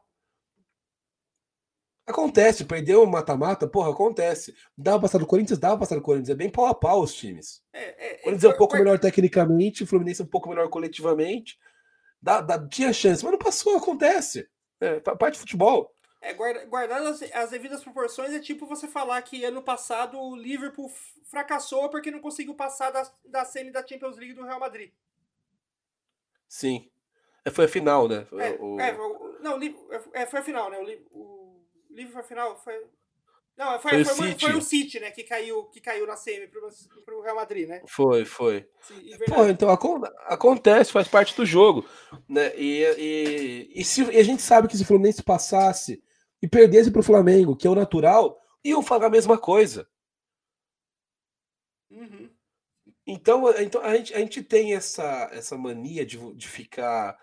Acontece, 2.07 2.65
perdeu 2.65 3.03
o 3.03 3.07
mata-mata, 3.07 3.67
porra, 3.67 3.91
acontece. 3.91 4.55
Dava 4.79 5.01
passar 5.01 5.19
do 5.19 5.27
Corinthians, 5.27 5.59
dava 5.59 5.79
passar 5.79 5.97
do 5.97 6.01
Corinthians. 6.03 6.31
É 6.31 6.35
bem 6.37 6.49
pau 6.49 6.67
a 6.67 6.75
pau 6.75 7.03
os 7.03 7.13
times. 7.13 7.61
É, 7.73 7.81
é, 7.83 8.15
o 8.15 8.23
Corinthians 8.23 8.45
é, 8.45 8.47
é 8.47 8.51
um 8.51 8.57
pouco 8.57 8.77
melhor 8.77 8.99
tecnicamente, 8.99 9.83
o 9.83 9.87
Fluminense 9.87 10.23
é 10.23 10.25
um 10.25 10.29
pouco 10.29 10.49
melhor 10.49 10.69
coletivamente. 10.69 11.59
Dá, 12.23 12.41
dá, 12.41 12.65
tinha 12.69 12.93
chance, 12.93 13.25
mas 13.25 13.33
não 13.33 13.39
passou, 13.39 13.77
acontece. 13.77 14.49
É, 14.81 15.01
parte 15.01 15.35
de 15.35 15.41
futebol. 15.41 15.91
É, 16.21 16.33
guardar 16.33 17.03
as, 17.03 17.23
as, 17.23 17.51
devidas 17.51 17.85
proporções 17.85 18.33
é 18.33 18.41
tipo 18.41 18.67
você 18.67 18.89
falar 18.89 19.21
que 19.23 19.45
ano 19.45 19.63
passado 19.63 20.19
o 20.19 20.35
Liverpool 20.35 20.91
fracassou 21.25 21.89
porque 21.91 22.11
não 22.11 22.21
conseguiu 22.21 22.55
passar 22.55 22.91
da, 22.91 23.11
da 23.25 23.45
semi 23.45 23.71
da 23.71 23.87
Champions 23.87 24.17
League 24.17 24.35
do 24.35 24.45
Real 24.45 24.59
Madrid. 24.59 24.91
Sim. 26.49 26.91
É, 27.45 27.51
foi 27.51 27.67
a 27.67 27.69
final, 27.69 28.09
né? 28.09 28.27
É, 28.33 28.51
o... 28.61 28.81
é 28.81 28.97
não, 29.41 29.61
é, 30.15 30.27
foi 30.27 30.41
a 30.41 30.43
final, 30.43 30.71
né? 30.71 30.79
O, 30.79 31.21
o 31.21 31.67
Liverpool 31.91 32.13
foi 32.13 32.21
a 32.23 32.25
final. 32.25 32.57
Foi, 32.63 32.87
não, 33.57 33.81
foi, 33.81 34.05
foi, 34.05 34.05
foi, 34.05 34.13
o 34.13 34.29
City. 34.29 34.45
foi 34.45 34.55
o 34.55 34.63
City, 34.63 35.01
né? 35.01 35.11
Que 35.11 35.23
caiu, 35.23 35.65
que 35.65 35.81
caiu 35.81 36.07
na 36.07 36.17
semi 36.17 36.47
pro, 36.47 36.69
pro 37.05 37.23
Real 37.23 37.37
Madrid, 37.37 37.69
né? 37.69 37.83
Foi, 37.87 38.25
foi. 38.25 38.69
Sim, 38.83 39.17
Pô, 39.29 39.47
então 39.47 39.71
acontece, 39.71 40.93
faz 40.93 41.09
parte 41.09 41.35
do 41.35 41.47
jogo. 41.47 41.87
Né? 42.29 42.53
E, 42.57 42.83
e, 42.99 43.81
e, 43.81 43.85
se, 43.85 44.03
e 44.03 44.19
a 44.19 44.23
gente 44.23 44.43
sabe 44.43 44.69
que 44.69 44.77
se 44.77 44.83
o 44.83 44.87
Fluminense 44.87 45.23
passasse 45.23 46.03
e 46.47 46.49
perdesse 46.49 46.93
para 46.93 47.01
o 47.01 47.03
Flamengo, 47.03 47.57
que 47.57 47.67
é 47.67 47.71
o 47.71 47.75
natural, 47.75 48.41
iam 48.63 48.81
falar 48.81 49.07
a 49.07 49.11
mesma 49.11 49.37
coisa. 49.37 49.89
Uhum. 51.91 52.31
Então, 53.05 53.51
então 53.59 53.83
a, 53.83 53.97
gente, 53.97 54.15
a 54.15 54.19
gente 54.19 54.43
tem 54.45 54.75
essa, 54.75 55.29
essa 55.33 55.59
mania 55.59 56.07
de, 56.07 56.19
de 56.35 56.47
ficar. 56.47 57.19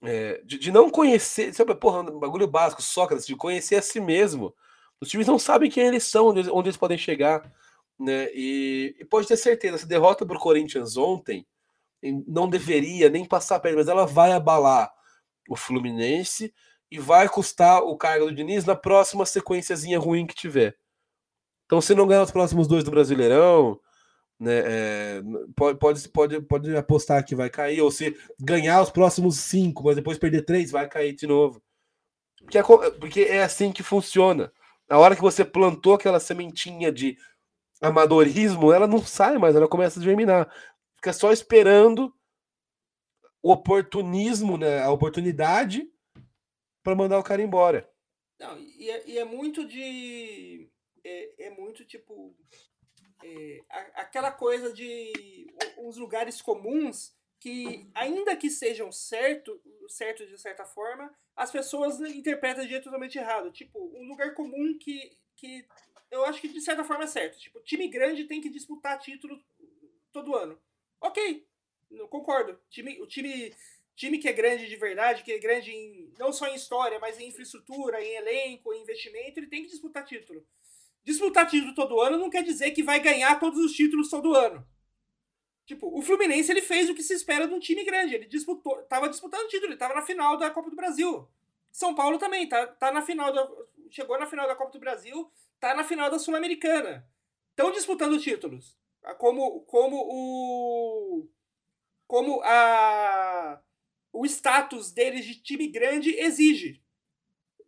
É, 0.00 0.40
de, 0.44 0.56
de, 0.56 0.70
não 0.70 0.88
conhecer, 0.88 1.52
sabe, 1.52 1.74
porra, 1.74 2.08
um 2.08 2.20
bagulho 2.20 2.46
básico, 2.46 2.80
Sócrates, 2.80 3.26
de 3.26 3.34
conhecer 3.34 3.74
a 3.74 3.82
si 3.82 4.00
mesmo. 4.00 4.54
Os 5.00 5.08
times 5.08 5.26
não 5.26 5.38
sabem 5.38 5.68
quem 5.68 5.88
eles 5.88 6.04
são, 6.04 6.28
onde, 6.28 6.48
onde 6.48 6.68
eles 6.68 6.76
podem 6.76 6.96
chegar. 6.96 7.52
Né? 7.98 8.28
E, 8.32 8.94
e 9.00 9.04
pode 9.04 9.26
ter 9.26 9.36
certeza, 9.36 9.74
essa 9.74 9.86
derrota 9.86 10.24
para 10.24 10.36
o 10.36 10.40
Corinthians 10.40 10.96
ontem 10.96 11.44
não 12.28 12.48
deveria 12.48 13.10
nem 13.10 13.24
passar 13.24 13.58
perto, 13.58 13.78
mas 13.78 13.88
ela 13.88 14.06
vai 14.06 14.30
abalar 14.30 14.92
o 15.48 15.56
Fluminense 15.56 16.54
e 16.90 16.98
vai 16.98 17.28
custar 17.28 17.82
o 17.82 17.96
cargo 17.96 18.26
do 18.26 18.34
Diniz 18.34 18.64
na 18.64 18.74
próxima 18.74 19.26
sequenciazinha 19.26 19.98
ruim 19.98 20.26
que 20.26 20.34
tiver. 20.34 20.76
Então, 21.66 21.80
se 21.80 21.94
não 21.94 22.06
ganhar 22.06 22.22
os 22.22 22.30
próximos 22.30 22.66
dois 22.66 22.82
do 22.82 22.90
Brasileirão, 22.90 23.78
né, 24.40 24.62
é, 24.64 25.22
pode, 25.54 25.78
pode, 25.78 26.08
pode, 26.08 26.40
pode 26.42 26.76
apostar 26.76 27.24
que 27.24 27.34
vai 27.34 27.50
cair, 27.50 27.82
ou 27.82 27.90
se 27.90 28.16
ganhar 28.40 28.80
os 28.80 28.90
próximos 28.90 29.36
cinco, 29.38 29.84
mas 29.84 29.96
depois 29.96 30.18
perder 30.18 30.44
três, 30.44 30.70
vai 30.70 30.88
cair 30.88 31.14
de 31.14 31.26
novo. 31.26 31.62
Porque 32.40 32.56
é, 32.56 32.62
porque 32.62 33.20
é 33.22 33.42
assim 33.42 33.72
que 33.72 33.82
funciona. 33.82 34.50
A 34.88 34.96
hora 34.96 35.14
que 35.14 35.20
você 35.20 35.44
plantou 35.44 35.94
aquela 35.94 36.20
sementinha 36.20 36.90
de 36.90 37.18
amadorismo, 37.82 38.72
ela 38.72 38.86
não 38.86 39.04
sai 39.04 39.36
mais, 39.36 39.54
ela 39.54 39.68
começa 39.68 40.00
a 40.00 40.02
germinar. 40.02 40.50
Fica 40.96 41.12
só 41.12 41.30
esperando 41.32 42.12
o 43.42 43.52
oportunismo, 43.52 44.56
né, 44.56 44.82
a 44.82 44.90
oportunidade 44.90 45.86
para 46.82 46.94
mandar 46.94 47.18
o 47.18 47.24
cara 47.24 47.42
embora. 47.42 47.90
Não, 48.38 48.58
e 48.58 48.90
é, 48.90 49.08
e 49.08 49.18
é 49.18 49.24
muito 49.24 49.66
de. 49.66 50.70
É, 51.04 51.46
é 51.46 51.50
muito 51.50 51.84
tipo. 51.84 52.36
É, 53.24 53.64
aquela 53.94 54.30
coisa 54.30 54.72
de 54.72 55.52
uns 55.76 55.96
lugares 55.96 56.40
comuns 56.40 57.16
que, 57.40 57.88
ainda 57.94 58.36
que 58.36 58.50
sejam 58.50 58.90
certo, 58.92 59.60
certo 59.88 60.26
de 60.26 60.38
certa 60.38 60.64
forma, 60.64 61.12
as 61.36 61.50
pessoas 61.50 62.00
interpretam 62.00 62.64
de 62.64 62.70
jeito 62.70 62.84
totalmente 62.84 63.18
errado. 63.18 63.52
Tipo, 63.52 63.78
um 63.96 64.08
lugar 64.08 64.34
comum 64.34 64.76
que, 64.78 65.16
que 65.36 65.66
eu 66.10 66.24
acho 66.24 66.40
que 66.40 66.48
de 66.48 66.60
certa 66.60 66.84
forma 66.84 67.04
é 67.04 67.08
certo. 67.08 67.38
Tipo, 67.38 67.60
time 67.60 67.88
grande 67.88 68.24
tem 68.24 68.40
que 68.40 68.50
disputar 68.50 68.98
título 68.98 69.40
todo 70.12 70.36
ano. 70.36 70.60
Ok, 71.00 71.46
concordo. 72.10 72.58
Time, 72.68 73.00
o 73.00 73.06
time, 73.06 73.54
time 73.98 74.18
que 74.18 74.28
é 74.28 74.32
grande 74.32 74.68
de 74.68 74.76
verdade, 74.76 75.24
que 75.24 75.32
é 75.32 75.38
grande 75.38 75.72
em, 75.72 76.14
não 76.18 76.32
só 76.32 76.46
em 76.46 76.54
história, 76.54 77.00
mas 77.00 77.18
em 77.18 77.28
infraestrutura, 77.28 78.00
em 78.00 78.14
elenco, 78.14 78.72
em 78.72 78.80
investimento, 78.80 79.40
ele 79.40 79.48
tem 79.48 79.64
que 79.64 79.70
disputar 79.70 80.04
título. 80.04 80.46
Disputar 81.02 81.48
título 81.48 81.74
todo 81.74 82.00
ano 82.00 82.16
não 82.16 82.30
quer 82.30 82.44
dizer 82.44 82.70
que 82.70 82.82
vai 82.82 83.00
ganhar 83.00 83.40
todos 83.40 83.58
os 83.58 83.72
títulos 83.72 84.08
todo 84.08 84.36
ano. 84.36 84.64
Tipo, 85.66 85.98
o 85.98 86.00
Fluminense 86.00 86.50
ele 86.50 86.62
fez 86.62 86.88
o 86.88 86.94
que 86.94 87.02
se 87.02 87.12
espera 87.12 87.48
de 87.48 87.52
um 87.52 87.58
time 87.58 87.84
grande. 87.84 88.14
Ele 88.14 88.26
disputou, 88.26 88.80
tava 88.84 89.08
disputando 89.08 89.48
título, 89.48 89.72
ele 89.72 89.78
tava 89.78 89.94
na 89.94 90.02
final 90.02 90.36
da 90.36 90.50
Copa 90.50 90.70
do 90.70 90.76
Brasil. 90.76 91.28
São 91.72 91.94
Paulo 91.94 92.18
também 92.18 92.48
tá, 92.48 92.66
tá 92.66 92.92
na 92.92 93.02
final 93.02 93.32
da, 93.32 93.46
chegou 93.90 94.18
na 94.18 94.26
final 94.26 94.46
da 94.46 94.54
Copa 94.54 94.70
do 94.70 94.78
Brasil, 94.78 95.30
tá 95.58 95.74
na 95.74 95.82
final 95.82 96.08
da 96.08 96.18
Sul-Americana. 96.18 97.06
Estão 97.50 97.72
disputando 97.72 98.18
títulos. 98.18 98.78
Como 99.18 99.62
como 99.62 99.96
o 99.96 101.28
como 102.06 102.40
a 102.42 103.60
o 104.18 104.26
status 104.26 104.90
deles 104.90 105.24
de 105.24 105.36
time 105.36 105.68
grande 105.68 106.10
exige. 106.18 106.82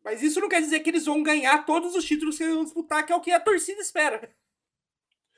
Mas 0.03 0.21
isso 0.23 0.41
não 0.41 0.49
quer 0.49 0.61
dizer 0.61 0.81
que 0.81 0.91
eles 0.91 1.05
vão 1.05 1.23
ganhar 1.23 1.65
todos 1.65 1.95
os 1.95 2.05
títulos 2.05 2.37
que 2.37 2.43
eles 2.43 2.55
vão 2.55 2.65
disputar, 2.65 3.07
que 3.07 3.13
é 3.13 3.17
o 3.17 3.21
que 3.21 3.31
a 3.31 3.39
torcida 3.39 3.81
espera. 3.81 4.35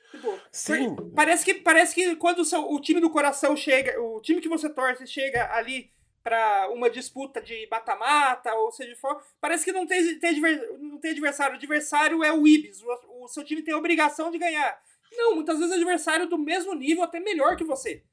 Tipo, 0.09 0.39
Sim. 0.51 0.95
Parece 1.15 1.45
que, 1.45 1.53
parece 1.55 1.93
que 1.93 2.15
quando 2.15 2.39
o, 2.39 2.45
seu, 2.45 2.61
o 2.71 2.79
time 2.79 2.99
do 2.99 3.11
coração 3.11 3.55
chega, 3.55 4.01
o 4.01 4.21
time 4.21 4.41
que 4.41 4.49
você 4.49 4.69
torce 4.69 5.05
chega 5.05 5.53
ali 5.53 5.91
para 6.23 6.69
uma 6.71 6.89
disputa 6.89 7.41
de 7.41 7.67
mata-mata, 7.69 8.53
ou 8.55 8.71
seja 8.71 8.95
for, 8.95 9.21
parece 9.39 9.65
que 9.65 9.71
não 9.71 9.85
tem, 9.85 10.17
tem, 10.17 10.39
não 10.79 10.97
tem 10.97 11.11
adversário. 11.11 11.53
O 11.53 11.57
adversário 11.57 12.23
é 12.23 12.31
o 12.31 12.47
Ibis. 12.47 12.81
O, 12.81 13.23
o, 13.23 13.27
seu 13.27 13.43
time 13.43 13.61
tem 13.61 13.73
a 13.73 13.77
obrigação 13.77 14.31
de 14.31 14.39
ganhar. 14.39 14.81
Não, 15.11 15.35
muitas 15.35 15.59
vezes 15.59 15.73
é 15.73 15.75
adversário 15.75 16.27
do 16.27 16.39
mesmo 16.39 16.73
nível, 16.73 17.03
até 17.03 17.19
melhor 17.19 17.55
que 17.55 17.63
você. 17.63 18.03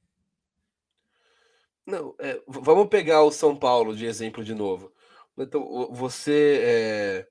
Não, 1.91 2.15
é, 2.19 2.41
vamos 2.47 2.89
pegar 2.89 3.23
o 3.23 3.33
São 3.33 3.57
Paulo 3.57 3.95
de 3.95 4.07
exemplo 4.07 4.45
de 4.45 4.55
novo. 4.55 4.93
Então, 5.37 5.91
você. 5.93 7.27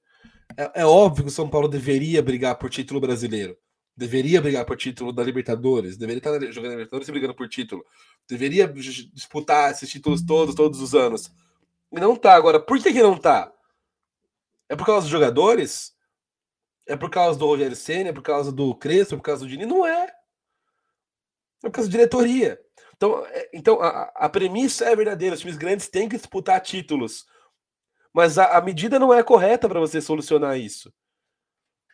É, 0.57 0.63
é, 0.63 0.81
é 0.81 0.85
óbvio 0.85 1.23
que 1.23 1.29
o 1.29 1.33
São 1.33 1.49
Paulo 1.49 1.67
deveria 1.67 2.21
brigar 2.21 2.55
por 2.57 2.69
título 2.69 2.99
brasileiro 2.99 3.57
deveria 3.99 4.41
brigar 4.41 4.63
por 4.63 4.77
título 4.77 5.11
da 5.11 5.21
Libertadores, 5.21 5.97
deveria 5.97 6.19
estar 6.19 6.51
jogando 6.53 6.71
Libertadores 6.71 7.09
e 7.09 7.11
brigando 7.11 7.35
por 7.35 7.49
título, 7.49 7.85
deveria 8.25 8.65
disputar 8.65 9.71
esses 9.71 9.89
títulos 9.89 10.21
todos, 10.21 10.55
todos 10.55 10.81
os 10.81 10.95
anos. 10.95 11.29
E 11.91 11.99
não 11.99 12.15
tá. 12.15 12.33
Agora, 12.33 12.61
por 12.61 12.81
que, 12.81 12.93
que 12.93 13.03
não 13.03 13.17
tá? 13.17 13.51
É 14.69 14.75
por 14.75 14.85
causa 14.85 15.01
dos 15.01 15.09
jogadores? 15.09 15.93
É 16.87 16.95
por 16.95 17.09
causa 17.09 17.37
do 17.37 17.45
Rogério 17.45 17.75
Senna? 17.75 18.09
É 18.09 18.13
por 18.13 18.23
causa 18.23 18.53
do 18.53 18.73
Crespo? 18.73 19.15
É 19.15 19.17
por 19.17 19.23
causa 19.23 19.43
do 19.43 19.49
Dini? 19.49 19.65
Não 19.65 19.85
é. 19.85 20.03
É 21.63 21.67
por 21.67 21.71
causa 21.71 21.89
da 21.89 21.97
diretoria. 21.97 22.57
Então, 22.99 23.25
é, 23.27 23.49
então 23.53 23.81
a, 23.81 24.11
a 24.13 24.27
premissa 24.27 24.83
é 24.83 24.93
verdadeira. 24.93 25.33
Os 25.33 25.39
times 25.39 25.55
grandes 25.55 25.87
têm 25.87 26.09
que 26.09 26.17
disputar 26.17 26.59
títulos. 26.59 27.25
Mas 28.13 28.37
a, 28.37 28.57
a 28.57 28.61
medida 28.61 28.99
não 28.99 29.13
é 29.13 29.23
correta 29.23 29.69
para 29.69 29.79
você 29.79 30.01
solucionar 30.01 30.59
isso. 30.59 30.93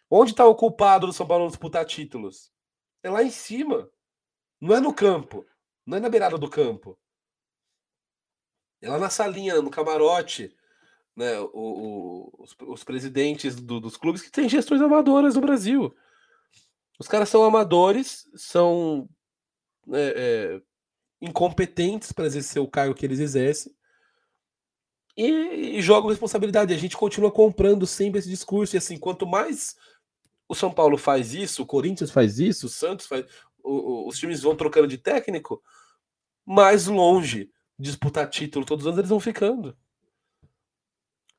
Onde 0.09 0.31
está 0.31 0.45
o 0.45 0.55
culpado 0.55 1.05
do 1.05 1.13
São 1.13 1.27
Paulo 1.27 1.47
disputar 1.47 1.85
títulos? 1.85 2.51
É 3.03 3.09
lá 3.11 3.21
em 3.21 3.29
cima. 3.29 3.87
Não 4.59 4.75
é 4.75 4.79
no 4.79 4.91
campo. 4.91 5.45
Não 5.85 5.97
é 5.97 5.99
na 5.99 6.09
beirada 6.09 6.39
do 6.39 6.49
campo. 6.49 6.97
É 8.81 8.89
lá 8.89 8.97
na 8.97 9.11
salinha, 9.11 9.61
no 9.61 9.69
camarote. 9.69 10.55
Né, 11.15 11.39
o, 11.39 11.49
o, 11.53 12.43
os, 12.43 12.55
os, 12.67 12.83
presidentes 12.83 13.55
do, 13.55 13.79
dos 13.79 13.95
clubes 13.95 14.21
que 14.23 14.31
têm 14.31 14.49
gestões 14.49 14.81
amadoras 14.81 15.35
no 15.35 15.41
Brasil. 15.41 15.95
Os 16.99 17.07
caras 17.07 17.29
são 17.29 17.43
amadores, 17.43 18.27
são 18.35 19.07
é, 19.93 20.57
é, 20.57 20.61
incompetentes 21.25 22.11
para 22.11 22.25
exercer 22.25 22.61
o 22.61 22.67
cargo 22.67 22.93
que 22.93 23.05
eles 23.05 23.19
exercem 23.19 23.73
e, 25.17 25.77
e 25.77 25.81
jogam 25.81 26.09
responsabilidade. 26.09 26.73
A 26.73 26.77
gente 26.77 26.97
continua 26.97 27.31
comprando 27.31 27.87
sempre 27.87 28.19
esse 28.19 28.29
discurso. 28.29 28.75
E 28.75 28.77
assim, 28.77 28.97
quanto 28.97 29.25
mais 29.25 29.75
o 30.47 30.55
São 30.55 30.71
Paulo 30.71 30.97
faz 30.97 31.33
isso, 31.33 31.63
o 31.63 31.65
Corinthians 31.65 32.11
faz 32.11 32.39
isso, 32.39 32.67
o 32.67 32.69
Santos 32.69 33.07
faz. 33.07 33.25
O, 33.63 33.71
o, 33.71 34.07
os 34.07 34.17
times 34.19 34.41
vão 34.41 34.55
trocando 34.55 34.87
de 34.87 34.97
técnico, 34.97 35.61
mais 36.45 36.85
longe 36.85 37.51
disputar 37.77 38.29
título 38.29 38.65
todos 38.65 38.85
os 38.85 38.87
anos 38.87 38.99
eles 38.99 39.09
vão 39.09 39.19
ficando. 39.19 39.75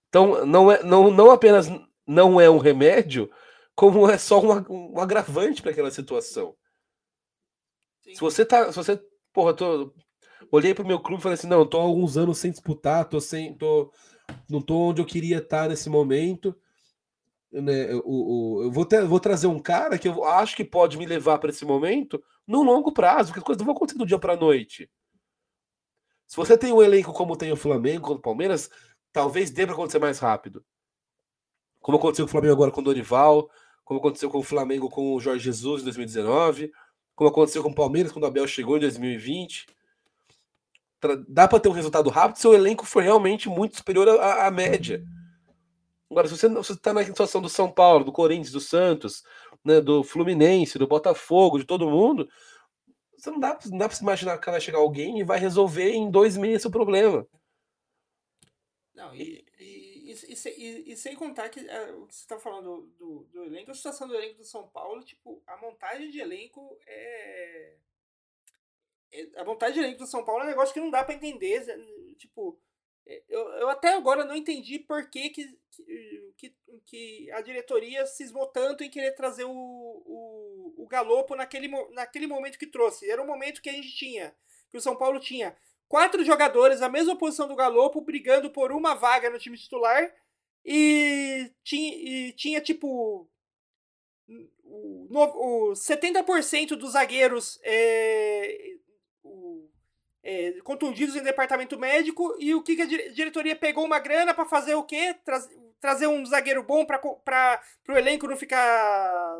Então, 0.08 0.44
não, 0.44 0.70
é, 0.70 0.82
não, 0.82 1.10
não 1.10 1.30
apenas 1.30 1.68
não 2.06 2.40
é 2.40 2.48
um 2.48 2.58
remédio, 2.58 3.30
como 3.74 4.08
é 4.08 4.18
só 4.18 4.40
um, 4.40 4.94
um 4.94 5.00
agravante 5.00 5.62
para 5.62 5.70
aquela 5.70 5.90
situação. 5.90 6.56
Sim. 8.02 8.14
Se 8.14 8.20
você 8.20 8.44
tá. 8.44 8.72
Se 8.72 8.76
você. 8.76 9.00
Porra, 9.36 9.52
tô, 9.52 9.92
olhei 10.50 10.72
pro 10.72 10.86
meu 10.86 10.98
clube 10.98 11.20
e 11.20 11.22
falei 11.22 11.34
assim: 11.34 11.46
não, 11.46 11.66
tô 11.66 11.78
há 11.78 11.82
alguns 11.82 12.16
anos 12.16 12.38
sem 12.38 12.50
disputar, 12.50 13.04
tô 13.04 13.20
sem. 13.20 13.54
Tô, 13.54 13.92
não 14.48 14.62
tô 14.62 14.88
onde 14.88 15.02
eu 15.02 15.06
queria 15.06 15.36
estar 15.36 15.68
nesse 15.68 15.90
momento 15.90 16.56
né, 17.52 17.94
o, 17.96 18.02
o, 18.58 18.62
eu 18.64 18.70
vou, 18.70 18.84
ter, 18.84 19.04
vou 19.04 19.20
trazer 19.20 19.46
um 19.46 19.58
cara 19.58 19.98
que 19.98 20.08
eu 20.08 20.24
acho 20.24 20.56
que 20.56 20.64
pode 20.64 20.96
me 20.96 21.06
levar 21.06 21.38
para 21.38 21.50
esse 21.50 21.64
momento 21.64 22.22
no 22.46 22.62
longo 22.62 22.92
prazo, 22.92 23.28
porque 23.28 23.40
as 23.40 23.44
coisas 23.44 23.58
não 23.58 23.66
vão 23.66 23.74
acontecer 23.74 23.98
do 23.98 24.06
dia 24.06 24.18
para 24.18 24.36
noite. 24.36 24.90
Se 26.26 26.36
você 26.36 26.56
tem 26.58 26.72
um 26.72 26.82
elenco 26.82 27.12
como 27.12 27.36
tem 27.36 27.52
o 27.52 27.56
Flamengo, 27.56 28.06
como 28.06 28.18
o 28.18 28.22
Palmeiras, 28.22 28.70
talvez 29.12 29.50
dê 29.50 29.64
para 29.64 29.74
acontecer 29.74 29.98
mais 29.98 30.18
rápido. 30.18 30.64
Como 31.80 31.98
aconteceu 31.98 32.24
com 32.24 32.30
o 32.30 32.32
Flamengo 32.32 32.54
agora 32.54 32.70
com 32.70 32.80
o 32.80 32.84
Dorival, 32.84 33.48
como 33.84 34.00
aconteceu 34.00 34.28
com 34.28 34.38
o 34.38 34.42
Flamengo 34.42 34.90
com 34.90 35.14
o 35.14 35.20
Jorge 35.20 35.44
Jesus 35.44 35.82
em 35.82 35.84
2019, 35.84 36.72
como 37.16 37.30
aconteceu 37.30 37.62
com 37.62 37.70
o 37.70 37.74
Palmeiras 37.74 38.12
quando 38.12 38.24
o 38.24 38.26
Abel 38.28 38.46
chegou 38.46 38.76
em 38.76 38.80
2020. 38.80 39.66
Dá 41.28 41.48
para 41.48 41.60
ter 41.60 41.68
um 41.68 41.72
resultado 41.72 42.10
rápido 42.10 42.38
se 42.38 42.46
o 42.46 42.54
elenco 42.54 42.84
for 42.84 43.02
realmente 43.02 43.48
muito 43.48 43.76
superior 43.76 44.08
à, 44.20 44.46
à 44.46 44.50
média. 44.50 45.02
Agora, 46.10 46.28
se 46.28 46.48
você 46.48 46.72
está 46.72 46.92
na 46.92 47.04
situação 47.04 47.42
do 47.42 47.48
São 47.48 47.70
Paulo, 47.70 48.04
do 48.04 48.12
Corinthians, 48.12 48.52
do 48.52 48.60
Santos, 48.60 49.24
né, 49.64 49.80
do 49.80 50.04
Fluminense, 50.04 50.78
do 50.78 50.86
Botafogo, 50.86 51.58
de 51.58 51.64
todo 51.64 51.90
mundo, 51.90 52.28
você 53.16 53.30
não 53.30 53.40
dá, 53.40 53.58
não 53.66 53.78
dá 53.78 53.88
para 53.88 53.96
se 53.96 54.02
imaginar 54.02 54.38
que 54.38 54.50
vai 54.50 54.60
chegar 54.60 54.78
alguém 54.78 55.18
e 55.18 55.24
vai 55.24 55.38
resolver 55.38 55.90
em 55.90 56.10
dois 56.10 56.36
meses 56.36 56.66
o 56.66 56.70
problema. 56.70 57.26
Não, 58.94 59.14
e, 59.14 59.44
e, 60.24 60.34
e, 60.48 60.92
e 60.92 60.96
sem 60.96 61.14
contar 61.14 61.48
que 61.48 61.60
é, 61.60 61.92
o 61.92 62.06
que 62.06 62.14
você 62.14 62.22
está 62.22 62.38
falando 62.38 62.82
do, 62.82 62.86
do, 62.98 63.24
do, 63.24 63.44
elenco, 63.44 63.70
a 63.70 63.74
situação 63.74 64.06
do 64.08 64.14
elenco 64.14 64.38
do 64.38 64.44
São 64.44 64.68
Paulo, 64.68 65.04
tipo, 65.04 65.42
a 65.46 65.56
montagem 65.56 66.10
de 66.10 66.20
elenco 66.20 66.78
é. 66.86 67.74
é 69.12 69.40
a 69.40 69.44
montagem 69.44 69.74
de 69.74 69.80
elenco 69.80 69.98
do 69.98 70.06
São 70.06 70.24
Paulo 70.24 70.42
é 70.42 70.44
um 70.44 70.48
negócio 70.48 70.74
que 70.74 70.80
não 70.80 70.90
dá 70.90 71.04
para 71.04 71.14
entender. 71.14 71.64
Tipo, 72.16 72.58
eu, 73.28 73.48
eu 73.54 73.68
até 73.68 73.94
agora 73.94 74.24
não 74.24 74.34
entendi 74.34 74.78
por 74.78 75.08
que, 75.08 75.30
que, 75.30 75.58
que, 76.36 76.56
que 76.84 77.30
a 77.32 77.40
diretoria 77.40 78.04
cismou 78.06 78.46
tanto 78.46 78.82
em 78.82 78.90
querer 78.90 79.12
trazer 79.14 79.44
o, 79.44 79.52
o, 79.52 80.74
o 80.76 80.86
Galopo 80.86 81.36
naquele, 81.36 81.68
naquele 81.92 82.26
momento 82.26 82.58
que 82.58 82.66
trouxe. 82.66 83.08
Era 83.10 83.22
um 83.22 83.26
momento 83.26 83.62
que 83.62 83.70
a 83.70 83.72
gente 83.72 83.94
tinha, 83.94 84.34
que 84.70 84.76
o 84.76 84.80
São 84.80 84.96
Paulo 84.96 85.20
tinha 85.20 85.56
quatro 85.88 86.24
jogadores, 86.24 86.82
a 86.82 86.88
mesma 86.88 87.16
posição 87.16 87.48
do 87.48 87.56
Galopo, 87.56 88.00
brigando 88.00 88.50
por 88.50 88.72
uma 88.72 88.94
vaga 88.94 89.30
no 89.30 89.38
time 89.38 89.56
titular. 89.56 90.12
E 90.64 91.50
tinha, 91.62 91.94
e 91.94 92.32
tinha 92.32 92.60
tipo. 92.60 93.28
O, 94.64 95.70
o 95.70 95.72
70% 95.72 96.74
dos 96.74 96.92
zagueiros 96.92 97.60
é, 97.62 98.76
é, 100.24 100.52
contundidos 100.64 101.14
em 101.14 101.22
departamento 101.22 101.78
médico 101.78 102.34
e 102.40 102.52
o 102.52 102.62
que, 102.62 102.74
que 102.74 102.82
a 102.82 103.12
diretoria 103.12 103.54
pegou 103.54 103.84
uma 103.84 104.00
grana 104.00 104.34
para 104.34 104.44
fazer 104.44 104.74
o 104.74 104.82
quê? 104.82 105.14
Tra 105.24 105.40
trazer 105.80 106.08
um 106.08 106.24
zagueiro 106.26 106.64
bom 106.64 106.84
para 106.84 107.00
o 107.88 107.92
elenco 107.92 108.26
não 108.26 108.36
ficar 108.36 109.38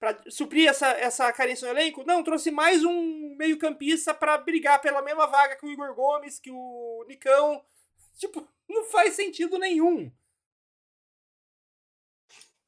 para 0.00 0.18
suprir 0.30 0.66
essa, 0.66 0.88
essa 0.92 1.30
carência 1.30 1.70
no 1.70 1.78
elenco? 1.78 2.02
Não, 2.06 2.24
trouxe 2.24 2.50
mais 2.50 2.82
um 2.82 3.36
meio-campista 3.36 4.14
para 4.14 4.38
brigar 4.38 4.80
pela 4.80 5.02
mesma 5.02 5.26
vaga 5.26 5.56
que 5.56 5.66
o 5.66 5.70
Igor 5.70 5.94
Gomes, 5.94 6.38
que 6.38 6.50
o 6.50 7.04
Nicão. 7.06 7.62
Tipo, 8.16 8.48
não 8.68 8.84
faz 8.84 9.14
sentido 9.14 9.58
nenhum. 9.58 10.10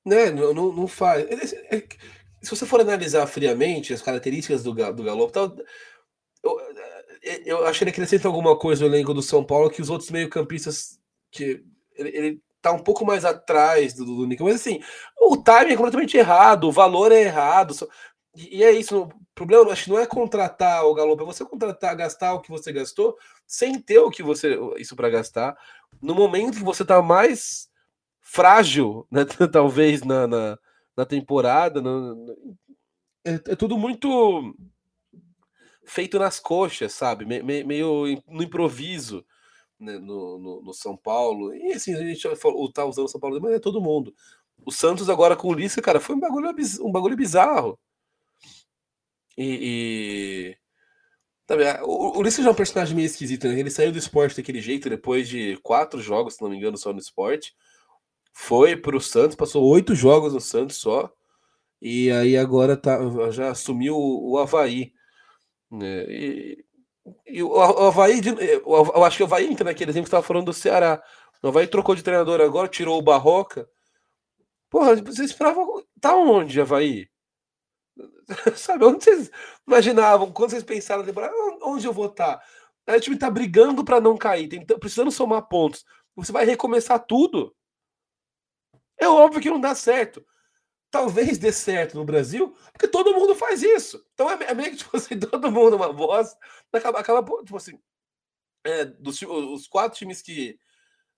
Né, 0.05 0.31
não, 0.31 0.53
não, 0.53 0.73
não 0.73 0.87
faz. 0.87 1.25
É, 1.25 1.77
é, 1.77 1.89
se 2.43 2.51
você 2.51 2.67
for 2.67 2.81
analisar 2.81 3.27
friamente 3.27 3.95
as 3.95 4.03
características 4.03 4.63
do, 4.63 4.75
do 4.75 5.05
Galo, 5.05 5.31
tal, 5.31 5.57
eu 7.45 7.65
acho 7.67 7.79
que 7.79 7.85
ele 7.85 7.91
acrescenta 7.93 8.27
alguma 8.27 8.59
coisa 8.59 8.87
no 8.87 8.95
elenco 8.95 9.15
do 9.15 9.23
São 9.23 9.45
Paulo 9.45 9.71
que 9.71 9.81
os 9.81 9.89
outros 9.89 10.11
meio-campistas 10.11 11.01
que 11.31 11.65
ele, 11.95 12.09
ele 12.11 12.43
tá 12.63 12.73
um 12.73 12.79
pouco 12.79 13.05
mais 13.05 13.25
atrás 13.25 13.93
do, 13.93 14.05
do 14.05 14.27
Nico, 14.27 14.45
mas 14.45 14.55
assim, 14.55 14.81
o 15.21 15.37
timing 15.37 15.73
é 15.73 15.77
completamente 15.77 16.17
errado, 16.17 16.69
o 16.69 16.73
valor 16.73 17.11
é 17.11 17.23
errado. 17.23 17.75
E 18.35 18.65
é 18.65 18.71
isso, 18.71 19.03
o 19.03 19.13
problema 19.35 19.73
acho 19.73 19.85
que 19.85 19.91
não 19.91 19.99
é 19.99 20.07
contratar 20.07 20.85
o 20.87 20.95
Galo, 20.95 21.21
é 21.21 21.25
você 21.25 21.45
contratar, 21.45 21.97
gastar 21.97 22.33
o 22.33 22.41
que 22.41 22.51
você 22.51 22.73
gastou, 22.73 23.17
sem 23.47 23.79
ter 23.79 23.99
o 23.99 24.11
que 24.11 24.23
você 24.23 24.59
isso 24.79 24.97
para 24.97 25.11
gastar, 25.11 25.57
no 26.01 26.15
momento 26.15 26.57
que 26.57 26.65
você 26.65 26.85
tá 26.85 27.03
mais 27.03 27.69
frágil, 28.21 29.07
né, 29.11 29.25
talvez 29.53 30.03
na, 30.03 30.27
na, 30.27 30.59
na 30.97 31.05
temporada. 31.05 31.83
No, 31.83 32.15
no, 32.15 32.57
é, 33.25 33.35
é, 33.35 33.57
tudo 33.57 33.77
muito 33.77 34.55
feito 35.85 36.19
nas 36.19 36.41
coxas, 36.41 36.93
sabe? 36.93 37.27
Me, 37.27 37.43
me, 37.43 37.65
meio 37.65 38.23
no 38.29 38.43
improviso 38.43 39.25
né? 39.83 39.99
no, 39.99 40.39
no, 40.39 40.63
no, 40.63 40.73
São 40.73 40.97
Paulo. 40.97 41.55
E 41.55 41.73
assim, 41.73 41.95
a 41.95 41.99
gente 41.99 42.23
tá 42.73 42.85
usando 42.85 43.07
o 43.07 43.09
São 43.09 43.21
Paulo, 43.21 43.41
mas 43.41 43.53
é 43.53 43.59
todo 43.59 43.81
mundo. 43.81 44.15
O 44.65 44.71
Santos 44.71 45.11
agora 45.11 45.37
com 45.37 45.49
o 45.49 45.55
Lisca, 45.55 45.83
cara, 45.83 46.01
foi 46.01 46.15
um 46.15 46.21
bagulho, 46.21 46.55
um 46.81 46.93
bagulho 46.93 47.17
bizarro. 47.17 47.79
E. 49.37 50.57
e... 50.57 50.63
O, 51.83 52.19
o 52.19 52.23
Lisca 52.23 52.43
já 52.43 52.49
é 52.49 52.53
um 52.53 52.55
personagem 52.55 52.97
meio 52.97 53.05
esquisito, 53.05 53.47
né? 53.47 53.59
Ele 53.59 53.71
saiu 53.71 53.93
do 53.93 53.99
esporte 53.99 54.37
daquele 54.37 54.61
jeito 54.61 54.89
depois 54.89 55.29
de 55.29 55.59
quatro 55.63 56.01
jogos, 56.01 56.35
se 56.35 56.43
não 56.43 56.49
me 56.49 56.57
engano, 56.57 56.79
só 56.79 56.93
no 56.95 56.99
esporte. 56.99 57.55
Foi 58.33 58.75
pro 58.75 59.01
Santos, 59.01 59.37
passou 59.37 59.63
oito 59.65 59.95
jogos 59.95 60.33
no 60.33 60.41
Santos 60.41 60.77
só. 60.77 61.13
E 61.81 62.11
aí 62.11 62.39
agora 62.39 62.75
tá, 62.77 62.99
já 63.31 63.51
assumiu 63.51 63.97
o, 63.97 64.33
o 64.33 64.39
Havaí. 64.39 64.95
Né? 65.71 66.07
E 67.27 67.43
o, 67.43 67.61
Havaí, 67.61 68.21
eu 68.65 69.05
acho 69.05 69.17
que 69.17 69.23
o 69.23 69.27
Havaí 69.27 69.47
entra 69.47 69.65
naquele 69.65 69.91
exemplo 69.91 70.05
que 70.05 70.09
estava 70.09 70.23
falando 70.23 70.47
do 70.47 70.53
Ceará. 70.53 71.03
O 71.43 71.49
Havaí 71.49 71.67
trocou 71.67 71.95
de 71.95 72.03
treinador 72.03 72.41
agora, 72.41 72.69
tirou 72.69 72.99
o 72.99 73.03
Barroca. 73.03 73.69
Porra, 74.71 74.97
vocês 74.97 75.31
esperavam. 75.31 75.85
Tá 76.01 76.15
onde, 76.15 76.61
Havaí? 76.61 77.09
Sabe, 78.57 78.85
onde 78.85 79.05
vocês 79.05 79.31
imaginavam? 79.67 80.33
Quando 80.33 80.51
vocês 80.51 80.63
pensaram, 80.63 81.05
onde 81.63 81.87
eu 81.87 81.93
vou 81.93 82.07
estar? 82.07 82.37
Tá? 82.37 82.45
Aí 82.87 82.99
o 82.99 83.01
time 83.01 83.19
tá 83.19 83.31
brigando 83.31 83.85
para 83.85 84.01
não 84.01 84.17
cair, 84.17 84.49
tem, 84.49 84.65
precisando 84.65 85.11
somar 85.11 85.49
pontos. 85.49 85.85
Você 86.17 86.33
vai 86.33 86.45
recomeçar 86.45 86.99
tudo? 86.99 87.55
É 88.99 89.09
óbvio 89.09 89.41
que 89.41 89.51
não 89.51 89.61
dá 89.61 89.75
certo. 89.75 90.25
Talvez 90.93 91.39
dê 91.39 91.51
certo 91.51 91.97
no 91.97 92.05
Brasil, 92.05 92.55
porque 92.71 92.87
todo 92.87 93.15
mundo 93.15 93.35
faz 93.35 93.63
isso. 93.63 94.07
Então 94.13 94.31
é, 94.31 94.35
é 94.45 94.55
meio 94.55 94.73
que 94.73 94.77
tipo 94.85 94.95
assim, 94.95 95.19
todo 95.19 95.51
mundo 95.51 95.75
uma 95.75 95.91
voz. 95.91 96.37
Acaba, 96.71 97.01
acaba 97.01 97.43
tipo 97.43 97.57
assim. 97.57 97.81
É, 98.63 98.85
dos, 98.85 99.21
os 99.23 99.67
quatro 99.67 99.99
times 99.99 100.21
que. 100.21 100.59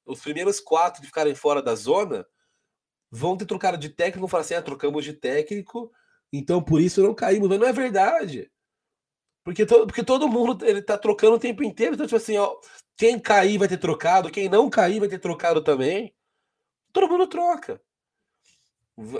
Os 0.06 0.20
primeiros 0.20 0.60
quatro 0.60 1.00
que 1.00 1.08
ficarem 1.08 1.34
fora 1.34 1.60
da 1.60 1.74
zona 1.74 2.24
vão 3.10 3.36
ter 3.36 3.46
trocado 3.46 3.76
de 3.76 3.88
técnico, 3.88 4.20
vão 4.20 4.28
falar 4.28 4.42
assim: 4.42 4.54
ah, 4.54 4.62
trocamos 4.62 5.04
de 5.04 5.12
técnico, 5.12 5.92
então 6.32 6.62
por 6.62 6.80
isso 6.80 7.02
não 7.02 7.12
caímos. 7.12 7.48
Mas 7.48 7.58
não 7.58 7.66
é 7.66 7.72
verdade. 7.72 8.48
Porque, 9.42 9.66
porque 9.66 10.04
todo 10.04 10.28
mundo 10.28 10.64
ele 10.64 10.82
tá 10.82 10.96
trocando 10.96 11.34
o 11.34 11.40
tempo 11.40 11.64
inteiro. 11.64 11.94
Então, 11.94 12.06
tipo 12.06 12.16
assim, 12.16 12.36
ó, 12.36 12.56
quem 12.96 13.18
cair 13.18 13.58
vai 13.58 13.66
ter 13.66 13.78
trocado, 13.78 14.30
quem 14.30 14.48
não 14.48 14.70
cair 14.70 15.00
vai 15.00 15.08
ter 15.08 15.18
trocado 15.18 15.64
também. 15.64 16.14
Todo 16.92 17.08
mundo 17.08 17.26
troca. 17.26 17.82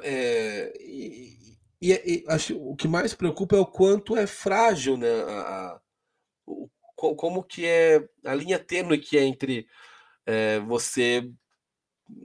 É, 0.03 0.73
e, 0.81 1.39
e, 1.81 1.93
e, 1.93 2.25
acho 2.29 2.57
o 2.57 2.77
que 2.77 2.87
mais 2.87 3.15
preocupa 3.15 3.57
é 3.57 3.61
o 3.61 3.67
quanto 3.67 4.17
é 4.17 4.27
frágil, 4.27 4.97
né? 4.97 5.11
A, 5.23 5.41
a, 5.41 5.81
o, 6.47 6.69
como 6.97 7.43
que 7.43 7.67
é 7.67 8.07
a 8.25 8.35
linha 8.35 8.59
tênue 8.59 8.99
que 8.99 9.19
é 9.19 9.25
entre 9.25 9.67
é, 10.27 10.61
você 10.61 11.29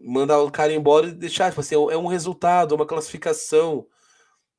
mandar 0.01 0.41
o 0.41 0.51
cara 0.51 0.73
embora 0.73 1.07
e 1.07 1.11
deixar, 1.11 1.49
tipo 1.49 1.61
assim, 1.61 1.75
é 1.75 1.97
um 1.97 2.07
resultado, 2.07 2.75
uma 2.75 2.85
classificação. 2.85 3.87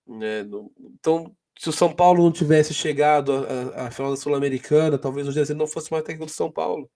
Né? 0.07 0.41
Então, 0.79 1.35
se 1.59 1.69
o 1.69 1.73
São 1.73 1.93
Paulo 1.95 2.25
não 2.25 2.33
tivesse 2.33 2.73
chegado 2.73 3.47
à, 3.75 3.91
final 3.91 4.11
da 4.11 4.17
Sul-Americana, 4.17 4.99
talvez 4.99 5.29
o 5.29 5.33
José 5.33 5.55
não 5.55 5.67
fosse 5.67 5.91
mais 5.91 6.05
técnico 6.05 6.27
do 6.27 6.33
São 6.33 6.51
Paulo. 6.51 6.91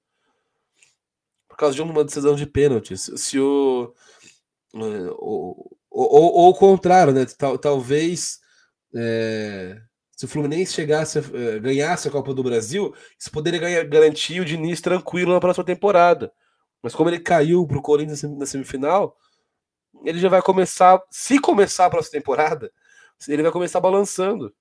Por 1.48 1.56
causa 1.56 1.74
de 1.74 1.82
uma 1.82 2.04
decisão 2.04 2.34
de 2.34 2.46
pênaltis. 2.46 3.10
Se 3.16 3.38
o. 3.38 3.94
Ou, 5.94 6.12
ou, 6.12 6.32
ou 6.34 6.50
o 6.50 6.54
contrário, 6.54 7.12
né? 7.12 7.24
Tal, 7.38 7.56
talvez. 7.56 8.40
É, 8.94 9.80
se 10.16 10.24
o 10.24 10.28
Fluminense 10.28 10.72
chegasse 10.72 11.18
é, 11.18 11.58
ganhasse 11.60 12.08
a 12.08 12.10
Copa 12.10 12.34
do 12.34 12.42
Brasil, 12.42 12.94
isso 13.18 13.30
poderia 13.30 13.60
ganhar, 13.60 13.84
garantir 13.84 14.40
o 14.40 14.44
Diniz 14.44 14.80
tranquilo 14.80 15.32
na 15.32 15.40
próxima 15.40 15.64
temporada. 15.64 16.32
Mas 16.82 16.94
como 16.94 17.08
ele 17.10 17.20
caiu 17.20 17.66
para 17.66 17.78
o 17.78 17.82
Corinthians 17.82 18.22
na 18.22 18.46
semifinal, 18.46 19.16
ele 20.04 20.18
já 20.18 20.28
vai 20.28 20.42
começar, 20.42 21.00
se 21.10 21.38
começar 21.40 21.86
a 21.86 21.90
próxima 21.90 22.20
temporada, 22.20 22.70
ele 23.28 23.42
vai 23.42 23.52
começar 23.52 23.80
balançando. 23.80 24.52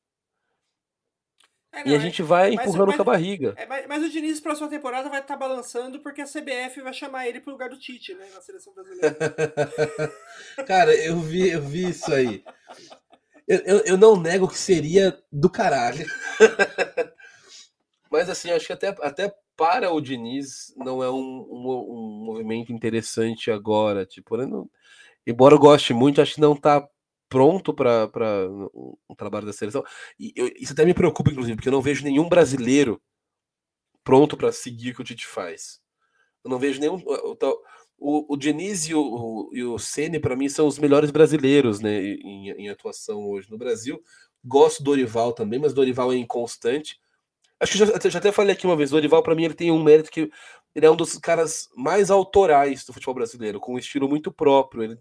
É, 1.74 1.84
não, 1.84 1.92
e 1.92 1.96
a 1.96 2.00
gente 2.00 2.22
vai 2.22 2.52
mas, 2.52 2.68
empurrando 2.68 2.88
mas, 2.90 2.96
com 2.96 3.02
a 3.02 3.06
barriga. 3.06 3.56
É, 3.58 3.66
mas, 3.66 3.88
mas, 3.88 4.04
o 4.04 4.10
Diniz, 4.10 4.40
próxima 4.40 4.70
temporada, 4.70 5.10
vai 5.10 5.22
estar 5.22 5.34
tá 5.34 5.40
balançando 5.40 6.00
porque 6.00 6.22
a 6.22 6.26
CBF 6.26 6.82
vai 6.82 6.94
chamar 6.94 7.28
ele 7.28 7.40
pro 7.40 7.52
lugar 7.52 7.68
do 7.68 7.80
Tite, 7.80 8.14
né? 8.14 8.28
Na 8.32 8.42
seleção 8.42 8.74
brasileira. 8.74 9.18
Cara, 10.68 10.94
eu 10.94 11.20
vi, 11.20 11.50
eu 11.50 11.62
vi 11.64 11.90
isso 11.90 12.14
aí. 12.14 12.44
Eu, 13.48 13.58
eu, 13.66 13.78
eu 13.86 13.98
não 13.98 14.16
nego 14.16 14.48
que 14.48 14.58
seria 14.58 15.18
do 15.32 15.50
caralho. 15.50 16.06
mas 18.10 18.30
assim, 18.30 18.52
acho 18.52 18.68
que 18.68 18.74
até, 18.74 18.96
até 19.02 19.34
para 19.58 19.92
o 19.92 20.00
Diniz 20.00 20.74
não 20.78 21.04
é 21.04 21.10
um, 21.10 21.16
um, 21.16 21.70
um 21.90 22.26
movimento 22.26 22.72
interessante 22.72 23.50
agora. 23.50 24.06
Tipo, 24.06 24.38
não, 24.38 24.70
embora 25.26 25.56
eu 25.56 25.60
goste 25.60 25.92
muito, 25.92 26.22
acho 26.22 26.36
que 26.36 26.42
não 26.42 26.54
está 26.54 26.88
pronto 27.34 27.74
para 27.74 28.48
o 28.72 28.96
um 29.10 29.16
trabalho 29.16 29.48
da 29.48 29.52
seleção. 29.52 29.84
E 30.20 30.32
eu, 30.36 30.52
isso 30.56 30.74
até 30.74 30.86
me 30.86 30.94
preocupa, 30.94 31.32
inclusive, 31.32 31.56
porque 31.56 31.68
eu 31.68 31.74
não 31.74 31.82
vejo 31.82 32.04
nenhum 32.04 32.30
brasileiro 32.30 33.02
pronto 34.04 34.38
para 34.38 34.52
seguir 34.52 34.92
o 34.92 34.96
que 34.96 35.02
o 35.02 35.04
Tite 35.04 35.26
faz. 35.26 35.82
Eu 36.44 36.52
não 36.52 36.60
vejo 36.60 36.80
nenhum. 36.80 37.02
O, 37.04 37.36
o, 37.98 38.34
o 38.36 38.38
Diniz 38.38 38.88
e 38.88 38.94
o, 38.94 39.50
e 39.52 39.64
o 39.64 39.80
Ceni 39.80 40.20
para 40.20 40.36
mim, 40.36 40.48
são 40.48 40.68
os 40.68 40.78
melhores 40.78 41.10
brasileiros 41.10 41.80
né, 41.80 42.04
em, 42.04 42.52
em 42.52 42.70
atuação 42.70 43.26
hoje 43.28 43.50
no 43.50 43.58
Brasil. 43.58 44.00
Gosto 44.46 44.84
do 44.84 44.92
Dorival 44.92 45.34
também, 45.34 45.58
mas 45.58 45.74
Dorival 45.74 46.14
é 46.14 46.18
inconstante. 46.18 47.00
Acho 47.60 47.72
que 47.72 47.78
já, 47.80 48.10
já 48.10 48.20
até 48.20 48.32
falei 48.32 48.54
aqui 48.54 48.68
uma 48.68 48.76
vez, 48.76 48.92
o 48.92 48.96
Dorival, 48.96 49.24
para 49.24 49.34
mim, 49.34 49.46
ele 49.46 49.56
tem 49.56 49.72
um 49.72 49.82
mérito 49.82 50.12
que 50.12 50.30
ele 50.76 50.86
é 50.86 50.92
um 50.92 50.96
dos 50.96 51.18
caras 51.18 51.68
mais 51.76 52.12
autorais 52.12 52.86
do 52.86 52.94
futebol 52.94 53.16
brasileiro, 53.16 53.60
com 53.60 53.74
um 53.74 53.80
estilo 53.80 54.08
muito 54.08 54.32
próprio. 54.32 54.84
Ele, 54.84 55.00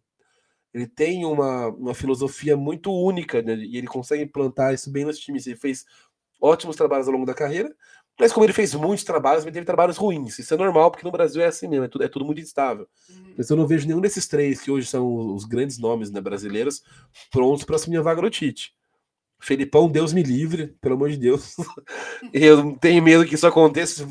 ele 0.73 0.87
tem 0.87 1.25
uma, 1.25 1.69
uma 1.69 1.95
filosofia 1.95 2.57
muito 2.57 2.93
única, 2.93 3.43
né? 3.43 3.55
E 3.57 3.77
ele 3.77 3.87
consegue 3.87 4.23
implantar 4.23 4.73
isso 4.73 4.91
bem 4.91 5.05
nos 5.05 5.19
times. 5.19 5.47
Ele 5.47 5.57
fez 5.57 5.85
ótimos 6.41 6.77
trabalhos 6.77 7.07
ao 7.07 7.13
longo 7.13 7.27
da 7.27 7.35
carreira, 7.35 7.75
mas 8.19 8.33
como 8.33 8.45
ele 8.45 8.53
fez 8.53 8.75
muitos 8.75 9.05
trabalhos, 9.05 9.45
ele 9.45 9.53
teve 9.53 9.67
trabalhos 9.67 9.97
ruins. 9.97 10.39
Isso 10.39 10.53
é 10.53 10.57
normal, 10.57 10.91
porque 10.91 11.05
no 11.05 11.13
Brasil 11.13 11.43
é 11.43 11.47
assim 11.47 11.69
mesmo, 11.69 11.85
é 11.85 11.89
tudo, 11.89 12.05
é 12.05 12.09
tudo 12.09 12.25
muito 12.25 12.41
instável. 12.41 12.87
Uhum. 13.09 13.35
Mas 13.37 13.51
eu 13.51 13.57
não 13.57 13.67
vejo 13.67 13.87
nenhum 13.87 14.01
desses 14.01 14.27
três, 14.27 14.61
que 14.61 14.71
hoje 14.71 14.87
são 14.87 15.35
os 15.35 15.45
grandes 15.45 15.79
nomes 15.79 16.11
né, 16.11 16.21
brasileiros, 16.21 16.83
prontos 17.31 17.65
para 17.65 17.77
assumir 17.77 17.99
a 17.99 18.03
vaga 18.03 18.23
no 18.23 18.31
Tite. 18.31 18.75
Felipão, 19.41 19.91
Deus 19.91 20.13
me 20.13 20.23
livre, 20.23 20.69
pelo 20.81 20.95
amor 20.95 21.11
de 21.11 21.17
Deus. 21.17 21.57
eu 22.33 22.77
tenho 22.77 23.03
medo 23.03 23.25
que 23.27 23.35
isso 23.35 23.47
aconteça. 23.47 24.07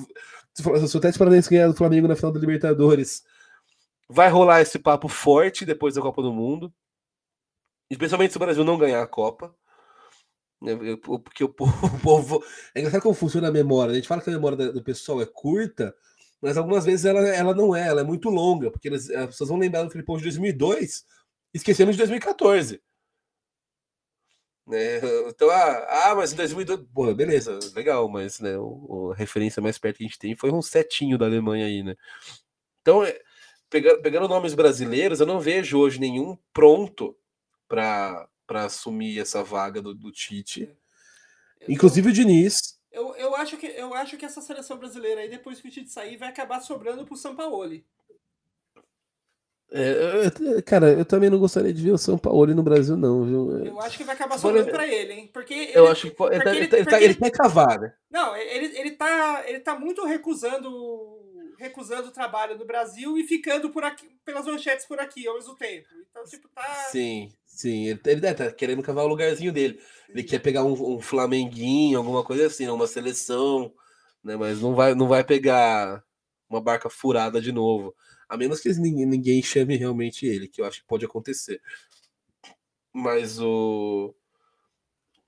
Se 0.54 0.98
o 0.98 1.00
Tete 1.00 1.18
Paranaense 1.18 1.50
ganhar 1.50 1.68
do 1.68 1.76
Flamengo 1.76 2.08
na 2.08 2.16
final 2.16 2.32
da 2.34 2.40
Libertadores, 2.40 3.24
vai 4.12 4.30
rolar 4.30 4.62
esse 4.62 4.78
papo 4.78 5.08
forte 5.08 5.66
depois 5.66 5.96
da 5.96 6.02
Copa 6.02 6.22
do 6.22 6.34
Mundo. 6.34 6.74
Especialmente 7.90 8.32
se 8.32 8.38
o 8.38 8.40
Brasil 8.40 8.64
não 8.64 8.78
ganhar 8.78 9.02
a 9.02 9.08
Copa. 9.08 9.56
Porque 11.04 11.44
o 11.44 11.50
povo. 11.50 12.44
É 12.76 12.80
engraçado 12.80 13.02
como 13.02 13.16
funciona 13.16 13.48
a 13.48 13.52
memória. 13.52 13.92
A 13.92 13.96
gente 13.96 14.08
fala 14.08 14.22
que 14.22 14.30
a 14.30 14.34
memória 14.34 14.72
do 14.72 14.84
pessoal 14.84 15.22
é 15.22 15.26
curta, 15.26 15.96
mas 16.42 16.58
algumas 16.58 16.86
vezes 16.86 17.06
ela, 17.06 17.20
ela 17.30 17.56
não 17.56 17.76
é, 17.76 17.88
ela 17.88 18.02
é 18.02 18.04
muito 18.04 18.30
longa, 18.30 18.70
porque 18.70 18.90
as 18.90 19.08
pessoas 19.08 19.50
vão 19.50 19.58
lembrar 19.58 19.84
do 19.84 19.92
Filipão 19.92 20.18
de 20.18 20.24
2002, 20.24 21.06
esquecendo 21.54 21.92
de 21.92 21.98
2014. 21.98 22.82
Né? 24.68 24.98
Então, 25.28 25.50
ah, 25.50 26.12
ah, 26.12 26.16
mas 26.16 26.32
em 26.34 26.36
2002, 26.36 26.88
porra, 26.94 27.14
beleza, 27.14 27.60
legal, 27.76 28.08
mas 28.08 28.40
né, 28.40 28.58
o, 28.58 29.12
a 29.12 29.16
referência 29.16 29.62
mais 29.62 29.78
perto 29.78 29.98
que 29.98 30.04
a 30.04 30.08
gente 30.08 30.20
tem 30.20 30.36
foi 30.36 30.52
um 30.52 30.62
setinho 30.62 31.18
da 31.18 31.26
Alemanha 31.26 31.66
aí, 31.66 31.84
né? 31.84 31.96
Então, 32.82 33.04
é, 33.04 33.20
pegando, 33.72 34.02
pegando 34.02 34.28
nomes 34.28 34.54
brasileiros, 34.54 35.22
eu 35.22 35.26
não 35.26 35.40
vejo 35.40 35.80
hoje 35.80 36.00
nenhum 36.00 36.38
pronto 36.54 37.18
para 37.68 38.28
assumir 38.50 39.18
essa 39.18 39.44
vaga 39.44 39.82
do, 39.82 39.96
do 39.96 40.12
Tite. 40.12 40.70
Inclusive 41.68 42.10
o 42.10 42.14
Diniz. 42.14 42.78
Eu, 42.92 43.16
eu, 43.16 43.34
acho 43.36 43.56
que, 43.56 43.68
eu 43.68 43.94
acho 43.94 44.18
que 44.18 44.26
essa 44.26 44.42
seleção 44.42 44.78
brasileira 44.78 45.22
aí, 45.22 45.30
depois 45.30 45.62
que 45.62 45.70
o 45.70 45.72
Tite 45.72 45.90
sair, 45.90 46.18
vai 46.18 46.28
acabar 46.28 46.60
sobrando 46.60 47.06
pro 47.06 47.16
Sampaoli. 47.16 47.86
É, 49.74 50.26
eu, 50.38 50.62
cara, 50.64 50.92
eu 50.92 51.06
também 51.06 51.30
não 51.30 51.40
gostaria 51.40 51.74
de 51.74 51.82
ver 51.82 51.92
o 51.92 51.98
São 51.98 52.18
Paulo 52.18 52.54
no 52.54 52.62
Brasil, 52.62 52.98
não, 52.98 53.24
viu? 53.24 53.66
Eu 53.66 53.80
acho 53.80 53.98
que 53.98 54.04
vai 54.04 54.16
acabar 54.16 54.38
sobrando 54.38 54.70
pra 54.70 54.86
ele, 54.86 55.14
hein? 55.14 55.30
Porque 55.32 55.54
ele, 55.54 55.78
eu 55.78 55.88
acho 55.88 56.12
que 56.12 56.24
ele, 56.24 56.44
tá, 56.44 56.52
ele, 56.54 56.66
ele, 56.76 56.86
tá, 56.86 57.02
ele 57.02 57.16
quer 57.16 57.32
cavar, 57.32 57.80
né? 57.80 57.94
Não, 58.10 58.36
ele, 58.36 58.78
ele, 58.78 58.92
tá, 58.92 59.46
ele 59.48 59.62
tá 59.62 59.80
muito 59.80 60.04
recusando 60.04 60.70
recusando 61.62 62.08
o 62.08 62.12
trabalho 62.12 62.58
no 62.58 62.66
Brasil 62.66 63.18
e 63.18 63.24
ficando 63.24 63.70
por 63.70 63.84
aqui, 63.84 64.10
pelas 64.26 64.46
manchetes 64.46 64.86
por 64.86 65.00
aqui 65.00 65.28
ao 65.28 65.36
mesmo 65.36 65.56
tempo. 65.56 65.88
Então, 66.10 66.26
tipo, 66.26 66.50
tá. 66.50 66.64
Sim, 66.92 67.32
sim. 67.46 67.86
Ele, 67.86 68.02
ele 68.06 68.34
tá 68.34 68.52
querendo 68.52 68.82
cavar 68.82 69.06
o 69.06 69.08
lugarzinho 69.08 69.54
dele. 69.54 69.80
Sim. 69.80 70.12
Ele 70.12 70.24
quer 70.24 70.40
pegar 70.40 70.64
um, 70.64 70.96
um 70.96 71.00
Flamenguinho, 71.00 72.00
alguma 72.00 72.24
coisa 72.24 72.48
assim, 72.48 72.68
uma 72.68 72.88
seleção, 72.88 73.72
né? 74.24 74.36
Mas 74.36 74.60
não 74.60 74.74
vai, 74.74 74.96
não 74.96 75.08
vai 75.08 75.24
pegar 75.24 76.04
uma 76.50 76.60
barca 76.60 76.90
furada 76.90 77.40
de 77.40 77.52
novo. 77.52 77.96
A 78.28 78.36
menos 78.36 78.60
que 78.60 78.70
ninguém, 78.74 79.06
ninguém 79.06 79.44
chame 79.44 79.78
realmente 79.78 80.26
ele, 80.26 80.48
que 80.48 80.62
eu 80.62 80.66
acho 80.66 80.82
que 80.82 80.88
pode 80.88 81.06
acontecer. 81.06 81.62
mas 82.92 83.40
o. 83.40 84.16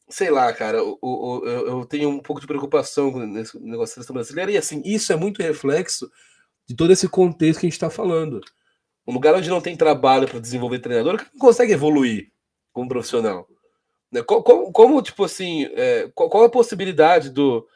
Sei 0.10 0.30
lá, 0.30 0.52
cara, 0.54 0.84
o, 0.84 0.98
o, 1.02 1.46
eu, 1.46 1.68
eu 1.68 1.86
tenho 1.86 2.10
um 2.10 2.20
pouco 2.20 2.42
de 2.42 2.48
preocupação 2.48 3.12
com 3.12 3.24
esse 3.38 3.58
negócio 3.60 3.96
da 3.96 4.04
seleção 4.04 4.14
brasileira, 4.14 4.52
e 4.52 4.58
assim, 4.58 4.82
isso 4.86 5.12
é 5.14 5.16
muito 5.16 5.42
reflexo 5.42 6.10
de 6.68 6.76
todo 6.76 6.92
esse 6.92 7.08
contexto 7.08 7.60
que 7.60 7.66
a 7.66 7.70
gente 7.70 7.74
está 7.74 7.90
falando. 7.90 8.42
Um 9.08 9.14
lugar 9.14 9.36
onde 9.36 9.50
não 9.50 9.62
tem 9.62 9.76
trabalho 9.76 10.28
para 10.28 10.40
desenvolver 10.40 10.80
treinador, 10.80 11.18
que 11.18 11.26
não 11.34 11.40
consegue 11.40 11.74
evoluir 11.74 12.32
como 12.72 12.88
profissional. 12.88 13.48
Né? 14.12 14.22
Como, 14.24 14.72
como 14.72 15.02
tipo 15.02 15.24
assim, 15.24 15.66
é, 15.74 16.10
qual, 16.14 16.30
qual, 16.30 16.44
a 16.44 16.50
possibilidade 16.50 17.30
do. 17.30 17.68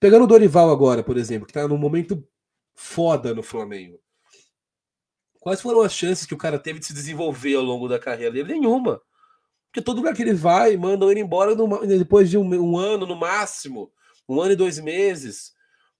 Pegando 0.00 0.24
o 0.24 0.26
Dorival 0.26 0.70
agora, 0.70 1.02
por 1.02 1.16
exemplo, 1.16 1.46
que 1.46 1.52
está 1.52 1.66
num 1.66 1.78
momento 1.78 2.26
foda 2.74 3.32
no 3.32 3.42
Flamengo. 3.42 3.98
Quais 5.40 5.60
foram 5.60 5.82
as 5.82 5.94
chances 5.94 6.26
que 6.26 6.34
o 6.34 6.38
cara 6.38 6.58
teve 6.58 6.80
de 6.80 6.86
se 6.86 6.94
desenvolver 6.94 7.54
ao 7.54 7.62
longo 7.62 7.88
da 7.88 7.98
carreira 7.98 8.32
dele? 8.32 8.54
Nenhuma. 8.54 9.00
Porque 9.74 9.82
todo 9.82 9.96
lugar 9.96 10.14
que 10.14 10.22
ele 10.22 10.34
vai, 10.34 10.76
mandam 10.76 11.10
ele 11.10 11.18
embora 11.18 11.52
numa, 11.52 11.84
depois 11.84 12.30
de 12.30 12.38
um, 12.38 12.44
um, 12.44 12.78
ano 12.78 13.04
no 13.04 13.16
máximo, 13.16 13.90
um 14.28 14.40
ano 14.40 14.52
e 14.52 14.56
dois 14.56 14.78
meses. 14.78 15.52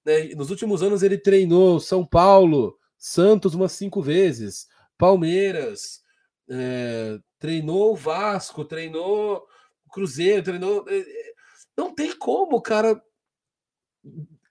Né? 0.05 0.29
Nos 0.37 0.49
últimos 0.49 0.81
anos 0.81 1.03
ele 1.03 1.19
treinou 1.19 1.81
São 1.81 2.07
Paulo, 2.07 2.79
Santos 2.97 3.53
umas 3.53 3.73
cinco 3.73 4.01
vezes, 4.01 4.69
Palmeiras, 4.97 6.05
é, 6.49 7.19
treinou 7.41 7.91
o 7.91 7.97
Vasco, 7.97 8.65
treinou 8.65 9.45
o 9.85 9.91
Cruzeiro, 9.91 10.45
treinou. 10.45 10.85
É, 10.89 10.97
é, 10.97 11.35
não 11.77 11.93
tem 11.93 12.17
como 12.17 12.59
o 12.59 12.63
cara 12.63 13.03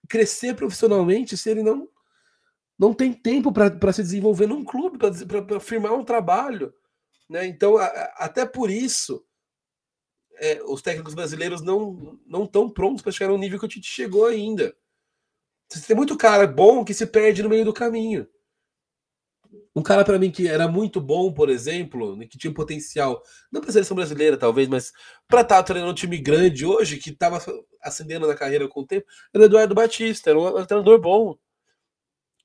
crescer 0.06 0.54
profissionalmente 0.54 1.34
se 1.34 1.48
ele 1.48 1.62
não 1.62 1.88
não 2.78 2.92
tem 2.92 3.10
tempo 3.10 3.50
para 3.50 3.92
se 3.92 4.02
desenvolver 4.02 4.46
num 4.46 4.62
clube, 4.62 4.98
para 4.98 5.60
firmar 5.60 5.94
um 5.94 6.04
trabalho. 6.04 6.74
Né? 7.28 7.46
Então, 7.46 7.76
a, 7.76 7.86
até 8.16 8.44
por 8.46 8.70
isso, 8.70 9.24
é, 10.36 10.62
os 10.64 10.82
técnicos 10.82 11.14
brasileiros 11.14 11.62
não 11.62 12.18
não 12.26 12.44
estão 12.44 12.68
prontos 12.68 13.02
para 13.02 13.12
chegar 13.12 13.30
no 13.30 13.38
nível 13.38 13.58
que 13.58 13.66
o 13.66 13.68
Tite 13.68 13.86
chegou 13.86 14.26
ainda. 14.26 14.76
Tem 15.86 15.96
muito 15.96 16.16
cara 16.16 16.46
bom 16.46 16.84
que 16.84 16.94
se 16.94 17.06
perde 17.06 17.42
no 17.42 17.48
meio 17.48 17.64
do 17.64 17.72
caminho. 17.72 18.28
Um 19.74 19.82
cara 19.82 20.04
para 20.04 20.18
mim 20.18 20.30
que 20.30 20.46
era 20.46 20.68
muito 20.68 21.00
bom, 21.00 21.32
por 21.32 21.48
exemplo, 21.50 22.16
né, 22.16 22.26
que 22.26 22.38
tinha 22.38 22.52
potencial, 22.54 23.20
não 23.50 23.60
para 23.60 23.70
a 23.70 23.72
seleção 23.72 23.96
brasileira 23.96 24.36
talvez, 24.36 24.68
mas 24.68 24.92
para 25.26 25.40
estar 25.40 25.56
tá 25.56 25.62
treinando 25.62 25.90
um 25.92 25.94
time 25.94 26.16
grande 26.18 26.64
hoje, 26.64 26.98
que 26.98 27.10
estava 27.10 27.44
ascendendo 27.82 28.26
na 28.26 28.36
carreira 28.36 28.68
com 28.68 28.80
o 28.80 28.86
tempo, 28.86 29.06
era 29.32 29.42
o 29.42 29.46
Eduardo 29.46 29.74
Batista, 29.74 30.30
era 30.30 30.38
um 30.38 30.64
treinador 30.64 31.00
bom. 31.00 31.36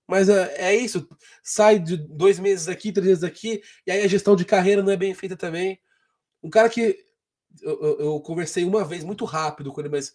Mas 0.10 0.28
é, 0.28 0.55
é 0.57 0.76
isso, 0.76 1.07
sai 1.43 1.78
de 1.78 1.95
dois 1.95 2.39
meses 2.39 2.68
aqui, 2.68 2.91
três 2.91 3.07
meses 3.07 3.24
aqui, 3.24 3.62
e 3.86 3.91
aí 3.91 4.01
a 4.01 4.07
gestão 4.07 4.36
de 4.36 4.43
carreira 4.43 4.82
não 4.82 4.91
é 4.91 4.97
bem 4.97 5.14
feita 5.14 5.38
também. 5.38 5.80
Um 6.41 6.49
cara 6.49 6.68
que 6.68 6.97
eu, 7.62 7.80
eu, 7.80 7.99
eu 7.99 8.20
conversei 8.20 8.66
uma 8.66 8.84
vez 8.84 9.03
muito 9.03 9.24
rápido 9.24 9.72
com 9.72 9.80
ele, 9.80 9.89
mas 9.89 10.12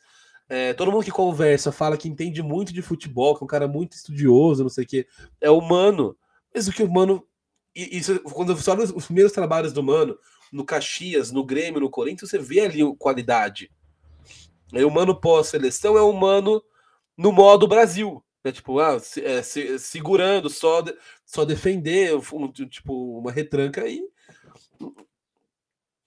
é, 0.49 0.74
todo 0.74 0.90
mundo 0.90 1.05
que 1.05 1.12
conversa 1.12 1.70
fala 1.70 1.97
que 1.97 2.09
entende 2.09 2.42
muito 2.42 2.72
de 2.72 2.82
futebol, 2.82 3.36
que 3.36 3.42
é 3.42 3.47
um 3.47 3.49
cara 3.49 3.68
muito 3.68 3.92
estudioso, 3.92 4.64
não 4.64 4.68
sei 4.68 4.82
o 4.82 4.86
quê. 4.86 5.07
É 5.40 5.49
o 5.49 5.61
Mano. 5.61 6.16
Mas 6.53 6.66
o 6.66 6.72
que 6.72 6.82
o 6.82 6.92
Mano. 6.92 7.24
Isso, 7.72 8.18
quando 8.20 8.55
você 8.55 8.70
olha 8.70 8.84
os 8.84 9.07
primeiros 9.07 9.32
trabalhos 9.32 9.72
do 9.72 9.82
Mano, 9.82 10.18
no 10.53 10.64
Caxias, 10.64 11.30
no 11.30 11.45
Grêmio, 11.45 11.80
no 11.80 11.90
Corinthians, 11.90 12.30
você 12.30 12.38
vê 12.38 12.61
ali 12.61 12.80
qualidade. 12.97 13.70
Aí 14.72 14.84
o 14.84 14.90
Mano 14.90 15.18
pós-seleção 15.20 15.97
é 15.97 16.03
o 16.03 16.12
Mano 16.12 16.61
no 17.16 17.30
modo 17.30 17.68
Brasil. 17.68 18.24
Né? 18.45 18.53
Tipo, 18.53 18.78
ah, 18.78 19.01
se, 19.01 19.24
é, 19.24 19.42
se, 19.42 19.78
segurando, 19.78 20.51
só, 20.51 20.82
de, 20.82 20.95
só 21.24 21.45
defender, 21.45 22.14
um, 22.14 22.53
tipo, 22.53 23.18
uma 23.18 23.32
retranca 23.32 23.82
aí. 23.82 24.07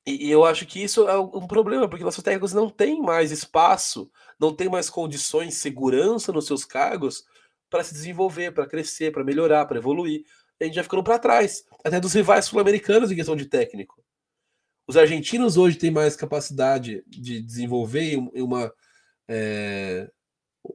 E, 0.06 0.28
e, 0.28 0.32
eu 0.32 0.46
acho 0.46 0.66
que 0.66 0.82
isso 0.82 1.08
é 1.10 1.20
um 1.20 1.48
problema, 1.48 1.90
porque 1.90 2.04
nossos 2.04 2.24
técnicos 2.24 2.54
não 2.54 2.70
têm 2.70 3.02
mais 3.02 3.32
espaço, 3.32 4.10
não 4.40 4.56
têm 4.56 4.70
mais 4.70 4.90
condições, 4.90 5.56
segurança 5.56 6.32
nos 6.32 6.46
seus 6.46 6.64
cargos 6.64 7.26
para 7.70 7.84
se 7.84 7.94
desenvolver, 7.94 8.54
para 8.54 8.68
crescer, 8.68 9.12
para 9.12 9.24
melhorar, 9.24 9.66
para 9.66 9.80
evoluir. 9.80 10.24
A 10.62 10.64
gente 10.64 10.76
já 10.76 10.84
ficando 10.84 11.04
para 11.04 11.20
trás, 11.20 11.66
até 11.84 12.00
dos 12.00 12.14
rivais 12.14 12.46
sul-americanos 12.46 13.12
em 13.12 13.16
questão 13.16 13.36
de 13.36 13.48
técnico. 13.48 14.02
Os 14.88 14.96
argentinos 14.96 15.58
hoje 15.58 15.78
têm 15.78 15.92
mais 15.92 16.16
capacidade 16.16 17.04
de 17.06 17.42
desenvolver 17.42 18.16
uma, 18.34 18.74
é, 19.28 20.10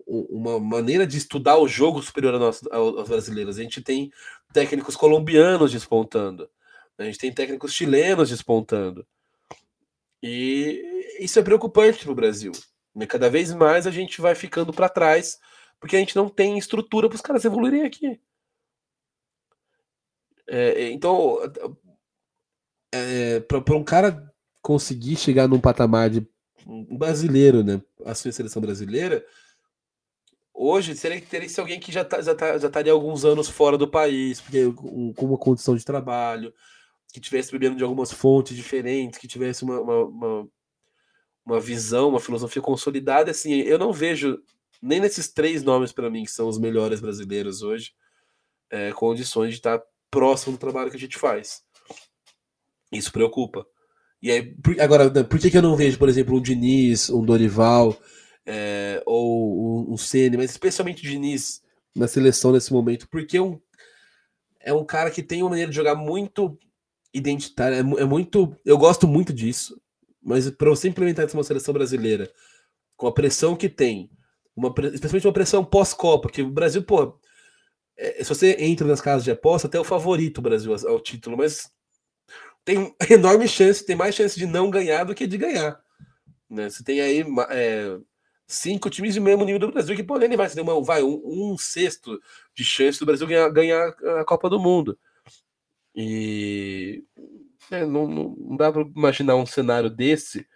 uma 0.06 0.58
maneira 0.58 1.06
de 1.06 1.16
estudar 1.16 1.58
o 1.58 1.68
jogo 1.68 2.02
superior 2.02 2.34
a 2.34 2.76
aos 2.76 3.08
brasileiros. 3.08 3.58
A 3.58 3.62
gente 3.62 3.80
tem 3.80 4.12
técnicos 4.52 4.96
colombianos 4.96 5.72
despontando, 5.72 6.48
a 6.98 7.04
gente 7.04 7.18
tem 7.18 7.32
técnicos 7.32 7.72
chilenos 7.72 8.28
despontando. 8.28 9.06
E 10.22 10.82
isso 11.18 11.38
é 11.38 11.42
preocupante 11.42 12.04
para 12.04 12.12
o 12.12 12.16
Brasil. 12.16 12.52
Né? 12.94 13.06
Cada 13.06 13.28
vez 13.28 13.52
mais 13.52 13.86
a 13.86 13.90
gente 13.90 14.20
vai 14.20 14.34
ficando 14.34 14.72
para 14.72 14.88
trás, 14.88 15.38
porque 15.80 15.96
a 15.96 15.98
gente 15.98 16.14
não 16.14 16.28
tem 16.28 16.58
estrutura 16.58 17.08
para 17.08 17.16
os 17.16 17.22
caras 17.22 17.44
evoluírem 17.44 17.82
aqui. 17.82 18.20
É, 20.46 20.90
então, 20.90 21.38
é, 22.92 23.40
para 23.40 23.76
um 23.76 23.84
cara 23.84 24.32
conseguir 24.60 25.16
chegar 25.16 25.48
num 25.48 25.60
patamar 25.60 26.10
de 26.10 26.26
brasileiro, 26.90 27.64
né, 27.64 27.82
a 28.04 28.14
sua 28.14 28.30
seleção 28.30 28.62
brasileira, 28.62 29.24
Hoje 30.54 30.94
teria, 30.94 31.20
teria 31.20 31.46
que 31.46 31.52
ser 31.52 31.60
alguém 31.62 31.80
que 31.80 31.90
já, 31.90 32.04
tá, 32.04 32.20
já, 32.20 32.34
tá, 32.34 32.58
já 32.58 32.66
estaria 32.66 32.92
alguns 32.92 33.24
anos 33.24 33.48
fora 33.48 33.78
do 33.78 33.88
país, 33.88 34.40
porque 34.40 34.70
com, 34.72 35.14
uma 35.18 35.38
condição 35.38 35.74
de 35.74 35.84
trabalho, 35.84 36.52
que 37.12 37.20
tivesse 37.20 37.50
bebendo 37.50 37.76
de 37.76 37.82
algumas 37.82 38.12
fontes 38.12 38.56
diferentes, 38.56 39.18
que 39.18 39.26
tivesse 39.26 39.64
uma, 39.64 39.80
uma, 39.80 40.04
uma, 40.04 40.48
uma 41.44 41.60
visão, 41.60 42.10
uma 42.10 42.20
filosofia 42.20 42.60
consolidada. 42.60 43.30
Assim, 43.30 43.52
eu 43.60 43.78
não 43.78 43.92
vejo 43.92 44.38
nem 44.80 45.00
nesses 45.00 45.28
três 45.28 45.62
nomes 45.62 45.92
para 45.92 46.10
mim, 46.10 46.24
que 46.24 46.30
são 46.30 46.48
os 46.48 46.58
melhores 46.58 47.00
brasileiros 47.00 47.62
hoje, 47.62 47.92
é, 48.70 48.92
condições 48.92 49.50
de 49.50 49.56
estar 49.56 49.80
próximo 50.10 50.56
do 50.56 50.60
trabalho 50.60 50.90
que 50.90 50.96
a 50.96 51.00
gente 51.00 51.18
faz. 51.18 51.62
Isso 52.92 53.10
preocupa. 53.10 53.66
E 54.20 54.30
aí, 54.30 54.54
agora, 54.78 55.10
por 55.24 55.38
que, 55.38 55.50
que 55.50 55.56
eu 55.56 55.62
não 55.62 55.74
vejo, 55.74 55.98
por 55.98 56.08
exemplo, 56.08 56.36
um 56.36 56.40
Diniz, 56.40 57.10
um 57.10 57.24
Dorival, 57.24 57.96
é, 58.46 59.02
ou 59.06 59.88
um, 59.90 59.94
um 59.94 59.96
Ceni, 59.96 60.36
mas 60.36 60.50
especialmente 60.50 61.06
o 61.06 61.10
Diniz 61.10 61.62
na 61.94 62.08
seleção 62.08 62.52
nesse 62.52 62.72
momento, 62.72 63.08
porque 63.08 63.36
é 63.36 63.42
um, 63.42 63.60
é 64.60 64.72
um 64.72 64.84
cara 64.84 65.10
que 65.10 65.22
tem 65.22 65.42
uma 65.42 65.50
maneira 65.50 65.70
de 65.70 65.76
jogar 65.76 65.94
muito 65.94 66.58
identitária, 67.12 67.76
é, 67.76 67.80
é 67.80 68.04
muito. 68.04 68.56
Eu 68.64 68.78
gosto 68.78 69.06
muito 69.06 69.32
disso, 69.32 69.80
mas 70.22 70.50
para 70.50 70.70
você 70.70 70.88
implementar 70.88 71.26
isso 71.26 71.36
numa 71.36 71.44
seleção 71.44 71.74
brasileira, 71.74 72.30
com 72.96 73.06
a 73.06 73.12
pressão 73.12 73.56
que 73.56 73.68
tem, 73.68 74.10
uma, 74.56 74.68
especialmente 74.92 75.26
uma 75.26 75.32
pressão 75.32 75.64
pós-Copa, 75.64 76.30
que 76.30 76.42
o 76.42 76.50
Brasil, 76.50 76.82
pô, 76.82 77.18
é, 77.96 78.22
se 78.24 78.28
você 78.28 78.56
entra 78.58 78.86
nas 78.86 79.00
casas 79.00 79.24
de 79.24 79.30
aposta, 79.30 79.68
até 79.68 79.78
o 79.78 79.84
favorito 79.84 80.38
o 80.38 80.42
Brasil 80.42 80.74
ao 80.88 81.00
título, 81.00 81.36
mas 81.36 81.70
tem 82.64 82.94
enorme 83.10 83.46
chance, 83.46 83.84
tem 83.84 83.96
mais 83.96 84.14
chance 84.14 84.38
de 84.38 84.46
não 84.46 84.70
ganhar 84.70 85.04
do 85.04 85.14
que 85.14 85.26
de 85.26 85.36
ganhar. 85.36 85.78
Né? 86.48 86.68
Você 86.68 86.84
tem 86.84 87.00
aí 87.00 87.24
é, 87.50 87.98
cinco 88.52 88.90
times 88.90 89.14
de 89.14 89.20
mesmo 89.20 89.44
nível 89.44 89.60
do 89.60 89.72
Brasil 89.72 89.96
que 89.96 90.02
podem 90.02 90.36
vai, 90.36 90.48
uma, 90.60 90.82
vai 90.82 91.02
um, 91.02 91.20
um, 91.24 91.58
sexto 91.58 92.20
de 92.54 92.64
chance 92.64 92.98
do 92.98 93.06
Brasil 93.06 93.26
ganhar, 93.26 93.48
ganhar 93.48 93.88
a 94.20 94.24
Copa 94.24 94.48
do 94.48 94.60
Mundo. 94.60 94.98
E 95.94 97.04
é, 97.70 97.84
não, 97.84 98.06
não, 98.06 98.56
dá 98.56 98.72
para 98.72 98.82
imaginar 98.82 99.36
um 99.36 99.46
cenário 99.46 99.90
desse 99.90 100.46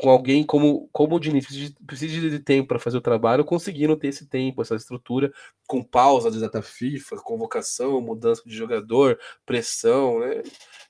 com 0.00 0.08
alguém 0.08 0.44
como, 0.44 0.88
como 0.92 1.16
o 1.16 1.20
Diniz 1.20 1.46
precisa 1.86 2.30
de 2.30 2.38
tempo 2.38 2.68
para 2.68 2.78
fazer 2.78 2.96
o 2.96 3.02
trabalho, 3.02 3.44
conseguindo 3.44 3.96
ter 3.96 4.08
esse 4.08 4.26
tempo, 4.26 4.62
essa 4.62 4.74
estrutura, 4.74 5.30
com 5.66 5.82
pausa 5.82 6.30
de 6.30 6.40
data 6.40 6.62
FIFA, 6.62 7.16
convocação, 7.16 8.00
mudança 8.00 8.42
de 8.46 8.56
jogador, 8.56 9.18
pressão, 9.44 10.20
né? 10.20 10.42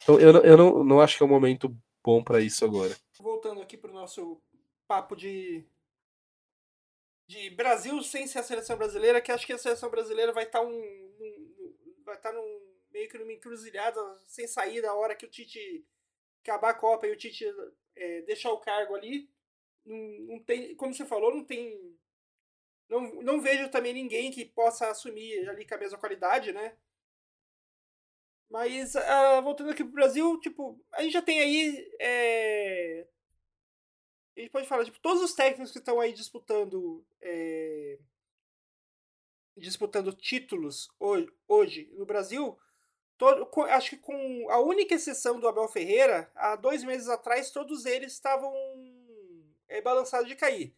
Então 0.03 0.21
eu, 0.21 0.33
eu 0.43 0.57
não, 0.57 0.85
não 0.85 1.01
acho 1.01 1.17
que 1.17 1.23
é 1.23 1.27
um 1.27 1.29
momento 1.29 1.77
bom 2.05 2.23
para 2.23 2.41
isso 2.41 2.65
agora. 2.65 2.95
Voltando 3.19 3.61
aqui 3.61 3.77
para 3.77 3.91
o 3.91 3.95
nosso 3.95 4.41
papo 4.87 5.17
de 5.17 5.65
de 7.27 7.51
Brasil 7.51 8.03
sem 8.03 8.27
ser 8.27 8.41
a 8.41 8.43
seleção 8.43 8.77
brasileira, 8.77 9.21
que 9.21 9.33
acho 9.33 9.47
que 9.47 9.53
a 9.53 9.59
seleção 9.59 9.91
brasileira 9.91 10.33
vai 10.33 10.45
estar 10.45 10.61
tá 10.61 10.65
um, 10.65 10.71
um, 10.71 11.75
vai 12.05 12.17
estar 12.17 12.33
tá 12.33 12.35
num 12.37 12.75
meio 12.91 13.09
que 13.09 13.19
numa 13.19 13.33
encruzilhada 13.33 14.01
sem 14.27 14.47
saída 14.47 14.91
a 14.91 14.95
hora 14.95 15.17
que 15.17 15.27
o 15.27 15.31
Tite 15.31 15.85
acabar 16.43 16.71
a 16.71 16.75
Copa 16.75 17.07
e 17.07 17.13
o 17.13 17.17
Tite 17.17 17.45
é, 17.97 18.23
deixar 18.23 18.53
o 18.53 18.61
cargo 18.61 18.95
ali. 18.95 19.29
Não, 19.85 19.97
não 19.97 20.39
tem, 20.43 20.75
como 20.77 20.95
você 20.95 21.05
falou, 21.05 21.35
não 21.35 21.45
tem 21.45 21.97
não, 22.89 23.01
não 23.23 23.41
vejo 23.41 23.71
também 23.71 23.93
ninguém 23.93 24.31
que 24.31 24.45
possa 24.45 24.89
assumir 24.89 25.49
ali 25.49 25.67
com 25.67 25.75
a 25.75 25.79
mesma 25.79 25.99
qualidade, 25.99 26.53
né? 26.53 26.77
Mas 28.51 28.95
uh, 28.95 29.43
voltando 29.43 29.71
aqui 29.71 29.83
pro 29.83 29.95
Brasil, 29.95 30.39
tipo, 30.41 30.81
a 30.93 31.03
gente 31.03 31.13
já 31.13 31.23
tem 31.23 31.41
aí 31.41 31.97
é, 32.01 33.07
a 34.37 34.41
gente 34.41 34.51
pode 34.51 34.67
falar, 34.67 34.85
tipo, 34.85 34.99
todos 35.01 35.23
os 35.23 35.35
técnicos 35.35 35.71
que 35.71 35.79
estão 35.79 36.01
aí 36.01 36.13
disputando 36.13 37.05
é, 37.21 37.99
disputando 39.57 40.13
títulos 40.13 40.89
hoje, 40.99 41.33
hoje 41.47 41.93
no 41.95 42.05
Brasil 42.05 42.59
todo, 43.17 43.49
acho 43.71 43.91
que 43.91 43.97
com 43.97 44.51
a 44.51 44.59
única 44.59 44.95
exceção 44.95 45.39
do 45.39 45.49
Abel 45.49 45.69
Ferreira, 45.69 46.31
há 46.35 46.57
dois 46.57 46.83
meses 46.83 47.09
atrás, 47.09 47.51
todos 47.51 47.85
eles 47.87 48.13
estavam 48.13 48.53
é, 49.69 49.81
balançados 49.81 50.29
de 50.29 50.37
cair. 50.37 50.75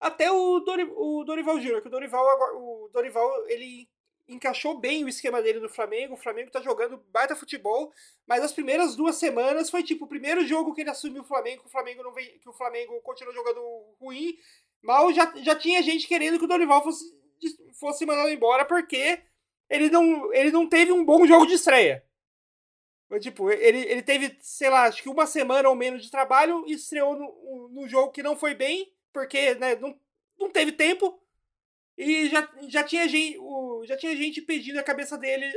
Até 0.00 0.30
o, 0.30 0.60
Dori, 0.60 0.84
o 0.94 1.24
Dorival 1.24 1.60
Júnior, 1.60 1.80
que 1.80 1.88
o 1.88 1.90
Dorival, 1.90 2.24
o 2.56 2.88
Dorival 2.92 3.48
ele 3.48 3.88
encaixou 4.28 4.78
bem 4.78 5.04
o 5.04 5.08
esquema 5.08 5.40
dele 5.40 5.60
no 5.60 5.68
Flamengo. 5.68 6.14
O 6.14 6.18
Flamengo 6.18 6.50
tá 6.50 6.60
jogando 6.60 7.02
baita 7.10 7.36
futebol, 7.36 7.92
mas 8.26 8.42
as 8.42 8.52
primeiras 8.52 8.96
duas 8.96 9.16
semanas 9.16 9.70
foi 9.70 9.82
tipo 9.82 10.04
o 10.04 10.08
primeiro 10.08 10.44
jogo 10.44 10.74
que 10.74 10.80
ele 10.80 10.90
assumiu 10.90 11.22
o 11.22 11.26
Flamengo, 11.26 11.62
que 11.62 11.68
o 11.68 11.72
Flamengo 11.72 12.02
não 12.02 12.12
vem, 12.12 12.38
que 12.38 12.48
o 12.48 12.52
Flamengo 12.52 13.00
continuou 13.02 13.34
jogando 13.34 13.60
ruim. 14.00 14.36
Mal 14.82 15.12
já, 15.12 15.32
já 15.36 15.54
tinha 15.54 15.82
gente 15.82 16.06
querendo 16.06 16.38
que 16.38 16.44
o 16.44 16.48
Dorival 16.48 16.82
fosse, 16.82 17.04
fosse 17.78 18.06
mandado 18.06 18.30
embora 18.30 18.64
porque 18.64 19.22
ele 19.68 19.90
não, 19.90 20.32
ele 20.32 20.50
não 20.50 20.68
teve 20.68 20.92
um 20.92 21.04
bom 21.04 21.26
jogo 21.26 21.46
de 21.46 21.54
estreia. 21.54 22.04
Tipo, 23.20 23.50
ele, 23.50 23.78
ele 23.78 24.02
teve, 24.02 24.36
sei 24.40 24.68
lá, 24.68 24.84
acho 24.84 25.02
que 25.02 25.08
uma 25.08 25.26
semana 25.26 25.68
ou 25.68 25.76
menos 25.76 26.02
de 26.02 26.10
trabalho 26.10 26.64
e 26.66 26.72
estreou 26.72 27.16
no, 27.16 27.68
no 27.68 27.88
jogo 27.88 28.10
que 28.10 28.22
não 28.22 28.36
foi 28.36 28.52
bem, 28.52 28.92
porque 29.12 29.54
né, 29.54 29.76
não, 29.76 29.96
não 30.38 30.50
teve 30.50 30.72
tempo. 30.72 31.16
E 31.96 32.28
já, 32.28 32.48
já, 32.68 32.84
tinha 32.84 33.08
gente, 33.08 33.38
já 33.84 33.96
tinha 33.96 34.14
gente 34.16 34.42
pedindo 34.42 34.78
a 34.78 34.82
cabeça 34.82 35.16
dele 35.16 35.50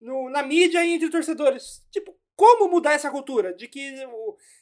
no, 0.00 0.28
na 0.28 0.42
mídia 0.42 0.84
e 0.84 0.90
entre 0.94 1.08
torcedores. 1.08 1.82
Tipo, 1.90 2.14
como 2.36 2.68
mudar 2.68 2.92
essa 2.92 3.10
cultura? 3.10 3.54
De 3.54 3.68
que 3.68 3.94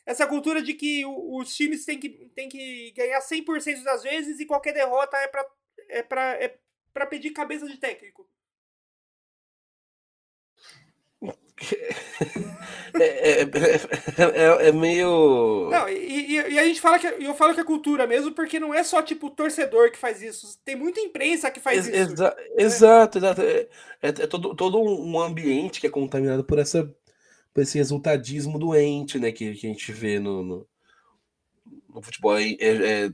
essa 0.06 0.26
cultura 0.26 0.62
de 0.62 0.74
que 0.74 1.04
os 1.06 1.54
times 1.54 1.84
têm 1.84 1.98
que, 1.98 2.08
têm 2.34 2.48
que 2.48 2.92
ganhar 2.92 3.20
100% 3.20 3.82
das 3.82 4.02
vezes 4.02 4.38
e 4.38 4.46
qualquer 4.46 4.72
derrota 4.72 5.16
é 5.16 5.28
para 6.02 6.34
é 6.34 6.58
é 6.94 7.06
pedir 7.06 7.30
cabeça 7.30 7.66
de 7.66 7.76
técnico. 7.78 8.28
É, 12.94 13.42
é, 13.42 13.42
é, 13.42 14.68
é, 14.68 14.72
meio. 14.72 15.68
Não, 15.70 15.88
e, 15.88 16.32
e, 16.32 16.58
a 16.58 16.64
gente 16.64 16.80
fala 16.80 16.98
que. 16.98 17.06
Eu 17.06 17.34
falo 17.34 17.54
que 17.54 17.60
é 17.60 17.64
cultura 17.64 18.06
mesmo, 18.06 18.32
porque 18.32 18.58
não 18.58 18.74
é 18.74 18.82
só 18.82 19.02
tipo 19.02 19.28
o 19.28 19.30
torcedor 19.30 19.90
que 19.90 19.98
faz 19.98 20.22
isso. 20.22 20.58
Tem 20.64 20.74
muita 20.74 21.00
imprensa 21.00 21.50
que 21.50 21.60
faz 21.60 21.86
isso. 21.86 22.14
Né? 22.22 22.32
Exato, 22.58 23.18
exato. 23.18 23.42
É, 23.42 23.68
é, 24.02 24.12
todo, 24.12 24.54
todo 24.54 24.80
um 24.80 25.20
ambiente 25.20 25.80
que 25.80 25.86
é 25.86 25.90
contaminado 25.90 26.42
por, 26.44 26.58
essa, 26.58 26.84
por 27.54 27.62
esse 27.62 27.78
resultadismo 27.78 28.58
doente, 28.58 29.18
né? 29.18 29.30
Que, 29.30 29.54
que 29.54 29.66
a 29.66 29.70
gente 29.70 29.92
vê 29.92 30.18
no, 30.18 30.42
no, 30.42 30.66
no 31.94 32.02
futebol. 32.02 32.38
É, 32.38 32.52
é, 32.58 33.10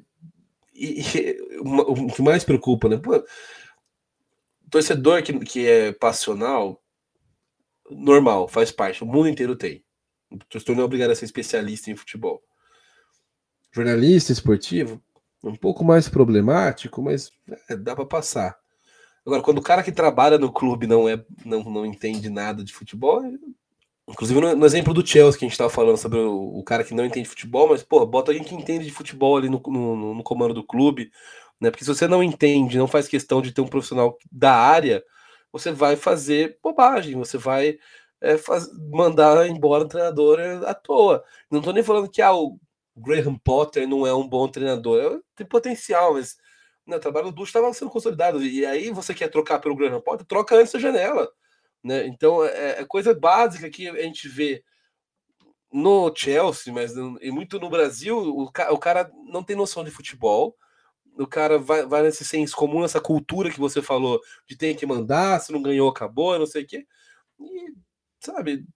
e, 0.75 1.01
e, 1.01 1.61
o 1.61 2.07
que 2.07 2.23
mais 2.23 2.45
preocupa, 2.45 2.89
né? 2.89 2.97
Pô, 2.97 3.23
torcedor 4.71 5.23
que, 5.23 5.39
que 5.41 5.67
é 5.67 5.93
passional 5.93 6.83
normal, 7.91 8.49
faz 8.49 8.71
parte. 8.71 9.03
O 9.03 9.07
mundo 9.07 9.29
inteiro 9.29 9.57
tem. 9.57 9.85
O 10.31 10.73
não 10.73 10.83
é 10.83 10.85
obrigado 10.85 11.11
a 11.11 11.15
ser 11.15 11.25
especialista 11.25 11.91
em 11.91 11.97
futebol. 11.97 12.43
Jornalista 13.73 14.33
esportivo, 14.33 15.03
um 15.45 15.55
pouco 15.55 15.85
mais 15.85 16.09
problemático, 16.09 17.03
mas 17.03 17.31
é, 17.69 17.77
dá 17.77 17.95
para 17.95 18.07
passar. 18.07 18.59
Agora, 19.25 19.43
quando 19.43 19.59
o 19.59 19.63
cara 19.63 19.83
que 19.83 19.93
trabalha 19.93 20.39
no 20.39 20.53
clube 20.53 20.87
não 20.87 21.09
é 21.09 21.23
não, 21.45 21.63
não 21.65 21.85
entende 21.85 22.31
nada 22.31 22.65
de 22.65 22.73
futebol, 22.73 23.25
é... 23.25 23.33
inclusive 24.09 24.41
no, 24.41 24.57
no, 24.57 24.67
exemplo 24.67 24.95
do 24.95 25.07
Chelsea 25.07 25.39
que 25.39 25.45
a 25.45 25.49
gente 25.49 25.53
estava 25.53 25.71
falando 25.71 25.97
sobre 25.97 26.19
o, 26.19 26.59
o, 26.59 26.63
cara 26.63 26.85
que 26.85 26.95
não 26.95 27.05
entende 27.05 27.29
futebol, 27.29 27.69
mas 27.69 27.83
pô, 27.83 28.05
bota 28.07 28.31
alguém 28.31 28.45
que 28.45 28.55
entende 28.55 28.85
de 28.85 28.93
futebol 28.93 29.37
ali 29.37 29.49
no, 29.49 29.61
no, 29.67 30.15
no 30.15 30.23
comando 30.23 30.55
do 30.55 30.65
clube, 30.65 31.11
né? 31.61 31.71
Porque 31.71 31.85
se 31.85 31.95
você 31.95 32.07
não 32.07 32.23
entende, 32.23 32.79
não 32.79 32.87
faz 32.87 33.09
questão 33.09 33.43
de 33.43 33.53
ter 33.53 33.61
um 33.61 33.69
profissional 33.69 34.17
da 34.31 34.55
área, 34.55 35.03
você 35.59 35.73
vai 35.73 35.97
fazer 35.97 36.59
bobagem, 36.63 37.15
você 37.17 37.39
vai 37.39 37.79
é, 38.21 38.37
faz, 38.37 38.69
mandar 38.91 39.47
embora 39.49 39.85
o 39.85 39.89
treinador 39.89 40.39
à 40.67 40.75
toa. 40.75 41.25
Não 41.51 41.61
estou 41.61 41.73
nem 41.73 41.83
falando 41.83 42.11
que 42.11 42.23
ah, 42.23 42.35
o 42.35 42.59
Graham 42.97 43.37
Potter 43.39 43.89
não 43.89 44.07
é 44.07 44.15
um 44.15 44.29
bom 44.29 44.49
treinador, 44.49 45.23
tem 45.35 45.47
potencial, 45.47 46.15
mas 46.15 46.37
né, 46.87 46.97
o 46.97 47.01
trabalho 47.01 47.33
do 47.33 47.45
estava 47.45 47.73
sendo 47.75 47.91
consolidado. 47.91 48.43
E 48.43 48.65
aí 48.67 48.91
você 48.91 49.15
quer 49.15 49.29
trocar 49.29 49.59
pelo 49.61 49.77
Graham 49.77 50.01
Potter, 50.01 50.27
troca 50.27 50.57
antes 50.57 50.73
da 50.73 50.79
janela. 50.79 51.31
Né? 51.83 52.07
Então 52.07 52.45
é, 52.45 52.81
é 52.81 52.85
coisa 52.85 53.15
básica 53.15 53.71
que 53.71 53.89
a 53.89 54.03
gente 54.03 54.29
vê 54.29 54.63
no 55.73 56.13
Chelsea, 56.15 56.73
mas 56.73 56.95
e 57.21 57.31
muito 57.31 57.59
no 57.61 57.71
Brasil, 57.71 58.17
o, 58.19 58.45
o 58.45 58.79
cara 58.79 59.11
não 59.25 59.43
tem 59.43 59.57
noção 59.57 59.85
de 59.85 59.91
futebol 59.91 60.57
o 61.19 61.27
cara 61.27 61.59
vai, 61.59 61.87
vai 61.87 62.03
nesse 62.03 62.25
senso 62.25 62.57
comum, 62.57 62.85
essa 62.85 63.01
cultura 63.01 63.51
que 63.51 63.61
você 63.61 63.81
falou 63.83 64.21
de 64.47 64.57
ter 64.57 64.75
que 64.77 64.87
mandar, 64.87 65.41
se 65.41 65.53
não 65.53 65.63
ganhou, 65.63 65.89
acabou, 65.89 66.39
não 66.39 66.47
sei 66.47 66.63
o 66.63 66.67
quê. 66.67 66.87
E, 67.41 67.75
sabe, 68.21 68.67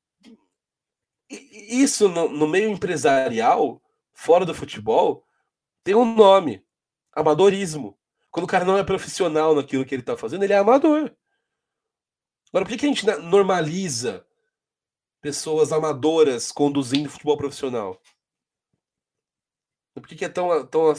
isso 1.31 2.09
no, 2.09 2.29
no 2.29 2.49
meio 2.49 2.71
empresarial, 2.71 3.83
fora 4.13 4.45
do 4.45 4.55
futebol, 4.55 5.25
tem 5.85 5.95
um 5.95 6.15
nome: 6.15 6.65
amadorismo. 7.13 7.99
Quando 8.31 8.45
o 8.45 8.49
cara 8.49 8.65
não 8.65 8.79
é 8.79 8.85
profissional 8.85 9.55
naquilo 9.55 9.85
que 9.85 9.95
ele 9.95 10.03
está 10.03 10.17
fazendo, 10.17 10.45
ele 10.45 10.53
é 10.53 10.59
amador. 10.59 11.15
Agora, 12.49 12.65
por 12.65 12.69
que, 12.69 12.79
que 12.79 12.87
a 12.87 12.89
gente 12.89 13.07
normaliza 13.23 14.25
pessoas 15.21 15.73
amadoras 15.73 16.51
conduzindo 16.51 17.11
futebol 17.11 17.37
profissional? 17.37 18.01
Por 19.95 20.07
que, 20.07 20.15
que 20.15 20.25
é 20.25 20.29
tão, 20.29 20.67
tão 20.67 20.95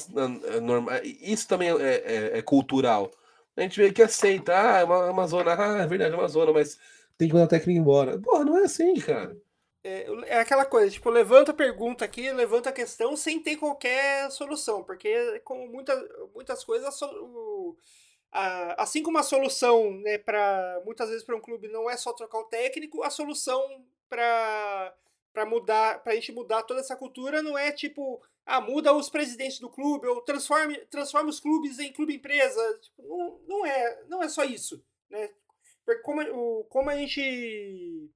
normal? 0.61 0.99
Isso 1.03 1.47
também 1.47 1.69
é, 1.69 1.95
é, 1.95 2.37
é, 2.37 2.41
cultural. 2.41 3.11
A 3.55 3.61
gente 3.61 3.79
vê 3.79 3.91
que 3.91 4.01
aceita, 4.01 4.53
ah, 4.53 4.79
é 4.79 4.83
uma, 4.83 5.11
uma 5.11 5.27
zona, 5.27 5.53
ah, 5.53 5.83
é 5.83 5.87
verdade, 5.87 6.13
é 6.13 6.17
uma 6.17 6.27
zona, 6.27 6.51
mas 6.51 6.77
tem 7.17 7.27
que 7.27 7.33
mandar 7.33 7.45
a 7.45 7.49
técnica 7.49 7.79
embora. 7.79 8.19
Porra, 8.19 8.45
não 8.45 8.57
é 8.57 8.63
assim, 8.63 8.95
cara. 8.95 9.37
É, 9.83 10.07
é, 10.27 10.39
aquela 10.39 10.65
coisa, 10.65 10.91
tipo, 10.91 11.09
levanta 11.09 11.51
a 11.51 11.55
pergunta 11.55 12.05
aqui, 12.05 12.31
levanta 12.31 12.69
a 12.69 12.73
questão 12.73 13.15
sem 13.15 13.41
ter 13.41 13.57
qualquer 13.57 14.29
solução, 14.29 14.83
porque 14.83 15.39
como 15.39 15.67
muita, 15.67 15.95
muitas 16.35 16.63
coisas, 16.63 17.01
o, 17.01 17.75
a, 18.31 18.83
assim 18.83 19.01
como 19.01 19.17
a 19.17 19.23
solução, 19.23 19.91
né, 20.01 20.19
para 20.19 20.81
muitas 20.85 21.09
vezes 21.09 21.23
para 21.23 21.35
um 21.35 21.41
clube 21.41 21.67
não 21.67 21.89
é 21.89 21.97
só 21.97 22.13
trocar 22.13 22.39
o 22.39 22.45
técnico, 22.45 23.03
a 23.03 23.09
solução 23.09 23.83
para 24.07 24.93
para 25.33 25.45
mudar, 25.45 26.03
pra 26.03 26.13
gente 26.13 26.31
mudar 26.33 26.63
toda 26.63 26.81
essa 26.81 26.93
cultura 26.93 27.41
não 27.41 27.57
é 27.57 27.71
tipo, 27.71 28.21
ah, 28.45 28.61
muda 28.61 28.93
os 28.93 29.09
presidentes 29.09 29.59
do 29.59 29.69
clube 29.69 30.07
ou 30.07 30.21
transforme, 30.21 30.77
transforme 30.87 31.29
os 31.29 31.39
clubes 31.39 31.79
em 31.79 31.93
clube 31.93 32.15
empresa. 32.15 32.79
Tipo, 32.79 33.03
não, 33.07 33.39
não 33.47 33.65
é, 33.65 34.03
não 34.07 34.23
é 34.23 34.29
só 34.29 34.43
isso, 34.43 34.83
né? 35.09 35.29
Porque 35.85 36.01
como, 36.01 36.63
como 36.65 36.89
a 36.89 36.95
gente 36.95 38.09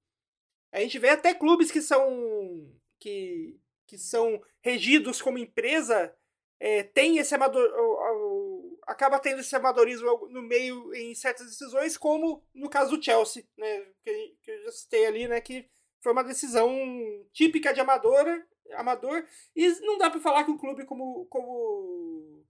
a 0.71 0.79
gente 0.79 0.99
vê 0.99 1.09
até 1.09 1.33
clubes 1.33 1.71
que 1.71 1.81
são 1.81 2.69
que, 2.99 3.57
que 3.87 3.97
são 3.97 4.41
regidos 4.61 5.21
como 5.21 5.37
empresa 5.37 6.13
é, 6.59 6.83
tem 6.83 7.17
esse 7.17 7.33
amador 7.33 7.65
acaba 8.83 9.19
tendo 9.19 9.39
esse 9.39 9.55
amadorismo 9.55 10.27
no 10.29 10.41
meio 10.41 10.93
em 10.93 11.15
certas 11.15 11.47
decisões 11.47 11.97
como 11.97 12.45
no 12.53 12.69
caso 12.69 12.95
do 12.95 13.03
Chelsea 13.03 13.45
né 13.57 13.85
que, 14.03 14.35
que 14.41 14.51
eu 14.51 14.63
já 14.63 14.71
citei 14.71 15.05
ali 15.05 15.27
né 15.27 15.41
que 15.41 15.69
foi 16.05 16.11
uma 16.11 16.23
decisão 16.23 16.71
típica 17.33 17.73
de 17.73 17.81
amadora, 17.81 18.45
amador. 18.75 19.25
E 19.55 19.67
não 19.81 19.97
dá 19.97 20.09
para 20.09 20.19
falar 20.19 20.43
que 20.43 20.51
um 20.51 20.57
clube 20.57 20.85
como, 20.85 21.25
como, 21.25 22.43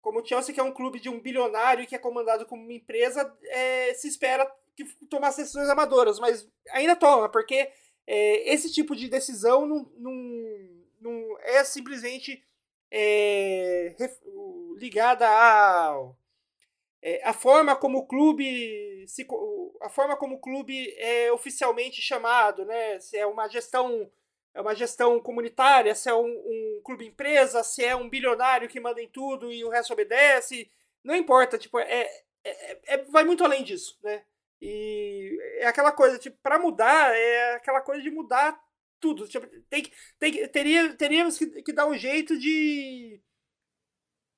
como 0.00 0.20
o 0.20 0.24
Chelsea, 0.24 0.54
que 0.54 0.60
é 0.60 0.62
um 0.62 0.72
clube 0.72 1.00
de 1.00 1.08
um 1.08 1.20
bilionário 1.20 1.86
que 1.86 1.94
é 1.94 1.98
comandado 1.98 2.46
como 2.46 2.62
uma 2.62 2.72
empresa, 2.72 3.36
é, 3.44 3.94
se 3.94 4.08
espera 4.08 4.50
que 4.74 4.84
tomasse 5.06 5.42
decisões 5.42 5.68
amadoras. 5.68 6.18
Mas 6.18 6.48
ainda 6.70 6.96
toma, 6.96 7.28
porque 7.28 7.70
é, 8.06 8.52
esse 8.52 8.72
tipo 8.72 8.96
de 8.96 9.08
decisão 9.08 9.66
não, 9.66 9.90
não, 9.96 10.12
não 11.00 11.38
é 11.40 11.64
simplesmente 11.64 12.44
é, 12.90 13.94
ligada 14.78 15.28
ao 15.28 16.16
é, 17.02 17.20
a 17.24 17.32
forma 17.32 17.74
como 17.74 17.98
o 17.98 18.06
clube 18.06 19.04
se, 19.08 19.26
a 19.80 19.88
forma 19.88 20.16
como 20.16 20.36
o 20.36 20.40
clube 20.40 20.94
é 20.96 21.32
oficialmente 21.32 22.00
chamado, 22.00 22.64
né? 22.64 23.00
Se 23.00 23.16
é 23.16 23.26
uma 23.26 23.48
gestão 23.48 24.08
é 24.54 24.60
uma 24.60 24.74
gestão 24.74 25.20
comunitária, 25.20 25.94
se 25.94 26.08
é 26.08 26.14
um, 26.14 26.26
um 26.26 26.80
clube 26.84 27.06
empresa, 27.06 27.62
se 27.62 27.84
é 27.84 27.96
um 27.96 28.08
bilionário 28.08 28.68
que 28.68 28.80
manda 28.80 29.00
em 29.00 29.08
tudo 29.08 29.52
e 29.52 29.64
o 29.64 29.70
resto 29.70 29.92
obedece, 29.92 30.70
não 31.02 31.14
importa, 31.16 31.58
tipo 31.58 31.78
é, 31.78 32.08
é, 32.44 32.80
é 32.94 32.98
vai 33.04 33.24
muito 33.24 33.44
além 33.44 33.64
disso, 33.64 33.98
né? 34.02 34.22
E 34.60 35.38
é 35.58 35.66
aquela 35.66 35.90
coisa, 35.90 36.18
tipo, 36.18 36.38
para 36.40 36.58
mudar 36.58 37.12
é 37.16 37.54
aquela 37.54 37.80
coisa 37.80 38.00
de 38.00 38.10
mudar 38.10 38.60
tudo. 39.00 39.26
Tipo, 39.26 39.46
tem, 39.68 39.90
tem, 40.18 40.48
teria, 40.48 40.94
teríamos 40.94 41.36
que, 41.36 41.62
que 41.62 41.72
dar 41.72 41.86
um 41.86 41.96
jeito 41.96 42.38
de 42.38 43.20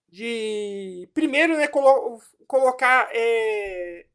de 0.09 1.09
primeiro 1.13 1.57
né, 1.57 1.67
colo 1.67 2.23
colocar 2.47 3.11
é, 3.13 4.07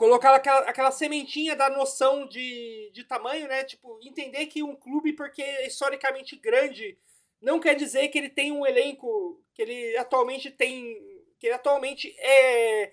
colocar 0.00 0.34
aquela, 0.34 0.60
aquela 0.60 0.90
sementinha 0.90 1.54
da 1.54 1.68
noção 1.68 2.26
de, 2.26 2.90
de 2.94 3.04
tamanho, 3.04 3.46
né? 3.46 3.64
Tipo, 3.64 4.00
entender 4.02 4.46
que 4.46 4.62
um 4.62 4.74
clube, 4.74 5.12
porque 5.12 5.42
é 5.42 5.66
historicamente 5.66 6.36
grande, 6.36 6.96
não 7.38 7.60
quer 7.60 7.74
dizer 7.74 8.08
que 8.08 8.16
ele 8.16 8.30
tem 8.30 8.50
um 8.50 8.66
elenco 8.66 9.44
que 9.52 9.60
ele 9.60 9.94
atualmente 9.98 10.50
tem. 10.50 10.96
que 11.38 11.48
ele 11.48 11.54
atualmente 11.54 12.16
é, 12.18 12.92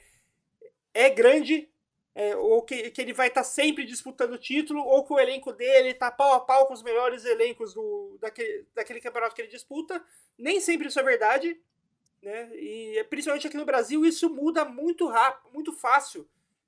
é 0.93 1.09
grande. 1.09 1.69
é, 2.13 2.35
ou 2.35 2.61
que, 2.61 2.91
que 2.91 3.01
ele 3.01 3.13
vai 3.13 3.29
estar 3.29 3.41
tá 3.41 3.47
sempre 3.47 3.85
disputando 3.85 4.33
o 4.33 4.37
título, 4.37 4.81
ou 4.81 5.05
que 5.05 5.13
o 5.13 5.19
elenco 5.19 5.53
dele 5.53 5.91
está 5.91 6.11
pau 6.11 6.33
a 6.33 6.41
pau 6.41 6.67
com 6.67 6.73
os 6.73 6.83
melhores 6.83 7.23
elencos 7.23 7.73
do, 7.73 8.17
daquele, 8.19 8.65
daquele 8.75 8.99
campeonato 8.99 9.33
que 9.33 9.41
ele 9.41 9.51
disputa. 9.51 10.03
Nem 10.37 10.59
sempre 10.59 10.87
isso 10.89 10.99
é 10.99 11.03
verdade, 11.03 11.57
né? 12.21 12.49
E 12.53 13.01
principalmente 13.09 13.47
aqui 13.47 13.55
no 13.55 13.65
Brasil 13.65 14.05
isso 14.05 14.29
muda 14.29 14.65
muito 14.65 15.07
rápido, 15.07 15.53
muito 15.53 15.71
fácil. 15.71 16.27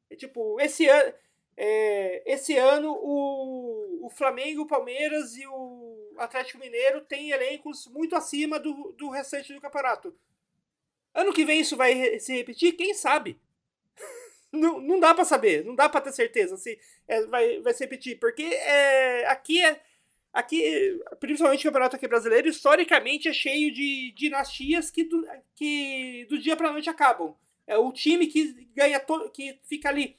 É, 0.10 0.16
tipo, 0.16 0.60
esse 0.60 0.88
ano, 0.88 1.14
é, 1.56 2.24
esse 2.26 2.58
ano 2.58 2.92
o, 2.92 4.06
o 4.06 4.10
Flamengo, 4.10 4.64
o 4.64 4.68
Palmeiras 4.68 5.36
e 5.36 5.46
o 5.46 6.16
Atlético 6.18 6.60
Mineiro 6.60 7.02
têm 7.02 7.32
elencos 7.32 7.88
muito 7.88 8.16
acima 8.16 8.60
do, 8.60 8.94
do 8.98 9.10
restante 9.10 9.54
do 9.54 9.62
campeonato. 9.62 10.18
Ano 11.14 11.34
que 11.34 11.46
vem 11.46 11.62
isso 11.62 11.76
vai 11.76 12.20
se 12.20 12.36
repetir? 12.36 12.74
Quem 12.74 12.94
sabe? 12.94 13.40
não, 14.52 14.80
não 14.80 15.00
dá 15.00 15.14
para 15.14 15.26
saber, 15.26 15.66
não 15.66 15.76
dá 15.76 15.90
para 15.90 16.02
ter 16.02 16.14
certeza 16.14 16.58
se 16.58 16.80
é, 17.08 17.26
vai, 17.26 17.60
vai 17.62 17.74
se 17.74 17.84
repetir, 17.84 18.20
porque 18.20 18.44
é, 18.44 19.28
aqui 19.28 19.62
é 19.64 19.82
aqui, 20.34 21.00
principalmente 21.20 21.62
o 21.62 21.70
campeonato 21.70 21.96
aqui 21.96 22.08
brasileiro, 22.08 22.48
historicamente 22.48 23.28
é 23.28 23.34
cheio 23.34 23.74
de 23.74 24.14
dinastias 24.16 24.90
que 24.90 25.04
do, 25.04 25.26
que 25.56 26.26
do 26.30 26.38
dia 26.38 26.56
para 26.56 26.72
noite 26.72 26.90
acabam. 26.90 27.36
É 27.70 27.78
o 27.78 27.92
time 27.92 28.26
que 28.26 28.68
ganha 28.74 29.00
que 29.32 29.60
fica 29.66 29.90
ali 29.90 30.18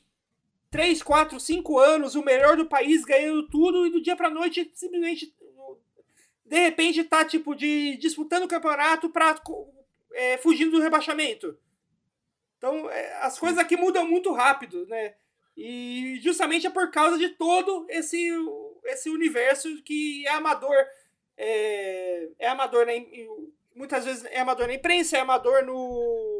3, 0.70 1.02
4, 1.02 1.40
5 1.40 1.78
anos, 1.80 2.14
o 2.14 2.22
melhor 2.22 2.56
do 2.56 2.66
país 2.66 3.04
ganhando 3.04 3.48
tudo 3.48 3.84
e 3.84 3.90
do 3.90 4.00
dia 4.00 4.14
para 4.14 4.30
noite 4.30 4.70
simplesmente 4.72 5.34
de 6.44 6.58
repente 6.60 7.02
tá 7.02 7.24
tipo 7.24 7.56
de 7.56 7.96
disputando 7.96 8.44
o 8.44 8.48
campeonato 8.48 9.10
para 9.10 9.34
é, 10.12 10.38
fugindo 10.38 10.70
do 10.70 10.80
rebaixamento. 10.80 11.58
Então, 12.56 12.88
é, 12.88 13.16
as 13.22 13.36
coisas 13.36 13.58
aqui 13.58 13.76
mudam 13.76 14.06
muito 14.06 14.32
rápido, 14.32 14.86
né? 14.86 15.14
E 15.56 16.20
justamente 16.22 16.68
é 16.68 16.70
por 16.70 16.88
causa 16.92 17.18
de 17.18 17.30
todo 17.30 17.84
esse, 17.88 18.30
esse 18.84 19.10
universo 19.10 19.82
que 19.82 20.24
é 20.24 20.30
amador. 20.30 20.76
É, 21.36 22.28
é 22.38 22.48
amador, 22.48 22.86
né? 22.86 22.94
muitas 23.74 24.04
vezes 24.04 24.24
é 24.26 24.38
amador 24.40 24.66
na 24.66 24.74
imprensa, 24.74 25.16
é 25.16 25.20
amador 25.20 25.64
no, 25.64 26.39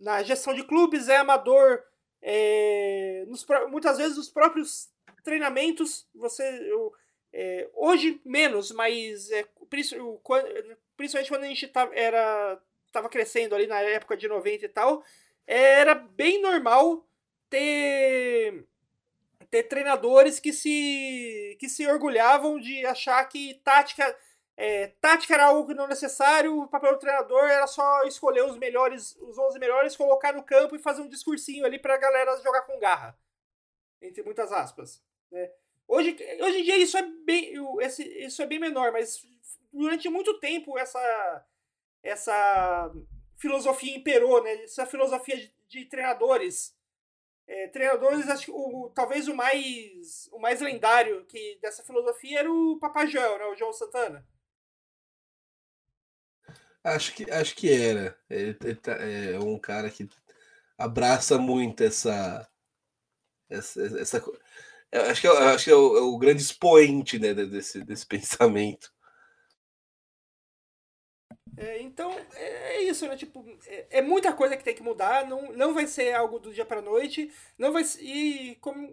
na 0.00 0.22
gestão 0.22 0.54
de 0.54 0.64
clubes, 0.64 1.08
é 1.08 1.18
amador 1.18 1.82
é, 2.22 3.24
nos, 3.28 3.46
muitas 3.70 3.98
vezes 3.98 4.16
nos 4.16 4.30
próprios 4.30 4.88
treinamentos. 5.22 6.08
Você, 6.14 6.42
eu, 6.70 6.92
é, 7.32 7.68
hoje 7.74 8.20
menos, 8.24 8.70
mas 8.72 9.30
é, 9.30 9.46
principalmente 9.68 11.28
quando 11.28 11.44
a 11.44 11.48
gente 11.48 11.68
tá, 11.68 11.88
era 11.92 12.60
estava 12.86 13.08
crescendo 13.08 13.54
ali 13.54 13.68
na 13.68 13.80
época 13.80 14.16
de 14.16 14.26
90 14.26 14.64
e 14.64 14.68
tal, 14.68 15.04
era 15.46 15.94
bem 15.94 16.42
normal 16.42 17.06
ter 17.48 18.66
ter 19.50 19.64
treinadores 19.64 20.38
que 20.38 20.52
se 20.52 21.56
que 21.58 21.68
se 21.68 21.86
orgulhavam 21.86 22.58
de 22.58 22.84
achar 22.86 23.24
que 23.24 23.54
tática 23.64 24.16
é, 24.62 24.88
tática 25.00 25.32
era 25.32 25.46
algo 25.46 25.72
não 25.72 25.86
necessário, 25.86 26.60
o 26.60 26.68
papel 26.68 26.92
do 26.92 26.98
treinador 26.98 27.44
era 27.44 27.66
só 27.66 28.02
escolher 28.04 28.44
os 28.44 28.58
melhores, 28.58 29.16
os 29.16 29.38
11 29.38 29.58
melhores, 29.58 29.96
colocar 29.96 30.34
no 30.34 30.42
campo 30.42 30.76
e 30.76 30.78
fazer 30.78 31.00
um 31.00 31.08
discursinho 31.08 31.64
ali 31.64 31.78
pra 31.78 31.96
galera 31.96 32.38
jogar 32.42 32.60
com 32.62 32.78
garra. 32.78 33.18
Entre 34.02 34.22
muitas 34.22 34.52
aspas. 34.52 35.02
Né? 35.32 35.50
Hoje, 35.88 36.14
hoje 36.42 36.58
em 36.58 36.62
dia 36.62 36.76
isso 36.76 36.98
é 36.98 37.02
bem, 37.24 37.54
esse, 37.80 38.02
isso 38.22 38.42
é 38.42 38.46
bem 38.46 38.58
menor, 38.58 38.92
mas 38.92 39.26
durante 39.72 40.10
muito 40.10 40.38
tempo 40.38 40.78
essa, 40.78 41.46
essa 42.02 42.92
filosofia 43.38 43.96
imperou, 43.96 44.42
né? 44.42 44.62
Essa 44.64 44.84
filosofia 44.84 45.38
de, 45.38 45.54
de 45.68 45.86
treinadores. 45.86 46.76
É, 47.46 47.66
treinadores, 47.68 48.28
acho 48.28 48.44
que 48.44 48.52
o, 48.52 48.90
talvez 48.94 49.26
o 49.26 49.34
mais 49.34 50.28
o 50.32 50.38
mais 50.38 50.60
lendário 50.60 51.24
que 51.24 51.58
dessa 51.62 51.82
filosofia 51.82 52.40
era 52.40 52.52
o 52.52 52.78
Papagel, 52.78 53.38
né? 53.38 53.46
O 53.46 53.56
João 53.56 53.72
Santana. 53.72 54.22
Acho 56.82 57.14
que, 57.14 57.30
acho 57.30 57.54
que 57.54 57.70
era. 57.70 58.18
Ele, 58.28 58.56
ele 58.62 58.74
tá, 58.74 58.92
é 58.92 59.38
um 59.38 59.58
cara 59.58 59.90
que 59.90 60.08
abraça 60.78 61.38
muito 61.38 61.82
essa. 61.82 62.48
essa, 63.50 64.00
essa 64.00 64.22
acho 64.92 65.20
que, 65.20 65.26
é, 65.26 65.30
acho 65.30 65.64
que 65.64 65.70
é, 65.70 65.74
o, 65.74 65.96
é 65.96 66.00
o 66.00 66.18
grande 66.18 66.42
expoente 66.42 67.18
né, 67.18 67.34
desse, 67.34 67.84
desse 67.84 68.06
pensamento. 68.06 68.92
É, 71.56 71.82
então, 71.82 72.10
é, 72.34 72.76
é 72.76 72.82
isso, 72.84 73.06
né? 73.06 73.16
Tipo, 73.16 73.44
é, 73.66 73.98
é, 73.98 74.02
muita 74.02 74.32
coisa 74.32 74.56
que 74.56 74.64
tem 74.64 74.74
que 74.74 74.82
mudar, 74.82 75.26
não, 75.26 75.52
não 75.52 75.74
vai 75.74 75.86
ser 75.86 76.14
algo 76.14 76.38
do 76.38 76.54
dia 76.54 76.64
para 76.64 76.80
noite, 76.80 77.30
não 77.58 77.72
vai 77.72 77.84
e 78.00 78.56
como, 78.62 78.90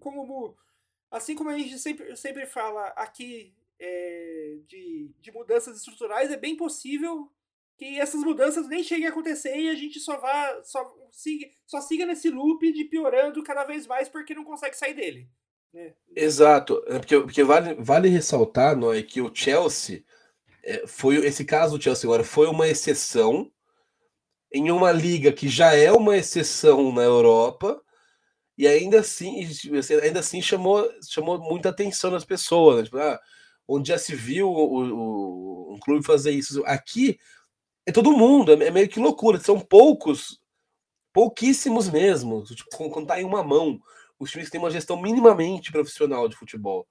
como 0.00 0.54
assim 1.10 1.34
como 1.34 1.48
a 1.48 1.56
gente 1.58 1.78
sempre, 1.78 2.14
sempre 2.16 2.44
fala 2.44 2.88
aqui 2.88 3.54
é, 3.78 4.56
de, 4.66 5.10
de 5.20 5.32
mudanças 5.32 5.76
estruturais, 5.76 6.30
é 6.30 6.36
bem 6.36 6.56
possível 6.56 7.30
que 7.76 7.98
essas 7.98 8.20
mudanças 8.22 8.68
nem 8.68 8.82
cheguem 8.82 9.06
a 9.06 9.10
acontecer 9.10 9.56
e 9.56 9.68
a 9.68 9.74
gente 9.74 9.98
só 9.98 10.18
vá 10.18 10.62
só 10.62 10.94
siga, 11.10 11.46
só 11.66 11.80
siga 11.80 12.06
nesse 12.06 12.30
loop 12.30 12.72
de 12.72 12.84
piorando 12.84 13.42
cada 13.42 13.64
vez 13.64 13.86
mais 13.86 14.08
porque 14.08 14.34
não 14.34 14.44
consegue 14.44 14.76
sair 14.76 14.94
dele. 14.94 15.28
Né? 15.72 15.92
Exato, 16.14 16.82
é 16.86 16.98
porque, 16.98 17.18
porque 17.18 17.42
vale, 17.42 17.74
vale 17.74 18.08
ressaltar 18.08 18.76
não 18.76 18.92
é, 18.92 19.02
que 19.02 19.20
o 19.20 19.34
Chelsea 19.34 20.04
é, 20.62 20.86
foi 20.86 21.16
esse 21.16 21.44
caso 21.44 21.76
do 21.76 21.82
Chelsea 21.82 22.08
agora 22.08 22.22
foi 22.22 22.46
uma 22.46 22.68
exceção 22.68 23.50
em 24.52 24.70
uma 24.70 24.92
liga 24.92 25.32
que 25.32 25.48
já 25.48 25.74
é 25.74 25.90
uma 25.90 26.16
exceção 26.16 26.92
na 26.92 27.02
Europa 27.02 27.82
e 28.56 28.68
ainda 28.68 29.00
assim 29.00 29.44
ainda 30.00 30.20
assim 30.20 30.40
chamou 30.40 30.88
chamou 31.08 31.38
muita 31.40 31.70
atenção 31.70 32.12
das 32.12 32.24
pessoas 32.24 32.76
né? 32.76 32.84
tipo, 32.84 32.98
ah, 32.98 33.20
onde 33.66 33.88
já 33.88 33.98
se 33.98 34.14
viu 34.14 34.48
o, 34.48 34.84
o, 34.84 35.74
um 35.74 35.78
clube 35.78 36.04
fazer 36.04 36.30
isso. 36.30 36.62
Aqui 36.66 37.18
é 37.86 37.92
todo 37.92 38.12
mundo, 38.12 38.52
é, 38.52 38.66
é 38.66 38.70
meio 38.70 38.88
que 38.88 39.00
loucura. 39.00 39.38
São 39.40 39.58
poucos, 39.58 40.40
pouquíssimos 41.12 41.88
mesmo. 41.88 42.44
Tipo, 42.44 42.90
contar 42.90 43.20
em 43.20 43.24
uma 43.24 43.42
mão 43.42 43.80
os 44.18 44.30
times 44.30 44.46
que 44.46 44.52
têm 44.52 44.60
uma 44.60 44.70
gestão 44.70 45.00
minimamente 45.00 45.72
profissional 45.72 46.28
de 46.28 46.36
futebol. 46.36 46.86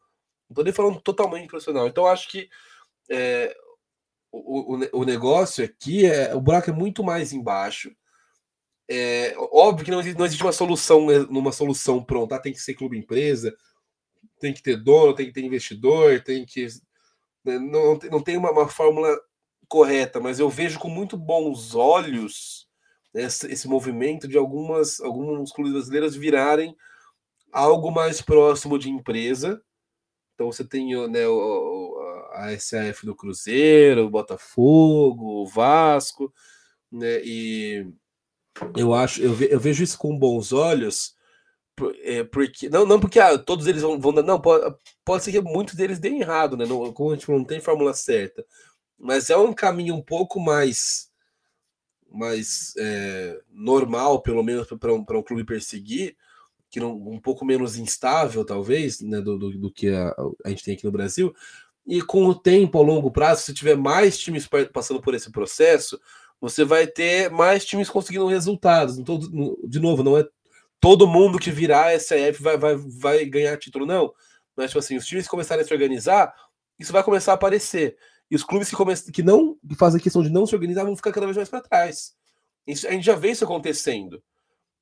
Não 0.49 0.53
estou 0.53 0.63
nem 0.63 0.73
falando 0.73 1.01
totalmente 1.01 1.47
profissional. 1.47 1.87
Então, 1.87 2.05
acho 2.05 2.29
que 2.29 2.49
é, 3.09 3.55
o, 4.31 4.75
o, 4.75 5.01
o, 5.01 5.05
negócio 5.05 5.63
aqui 5.63 6.05
é 6.05 6.33
o 6.35 6.41
buraco 6.41 6.69
é 6.69 6.73
muito 6.73 7.03
mais 7.03 7.33
embaixo. 7.33 7.95
É, 8.89 9.33
óbvio 9.37 9.85
que 9.85 9.91
não 9.91 10.01
existe, 10.01 10.17
não 10.17 10.25
existe 10.25 10.43
uma 10.43 10.51
solução 10.51 11.07
né, 11.07 11.19
numa 11.29 11.51
solução 11.51 12.03
pronta. 12.03 12.35
Ah, 12.35 12.39
tem 12.39 12.53
que 12.53 12.59
ser 12.59 12.73
clube 12.73 12.97
empresa, 12.97 13.55
tem 14.43 14.53
que 14.53 14.61
ter 14.61 14.75
dono, 14.75 15.15
tem 15.15 15.27
que 15.27 15.31
ter 15.31 15.45
investidor, 15.45 16.21
tem 16.21 16.45
que. 16.45 16.67
Né, 17.45 17.57
não, 17.57 17.97
não 18.11 18.21
tem 18.21 18.35
uma, 18.35 18.51
uma 18.51 18.67
fórmula 18.67 19.17
correta, 19.69 20.19
mas 20.19 20.37
eu 20.37 20.49
vejo 20.49 20.77
com 20.79 20.89
muito 20.89 21.15
bons 21.15 21.73
olhos 21.75 22.67
esse, 23.13 23.49
esse 23.49 23.67
movimento 23.69 24.27
de 24.27 24.37
algumas 24.37 24.99
alguns 24.99 25.53
clubes 25.53 25.73
brasileiros 25.73 26.13
virarem 26.13 26.75
algo 27.53 27.89
mais 27.89 28.21
próximo 28.21 28.77
de 28.77 28.89
empresa. 28.89 29.63
Então 30.33 30.51
você 30.51 30.65
tem 30.65 30.93
né, 31.07 31.21
a 32.33 32.59
SAF 32.59 33.05
do 33.05 33.15
Cruzeiro, 33.15 34.05
o 34.05 34.09
Botafogo, 34.09 35.43
o 35.43 35.47
Vasco, 35.47 36.33
né, 36.91 37.21
e 37.23 37.87
eu 38.75 38.93
acho, 38.93 39.21
eu, 39.21 39.33
ve, 39.33 39.47
eu 39.49 39.59
vejo 39.59 39.83
isso 39.83 39.97
com 39.97 40.17
bons 40.19 40.51
olhos, 40.51 41.15
é, 42.03 42.23
porque 42.23 42.69
não, 42.69 42.85
não 42.85 42.99
porque 42.99 43.19
ah, 43.19 43.37
todos 43.37 43.67
eles 43.67 43.81
vão, 43.81 43.99
vão 43.99 44.13
dar, 44.13 44.23
não, 44.23 44.39
pode, 44.39 44.75
pode 45.03 45.23
ser 45.23 45.31
que 45.31 45.41
muitos 45.41 45.75
deles 45.75 45.99
deem 45.99 46.21
errado, 46.21 46.55
né? 46.55 46.65
Não, 46.65 46.93
como 46.93 47.11
a 47.11 47.15
gente 47.15 47.29
não 47.29 47.43
tem 47.43 47.59
fórmula 47.59 47.93
certa, 47.93 48.45
mas 48.97 49.29
é 49.29 49.37
um 49.37 49.53
caminho 49.53 49.95
um 49.95 50.01
pouco 50.01 50.39
mais 50.39 51.11
mais 52.13 52.73
é, 52.77 53.41
normal, 53.51 54.21
pelo 54.21 54.43
menos 54.43 54.67
para 54.79 54.93
um, 54.93 54.99
um 54.99 55.23
clube 55.23 55.43
perseguir, 55.43 56.15
que 56.69 56.79
não, 56.79 56.95
um 56.95 57.19
pouco 57.19 57.43
menos 57.43 57.75
instável, 57.75 58.45
talvez, 58.45 59.01
né, 59.01 59.19
do, 59.19 59.37
do, 59.37 59.57
do 59.57 59.71
que 59.71 59.89
a, 59.89 60.13
a, 60.45 60.49
gente 60.49 60.63
tem 60.63 60.75
aqui 60.75 60.85
no 60.85 60.91
Brasil. 60.91 61.33
E 61.85 62.01
com 62.01 62.25
o 62.25 62.35
tempo, 62.35 62.77
ao 62.77 62.83
longo 62.83 63.11
prazo, 63.11 63.41
se 63.41 63.53
tiver 63.53 63.75
mais 63.75 64.17
times 64.17 64.47
passando 64.71 65.01
por 65.01 65.13
esse 65.15 65.31
processo, 65.31 65.99
você 66.39 66.63
vai 66.63 66.87
ter 66.87 67.29
mais 67.31 67.65
times 67.65 67.89
conseguindo 67.89 68.27
resultados. 68.27 68.97
Então, 68.97 69.17
de 69.17 69.79
novo, 69.79 70.03
não 70.03 70.17
é 70.17 70.27
todo 70.83 71.07
mundo 71.07 71.39
que 71.39 71.49
virar 71.49 71.97
SAF 71.97 72.43
vai, 72.43 72.57
vai, 72.57 72.75
vai 72.75 73.23
ganhar 73.23 73.55
título, 73.55 73.85
não. 73.85 74.13
Mas, 74.53 74.69
tipo 74.69 74.79
assim, 74.79 74.97
os 74.97 75.05
times 75.05 75.29
começarem 75.29 75.63
a 75.63 75.65
se 75.65 75.71
organizar, 75.71 76.35
isso 76.77 76.91
vai 76.91 77.01
começar 77.01 77.31
a 77.31 77.35
aparecer. 77.35 77.95
E 78.29 78.35
os 78.35 78.43
clubes 78.43 78.69
que, 78.69 79.11
que 79.13 79.23
não 79.23 79.57
que 79.65 79.75
fazem 79.75 80.01
questão 80.01 80.21
de 80.21 80.29
não 80.29 80.45
se 80.45 80.53
organizar 80.53 80.83
vão 80.83 80.93
ficar 80.93 81.13
cada 81.13 81.25
vez 81.25 81.37
mais 81.37 81.47
para 81.47 81.61
trás. 81.61 82.11
Isso, 82.67 82.85
a 82.85 82.91
gente 82.91 83.05
já 83.05 83.15
vê 83.15 83.31
isso 83.31 83.45
acontecendo. 83.45 84.21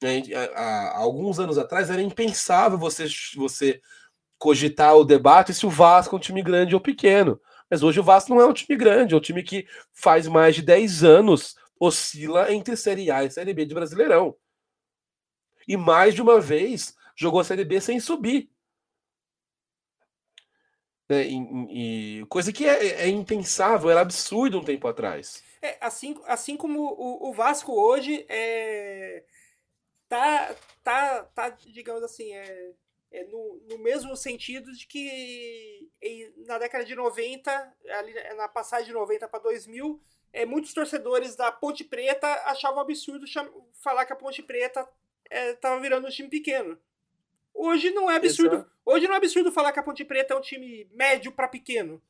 Há, 0.03 0.59
há, 0.59 0.97
alguns 0.97 1.39
anos 1.39 1.59
atrás 1.59 1.91
era 1.91 2.01
impensável 2.01 2.79
você, 2.79 3.05
você 3.35 3.79
cogitar 4.39 4.95
o 4.95 5.05
debate 5.05 5.53
se 5.53 5.67
o 5.67 5.69
Vasco 5.69 6.15
é 6.15 6.17
um 6.17 6.19
time 6.19 6.41
grande 6.41 6.73
ou 6.73 6.81
pequeno. 6.81 7.39
Mas 7.69 7.83
hoje 7.83 7.99
o 7.99 8.03
Vasco 8.03 8.31
não 8.33 8.41
é 8.41 8.45
um 8.47 8.53
time 8.53 8.75
grande, 8.75 9.13
é 9.13 9.17
um 9.17 9.21
time 9.21 9.43
que 9.43 9.67
faz 9.93 10.27
mais 10.27 10.55
de 10.55 10.63
10 10.63 11.03
anos 11.03 11.55
oscila 11.79 12.51
entre 12.51 12.75
Série 12.75 13.11
A 13.11 13.23
e 13.23 13.29
Série 13.29 13.53
B 13.53 13.67
de 13.67 13.75
Brasileirão. 13.75 14.35
E 15.71 15.77
mais 15.77 16.13
de 16.13 16.21
uma 16.21 16.41
vez 16.41 16.93
jogou 17.15 17.39
a 17.39 17.45
Série 17.45 17.63
B 17.63 17.79
sem 17.79 17.97
subir. 17.97 18.51
Né? 21.07 21.27
E, 21.27 22.19
e, 22.19 22.25
coisa 22.25 22.51
que 22.51 22.67
é, 22.67 23.03
é, 23.03 23.07
impensável, 23.07 23.89
era 23.89 24.01
absurdo 24.01 24.59
um 24.59 24.65
tempo 24.65 24.85
atrás. 24.85 25.41
É, 25.61 25.77
assim, 25.79 26.19
assim 26.25 26.57
como 26.57 26.81
o, 26.81 27.29
o 27.29 27.33
Vasco 27.33 27.71
hoje 27.71 28.25
é, 28.27 29.23
tá, 30.09 30.53
tá, 30.83 31.23
tá, 31.33 31.49
digamos 31.49 32.03
assim, 32.03 32.33
é, 32.33 32.73
é 33.09 33.23
no, 33.27 33.61
no 33.69 33.77
mesmo 33.77 34.13
sentido 34.17 34.73
de 34.73 34.85
que 34.87 35.89
em, 36.01 36.33
na 36.45 36.57
década 36.57 36.83
de 36.83 36.95
90, 36.95 37.77
ali 37.97 38.13
na 38.35 38.49
passagem 38.49 38.87
de 38.87 38.93
90 38.93 39.25
para 39.29 39.39
2000, 39.39 40.01
é, 40.33 40.45
muitos 40.45 40.73
torcedores 40.73 41.37
da 41.37 41.49
Ponte 41.49 41.85
Preta 41.85 42.27
achavam 42.47 42.81
absurdo 42.81 43.25
falar 43.81 44.05
que 44.05 44.11
a 44.11 44.17
Ponte 44.17 44.43
Preta 44.43 44.85
estava 45.31 45.77
é, 45.77 45.79
virando 45.79 46.07
um 46.07 46.09
time 46.09 46.29
pequeno. 46.29 46.77
Hoje 47.53 47.91
não 47.91 48.09
é 48.09 48.15
absurdo. 48.15 48.55
Exato. 48.55 48.71
Hoje 48.85 49.07
não 49.07 49.13
é 49.13 49.17
absurdo 49.17 49.51
falar 49.51 49.71
que 49.71 49.79
a 49.79 49.83
Ponte 49.83 50.03
Preta 50.03 50.33
é 50.33 50.37
um 50.37 50.41
time 50.41 50.87
médio 50.91 51.31
para 51.31 51.47
pequeno. 51.47 52.01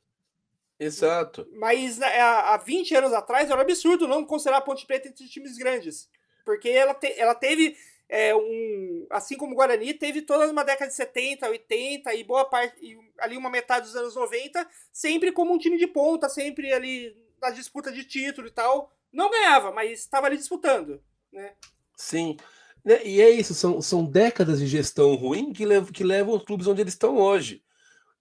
Exato. 0.78 1.48
Mas 1.52 1.98
né, 1.98 2.20
há 2.20 2.56
20 2.56 2.94
anos 2.96 3.12
atrás 3.12 3.50
era 3.50 3.60
absurdo 3.60 4.08
não 4.08 4.24
considerar 4.24 4.58
a 4.58 4.62
Ponte 4.62 4.86
Preta 4.86 5.08
entre 5.08 5.28
times 5.28 5.56
grandes. 5.56 6.10
Porque 6.44 6.68
ela, 6.68 6.94
te, 6.94 7.12
ela 7.18 7.34
teve 7.34 7.76
é, 8.08 8.34
um. 8.34 9.06
Assim 9.10 9.36
como 9.36 9.52
o 9.52 9.54
Guarani, 9.54 9.94
teve 9.94 10.22
toda 10.22 10.50
uma 10.50 10.64
década 10.64 10.88
de 10.88 10.94
70, 10.96 11.48
80 11.48 12.14
e 12.14 12.24
boa 12.24 12.44
parte. 12.44 12.76
E 12.84 12.98
ali 13.18 13.36
uma 13.36 13.50
metade 13.50 13.86
dos 13.86 13.96
anos 13.96 14.16
90, 14.16 14.66
sempre 14.92 15.32
como 15.32 15.52
um 15.52 15.58
time 15.58 15.78
de 15.78 15.86
ponta, 15.86 16.28
sempre 16.28 16.72
ali 16.72 17.16
na 17.40 17.50
disputa 17.50 17.92
de 17.92 18.04
título 18.04 18.48
e 18.48 18.50
tal. 18.50 18.92
Não 19.12 19.30
ganhava, 19.30 19.70
mas 19.70 20.00
estava 20.00 20.26
ali 20.26 20.36
disputando. 20.36 21.02
Né? 21.32 21.54
Sim. 21.96 22.36
Né, 22.84 23.04
e 23.04 23.20
é 23.20 23.30
isso, 23.30 23.54
são, 23.54 23.80
são 23.80 24.04
décadas 24.04 24.58
de 24.58 24.66
gestão 24.66 25.14
ruim 25.14 25.52
que, 25.52 25.64
lev 25.64 25.90
que 25.90 26.02
levam 26.02 26.34
os 26.34 26.44
clubes 26.44 26.66
onde 26.66 26.80
eles 26.80 26.94
estão 26.94 27.16
hoje. 27.16 27.62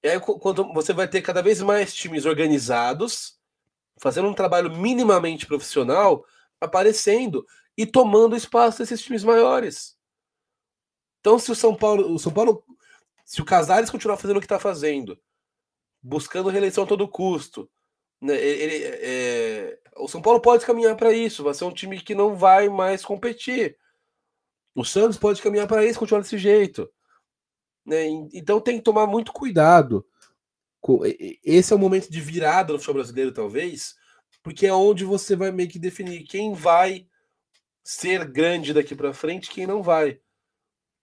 É 0.03 0.19
quando 0.19 0.71
você 0.73 0.93
vai 0.93 1.07
ter 1.07 1.21
cada 1.21 1.41
vez 1.41 1.61
mais 1.61 1.93
times 1.93 2.25
organizados, 2.25 3.39
fazendo 3.99 4.27
um 4.27 4.33
trabalho 4.33 4.75
minimamente 4.75 5.45
profissional, 5.45 6.25
aparecendo 6.59 7.45
e 7.77 7.85
tomando 7.85 8.35
espaço 8.35 8.79
desses 8.79 9.01
times 9.01 9.23
maiores. 9.23 9.97
Então, 11.19 11.37
se 11.37 11.51
o 11.51 11.55
São 11.55 11.75
Paulo, 11.75 12.13
o 12.13 12.19
São 12.19 12.33
Paulo, 12.33 12.63
se 13.23 13.41
o 13.41 13.45
Casares 13.45 13.91
continuar 13.91 14.17
fazendo 14.17 14.37
o 14.37 14.39
que 14.39 14.45
está 14.45 14.59
fazendo, 14.59 15.19
buscando 16.01 16.49
reeleição 16.49 16.83
a 16.83 16.87
todo 16.87 17.07
custo, 17.07 17.69
né, 18.19 18.35
ele, 18.35 18.83
é, 18.83 19.79
o 19.97 20.07
São 20.07 20.21
Paulo 20.21 20.41
pode 20.41 20.65
caminhar 20.65 20.95
para 20.97 21.13
isso. 21.13 21.43
Vai 21.43 21.53
ser 21.53 21.65
um 21.65 21.73
time 21.73 22.01
que 22.01 22.15
não 22.15 22.35
vai 22.35 22.69
mais 22.69 23.05
competir. 23.05 23.77
O 24.73 24.83
Santos 24.85 25.17
pode 25.17 25.41
caminhar 25.41 25.67
para 25.67 25.85
isso, 25.85 25.99
continuar 25.99 26.21
desse 26.21 26.37
jeito. 26.37 26.89
Né? 27.85 28.05
Então 28.33 28.61
tem 28.61 28.77
que 28.77 28.83
tomar 28.83 29.07
muito 29.07 29.33
cuidado. 29.33 30.05
Esse 31.43 31.73
é 31.73 31.75
o 31.75 31.79
momento 31.79 32.09
de 32.09 32.21
virada 32.21 32.73
no 32.73 32.79
futebol 32.79 33.01
brasileiro, 33.01 33.31
talvez, 33.31 33.95
porque 34.41 34.65
é 34.65 34.73
onde 34.73 35.05
você 35.05 35.35
vai 35.35 35.51
meio 35.51 35.69
que 35.69 35.77
definir 35.77 36.23
quem 36.23 36.53
vai 36.53 37.07
ser 37.83 38.25
grande 38.25 38.73
daqui 38.73 38.95
para 38.95 39.13
frente, 39.13 39.49
quem 39.49 39.67
não 39.67 39.83
vai. 39.83 40.19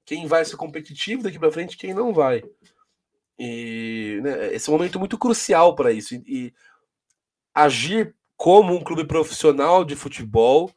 Quem 0.05 0.27
vai 0.27 0.45
ser 0.45 0.57
competitivo 0.57 1.23
daqui 1.23 1.39
para 1.39 1.53
frente, 1.53 1.77
quem 1.77 1.93
não 1.93 2.13
vai. 2.13 2.43
E 3.39 4.21
né, 4.23 4.55
esse 4.55 4.69
é 4.69 4.73
um 4.73 4.77
momento 4.77 4.99
muito 4.99 5.19
crucial 5.19 5.75
para 5.77 5.93
isso. 5.93 6.15
E, 6.15 6.23
e 6.27 6.55
agir 7.55 8.17
como 8.37 8.75
um 8.75 8.83
clube 8.83 9.05
profissional 9.05 9.85
de 9.85 9.95
futebol 9.95 10.73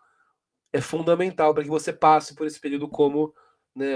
é 0.73 0.79
fundamental 0.79 1.53
para 1.53 1.63
que 1.63 1.69
você 1.69 1.91
passe 1.91 2.35
por 2.35 2.47
esse 2.47 2.59
período 2.59 2.87
como 2.87 3.33
né, 3.75 3.95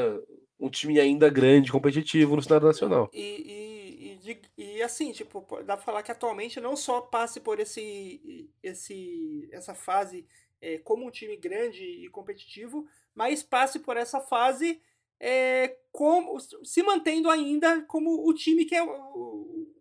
um 0.60 0.70
time 0.70 1.00
ainda 1.00 1.30
grande, 1.30 1.72
competitivo 1.72 2.36
no 2.36 2.42
cenário 2.42 2.68
nacional. 2.68 3.10
E, 3.14 3.20
e, 3.20 4.32
e, 4.58 4.76
e, 4.78 4.82
assim, 4.82 5.12
tipo, 5.12 5.46
dá 5.64 5.76
pra 5.76 5.86
falar 5.86 6.04
que 6.04 6.12
atualmente 6.12 6.60
não 6.60 6.76
só 6.76 7.02
passe 7.02 7.40
por 7.40 7.60
esse, 7.60 8.50
esse 8.64 9.48
essa 9.52 9.74
fase 9.74 10.26
é, 10.62 10.78
como 10.80 11.06
um 11.06 11.12
time 11.12 11.38
grande 11.38 11.84
e 11.84 12.10
competitivo, 12.10 12.88
mas 13.14 13.44
passe 13.44 13.80
por 13.80 13.98
essa 13.98 14.20
fase 14.20 14.82
é, 15.20 15.78
como, 15.92 16.38
se 16.40 16.84
mantendo 16.84 17.30
ainda 17.30 17.82
como 17.84 18.28
o 18.28 18.34
time 18.34 18.66
que 18.66 18.76
é 18.76 18.86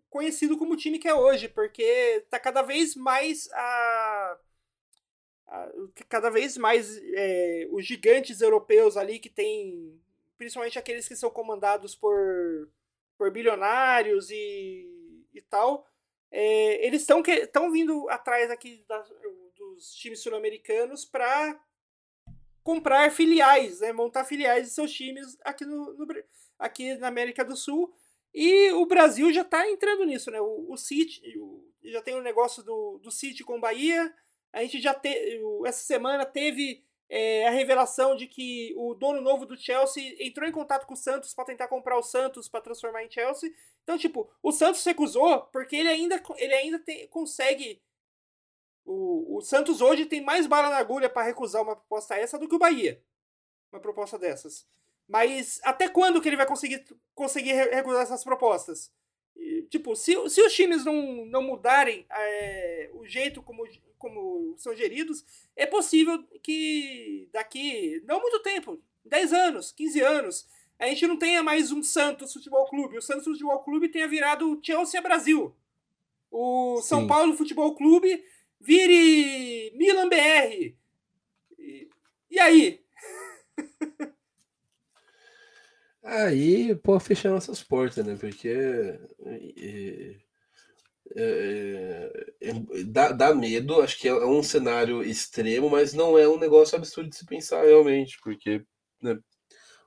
conhecido 0.09 0.57
como 0.57 0.73
o 0.73 0.77
time 0.77 0.97
que 0.97 1.07
é 1.07 1.13
hoje, 1.13 1.49
porque 1.49 2.25
tá 2.29 2.39
cada 2.39 2.61
vez 2.61 2.95
mais 2.95 3.49
a 3.51 4.39
cada 6.09 6.29
vez 6.29 6.57
mais 6.57 6.97
é, 6.97 7.67
os 7.71 7.85
gigantes 7.85 8.41
europeus 8.41 8.97
ali 8.97 9.19
que 9.19 9.29
tem, 9.29 9.99
principalmente 10.37 10.79
aqueles 10.79 11.07
que 11.07 11.15
são 11.15 11.29
comandados 11.29 11.95
por, 11.95 12.69
por 13.17 13.31
bilionários 13.31 14.29
e, 14.29 14.87
e 15.33 15.41
tal, 15.41 15.87
é, 16.31 16.85
eles 16.85 17.07
estão 17.07 17.71
vindo 17.71 18.09
atrás 18.09 18.51
aqui 18.51 18.83
da, 18.87 19.03
dos 19.55 19.93
times 19.95 20.21
sul-americanos 20.21 21.05
para 21.05 21.59
comprar 22.63 23.11
filiais, 23.11 23.79
né, 23.79 23.93
montar 23.93 24.25
filiais 24.25 24.67
de 24.67 24.73
seus 24.73 24.91
times 24.91 25.37
aqui, 25.43 25.65
no, 25.65 25.93
no, 25.93 26.07
aqui 26.57 26.95
na 26.95 27.07
América 27.07 27.45
do 27.45 27.55
Sul. 27.55 27.93
E 28.33 28.71
o 28.71 28.85
Brasil 28.85 29.31
já 29.31 29.43
está 29.43 29.69
entrando 29.69 30.03
nisso, 30.03 30.29
né? 30.29 30.41
O, 30.41 30.65
o 30.69 30.75
City 30.75 31.21
o, 31.37 31.63
já 31.83 32.01
tem 32.01 32.15
o 32.15 32.17
um 32.17 32.23
negócio 32.23 32.61
do, 32.63 32.99
do 33.01 33.09
City 33.09 33.45
com 33.45 33.61
Bahia, 33.61 34.13
a 34.55 34.61
gente 34.61 34.81
já 34.81 34.93
te, 34.93 35.41
essa 35.65 35.83
semana 35.83 36.25
teve 36.25 36.81
é, 37.09 37.45
a 37.45 37.51
revelação 37.51 38.15
de 38.15 38.25
que 38.25 38.73
o 38.77 38.93
dono 38.93 39.19
novo 39.19 39.45
do 39.45 39.57
Chelsea 39.57 40.15
entrou 40.25 40.47
em 40.47 40.51
contato 40.51 40.87
com 40.87 40.93
o 40.93 40.97
Santos 40.97 41.33
para 41.33 41.43
tentar 41.43 41.67
comprar 41.67 41.97
o 41.97 42.03
Santos 42.03 42.47
para 42.47 42.61
transformar 42.61 43.03
em 43.03 43.11
Chelsea. 43.11 43.51
Então, 43.83 43.97
tipo, 43.97 44.31
o 44.41 44.53
Santos 44.53 44.83
recusou 44.85 45.41
porque 45.47 45.75
ele 45.75 45.89
ainda, 45.89 46.23
ele 46.37 46.53
ainda 46.53 46.79
tem, 46.79 47.05
consegue. 47.09 47.83
O, 48.85 49.37
o 49.37 49.41
Santos 49.41 49.81
hoje 49.81 50.05
tem 50.05 50.21
mais 50.21 50.47
bala 50.47 50.69
na 50.69 50.77
agulha 50.77 51.09
para 51.09 51.23
recusar 51.23 51.61
uma 51.61 51.75
proposta 51.75 52.15
essa 52.15 52.39
do 52.39 52.47
que 52.47 52.55
o 52.55 52.59
Bahia. 52.59 53.03
Uma 53.73 53.81
proposta 53.81 54.17
dessas. 54.17 54.65
Mas 55.05 55.59
até 55.63 55.89
quando 55.89 56.21
que 56.21 56.29
ele 56.29 56.37
vai 56.37 56.47
conseguir, 56.47 56.85
conseguir 57.13 57.51
recusar 57.51 58.03
essas 58.03 58.23
propostas? 58.23 58.89
E, 59.35 59.63
tipo, 59.63 59.95
se, 59.95 60.13
se 60.29 60.41
os 60.41 60.53
times 60.53 60.85
não, 60.85 61.25
não 61.25 61.43
mudarem 61.43 62.05
é, 62.09 62.89
o 62.93 63.05
jeito 63.05 63.41
como 63.41 63.65
como 63.97 64.53
são 64.57 64.75
geridos, 64.75 65.25
é 65.55 65.65
possível 65.65 66.23
que 66.43 67.27
daqui 67.33 68.03
não 68.05 68.21
muito 68.21 68.39
tempo, 68.41 68.79
10 69.03 69.33
anos, 69.33 69.71
15 69.71 70.01
anos, 70.01 70.47
a 70.77 70.87
gente 70.87 71.07
não 71.07 71.17
tenha 71.17 71.41
mais 71.41 71.71
um 71.71 71.81
Santos 71.81 72.31
Futebol 72.33 72.67
Clube. 72.67 72.97
O 72.97 73.01
Santos 73.01 73.23
Futebol 73.25 73.63
Clube 73.63 73.89
tenha 73.89 74.07
virado 74.07 74.59
Chelsea 74.61 75.01
Brasil. 75.01 75.55
O 76.29 76.77
Sim. 76.81 76.87
São 76.87 77.07
Paulo 77.07 77.35
Futebol 77.35 77.73
Clube 77.75 78.23
vire 78.59 79.71
Milan 79.75 80.07
BR. 80.07 80.75
E, 81.57 81.89
e 82.29 82.39
aí? 82.39 82.84
Aí, 86.05 86.75
pô, 86.75 86.99
fechar 86.99 87.31
nossas 87.31 87.63
portas, 87.63 88.05
né? 88.05 88.15
Porque 88.15 88.47
é, 88.47 90.15
é, 91.15 92.29
é, 92.41 92.83
dá, 92.85 93.11
dá 93.11 93.33
medo, 93.33 93.81
acho 93.81 93.97
que 93.97 94.07
é, 94.07 94.11
é 94.11 94.25
um 94.25 94.43
cenário 94.43 95.01
extremo, 95.03 95.67
mas 95.67 95.93
não 95.93 96.15
é 96.17 96.27
um 96.27 96.37
negócio 96.37 96.77
absurdo 96.77 97.09
de 97.09 97.15
se 97.15 97.25
pensar 97.25 97.63
realmente, 97.65 98.19
porque 98.23 98.63
né, 99.01 99.17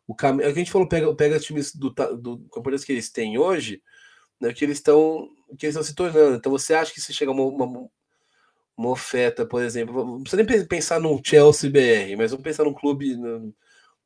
o 0.08 0.14
a 0.44 0.52
gente 0.52 0.72
falou, 0.72 0.88
pega, 0.88 1.14
pega 1.14 1.38
times 1.38 1.74
do, 1.74 1.90
do 1.90 2.40
campeonato 2.50 2.84
que 2.84 2.92
eles 2.92 3.10
têm 3.10 3.38
hoje, 3.38 3.80
né, 4.40 4.52
que 4.52 4.64
eles 4.64 4.78
estão 4.78 5.28
que 5.58 5.66
eles 5.66 5.76
estão 5.76 5.84
se 5.84 5.94
tornando. 5.94 6.36
Então 6.36 6.52
você 6.52 6.74
acha 6.74 6.92
que 6.92 7.00
se 7.00 7.14
chega 7.14 7.30
uma, 7.30 7.44
uma, 7.44 7.88
uma 8.76 8.90
oferta, 8.90 9.46
por 9.46 9.62
exemplo, 9.62 10.04
não 10.04 10.22
precisa 10.22 10.42
nem 10.42 10.66
pensar 10.66 11.00
num 11.00 11.20
Chelsea 11.24 11.70
BR, 11.70 12.16
mas 12.16 12.32
vamos 12.32 12.44
pensar 12.44 12.64
num 12.64 12.74
clube. 12.74 13.16
No 13.16 13.54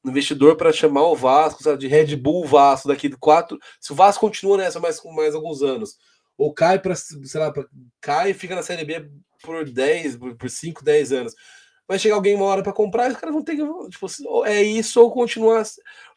investidor 0.05 0.57
para 0.57 0.73
chamar 0.73 1.03
o 1.03 1.17
Vasco, 1.17 1.63
sabe, 1.63 1.79
de 1.79 1.87
Red 1.87 2.17
Bull 2.17 2.45
Vasco 2.47 2.89
daqui 2.89 3.09
de 3.09 3.17
quatro. 3.17 3.59
Se 3.81 3.93
o 3.93 3.95
Vasco 3.95 4.21
continua 4.21 4.57
nessa 4.57 4.81
mais 4.81 5.01
mais 5.05 5.35
alguns 5.35 5.63
anos, 5.63 5.97
ou 6.37 6.53
cai 6.53 6.79
para, 6.79 6.95
sei 6.95 7.41
lá, 7.41 7.53
pra, 7.53 7.65
cai 8.01 8.31
e 8.31 8.35
fica 8.35 8.55
na 8.55 8.63
Série 8.63 8.85
B 8.85 9.11
por 9.43 9.69
10, 9.69 10.17
por 10.17 10.51
5, 10.51 10.85
10 10.85 11.13
anos. 11.13 11.35
Vai 11.87 11.99
chegar 11.99 12.15
alguém 12.15 12.35
uma 12.35 12.47
hora 12.47 12.63
para 12.63 12.73
comprar 12.73 13.11
os 13.11 13.17
caras 13.17 13.35
vão 13.35 13.45
ter 13.45 13.57
que. 13.57 13.91
Tipo, 13.91 14.47
é 14.47 14.63
isso 14.63 15.01
ou 15.01 15.13
continuar. 15.13 15.63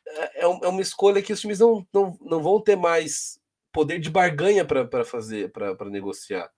É, 0.07 0.41
é, 0.41 0.43
é 0.43 0.67
uma 0.67 0.81
escolha 0.81 1.21
que 1.21 1.33
os 1.33 1.41
times 1.41 1.59
não, 1.59 1.85
não, 1.93 2.17
não 2.21 2.41
vão 2.41 2.61
ter 2.61 2.75
mais 2.75 3.39
poder 3.71 3.99
de 3.99 4.09
barganha 4.09 4.63
para 4.63 5.03
fazer, 5.03 5.51
para 5.51 5.89
negociar. 5.89 6.49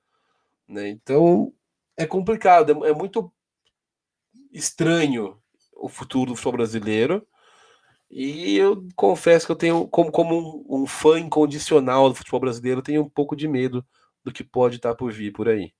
Né? 0.67 0.89
Então 0.89 1.53
é 1.95 2.05
complicado, 2.05 2.86
é, 2.86 2.89
é 2.89 2.93
muito 2.93 3.32
estranho 4.51 5.41
o 5.80 5.89
futuro 5.89 6.32
do 6.32 6.36
futebol 6.36 6.53
brasileiro. 6.53 7.25
E 8.09 8.55
eu 8.55 8.88
confesso 8.95 9.45
que 9.45 9.51
eu 9.51 9.55
tenho, 9.55 9.88
como, 9.88 10.11
como 10.11 10.65
um, 10.69 10.84
um, 10.84 10.88
fã 10.88 11.19
incondicional 11.19 12.09
do 12.09 12.15
futebol 12.15 12.39
brasileiro, 12.39 12.82
tenho 12.82 13.01
um 13.01 13.09
pouco 13.09 13.36
de 13.36 13.47
medo 13.47 13.86
do 14.23 14.32
que 14.32 14.43
pode 14.43 14.78
estar 14.78 14.95
por 14.95 15.11
vir 15.11 15.34
por 15.34 15.49
aí. 15.49 15.73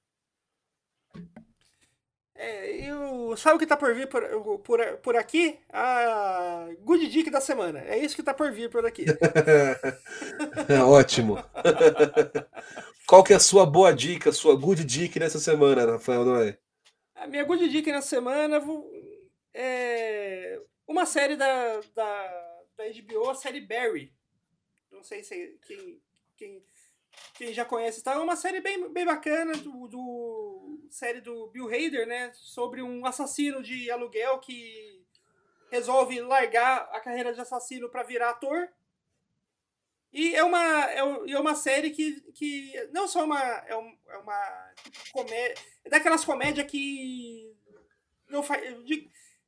É, 2.36 2.90
eu, 2.90 3.36
sabe 3.36 3.56
o 3.56 3.60
que 3.60 3.66
tá 3.66 3.76
por 3.76 3.96
vir 3.96 4.08
por, 4.08 4.24
por, 4.60 4.80
por 4.98 5.16
aqui? 5.16 5.58
A 5.72 6.68
Good 6.82 7.08
Dick 7.08 7.32
da 7.32 7.42
semana. 7.42 7.80
É 7.80 7.98
isso 7.98 8.16
que 8.16 8.22
tá 8.22 8.34
por 8.34 8.52
vir 8.52 8.70
por 8.70 8.86
aqui. 8.86 9.06
É 10.68 10.80
ótimo. 10.84 11.38
Qual 13.08 13.24
que 13.24 13.32
é 13.32 13.38
a 13.38 13.40
sua 13.40 13.66
boa 13.66 13.94
dica, 13.94 14.34
sua 14.34 14.56
Good 14.56 14.84
Dick 14.84 15.18
nessa 15.18 15.40
semana, 15.40 15.94
Rafael 15.94 16.26
Noé? 16.26 16.58
A 17.16 17.26
minha 17.26 17.44
Good 17.44 17.70
Dick 17.70 17.92
na 17.92 18.02
semana 18.02 18.62
é 19.58 20.62
uma 20.88 21.06
série 21.06 21.36
da, 21.36 21.80
da, 21.96 22.64
da 22.78 22.84
HBO, 22.90 23.30
a 23.30 23.36
série 23.36 23.62
Barry. 23.62 24.14
Não 24.92 25.04
sei 25.04 25.24
se 25.24 25.60
quem, 25.66 26.02
quem 26.36 26.64
quem 27.34 27.54
já 27.54 27.64
conhece, 27.64 28.04
tá? 28.04 28.14
É 28.14 28.18
uma 28.18 28.36
série 28.36 28.62
bem, 28.62 28.92
bem 28.92 29.06
bacana 29.06 29.54
do, 29.58 29.88
do 29.88 30.80
série 30.90 31.22
do 31.22 31.48
Bill 31.48 31.68
Hader, 31.68 32.08
né? 32.08 32.32
Sobre 32.34 32.82
um 32.82 33.06
assassino 33.06 33.62
de 33.62 33.92
aluguel 33.92 34.40
que 34.40 35.06
resolve 35.70 36.20
largar 36.22 36.90
a 36.92 37.00
carreira 37.00 37.34
de 37.34 37.42
assassino 37.42 37.90
para 37.90 38.04
virar 38.04 38.32
ator. 38.32 38.70
E 40.12 40.34
é 40.36 40.44
uma, 40.44 40.92
é, 40.92 41.00
é 41.00 41.40
uma 41.40 41.54
série 41.54 41.92
que, 41.92 42.22
que 42.32 42.74
não 42.92 43.08
só 43.08 43.24
uma, 43.24 43.40
é, 43.40 43.76
um, 43.78 43.98
é 44.08 44.18
uma 44.18 44.74
tipo, 44.82 45.12
comédia, 45.12 45.56
é 45.84 45.90
daquelas 45.90 46.26
comédias 46.26 46.66
que 46.66 47.54
não 48.28 48.42
faz, 48.42 48.84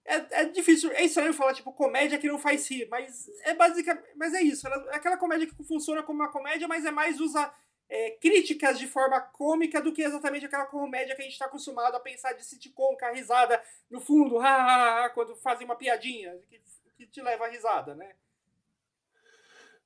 é, 0.10 0.42
é 0.42 0.46
difícil, 0.46 0.92
é 0.92 1.06
estranho 1.06 1.34
falar 1.34 1.54
tipo 1.54 1.72
comédia 1.72 2.18
que 2.18 2.28
não 2.28 2.40
faz 2.40 2.68
rir, 2.68 2.88
mas 2.90 3.30
é 3.44 3.54
basicamente, 3.54 4.08
mas 4.16 4.34
é 4.34 4.42
isso, 4.42 4.68
é 4.68 4.96
aquela 4.96 5.18
comédia 5.18 5.48
que 5.48 5.64
funciona 5.64 6.02
como 6.02 6.20
uma 6.20 6.32
comédia, 6.32 6.68
mas 6.68 6.84
é 6.84 6.90
mais 6.90 7.20
usa 7.20 7.54
é, 7.88 8.12
críticas 8.20 8.80
de 8.80 8.88
forma 8.88 9.20
cômica 9.22 9.80
do 9.80 9.94
que 9.94 10.02
exatamente 10.02 10.46
aquela 10.46 10.66
comédia 10.66 11.16
que 11.16 11.22
a 11.22 11.26
gente 11.26 11.34
está 11.34 11.46
acostumado 11.46 11.96
a 11.96 12.00
pensar 12.00 12.34
de 12.34 12.44
sitcom, 12.44 12.96
com 12.98 13.06
a 13.06 13.12
risada 13.12 13.62
no 13.90 14.02
fundo, 14.02 14.40
ha, 14.40 14.50
ha, 14.50 15.06
ha, 15.06 15.10
quando 15.12 15.36
fazem 15.36 15.66
uma 15.66 15.76
piadinha 15.76 16.36
que, 16.50 16.60
que 16.98 17.06
te 17.06 17.22
leva 17.22 17.46
a 17.46 17.50
risada, 17.50 17.94
né? 17.94 18.12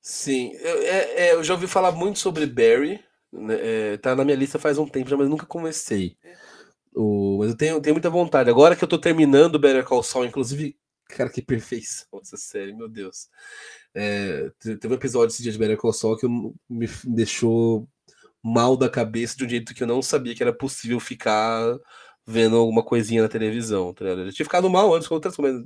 Sim, 0.00 0.52
eu, 0.54 0.82
é, 0.82 1.28
é, 1.28 1.32
eu 1.34 1.44
já 1.44 1.54
ouvi 1.54 1.66
falar 1.66 1.92
muito 1.92 2.18
sobre 2.18 2.46
Barry, 2.46 3.02
né, 3.32 3.56
é, 3.60 3.96
tá 3.98 4.14
na 4.14 4.24
minha 4.24 4.36
lista 4.36 4.58
faz 4.58 4.78
um 4.78 4.86
tempo 4.86 5.08
já, 5.08 5.16
mas 5.16 5.28
nunca 5.28 5.46
comecei. 5.46 6.16
É. 6.22 6.36
O, 6.94 7.38
mas 7.38 7.50
eu 7.50 7.56
tenho, 7.56 7.80
tenho 7.80 7.94
muita 7.94 8.10
vontade. 8.10 8.50
Agora 8.50 8.76
que 8.76 8.84
eu 8.84 8.88
tô 8.88 8.98
terminando 8.98 9.58
Better 9.58 9.84
Call 9.84 10.02
Saul, 10.02 10.26
inclusive, 10.26 10.76
cara, 11.08 11.30
que 11.30 11.42
perfeição 11.42 12.08
essa 12.22 12.36
série, 12.36 12.72
meu 12.72 12.88
Deus. 12.88 13.28
É, 13.94 14.50
teve 14.60 14.88
um 14.88 14.94
episódio 14.94 15.32
esse 15.32 15.42
dia 15.42 15.52
de 15.52 15.58
Better 15.58 15.76
Call 15.76 15.92
Saul 15.92 16.16
que 16.16 16.26
me 16.68 16.88
deixou 17.04 17.88
mal 18.42 18.76
da 18.76 18.88
cabeça 18.90 19.36
de 19.36 19.44
um 19.44 19.48
jeito 19.48 19.74
que 19.74 19.82
eu 19.82 19.86
não 19.86 20.02
sabia 20.02 20.34
que 20.34 20.42
era 20.42 20.52
possível 20.52 21.00
ficar 21.00 21.78
vendo 22.26 22.56
alguma 22.56 22.84
coisinha 22.84 23.22
na 23.22 23.28
televisão. 23.28 23.92
Tá 23.94 24.04
eu 24.04 24.32
tinha 24.32 24.44
ficado 24.46 24.68
mal 24.70 24.94
antes 24.94 25.08
com 25.08 25.14
outras 25.14 25.36
coisas, 25.36 25.64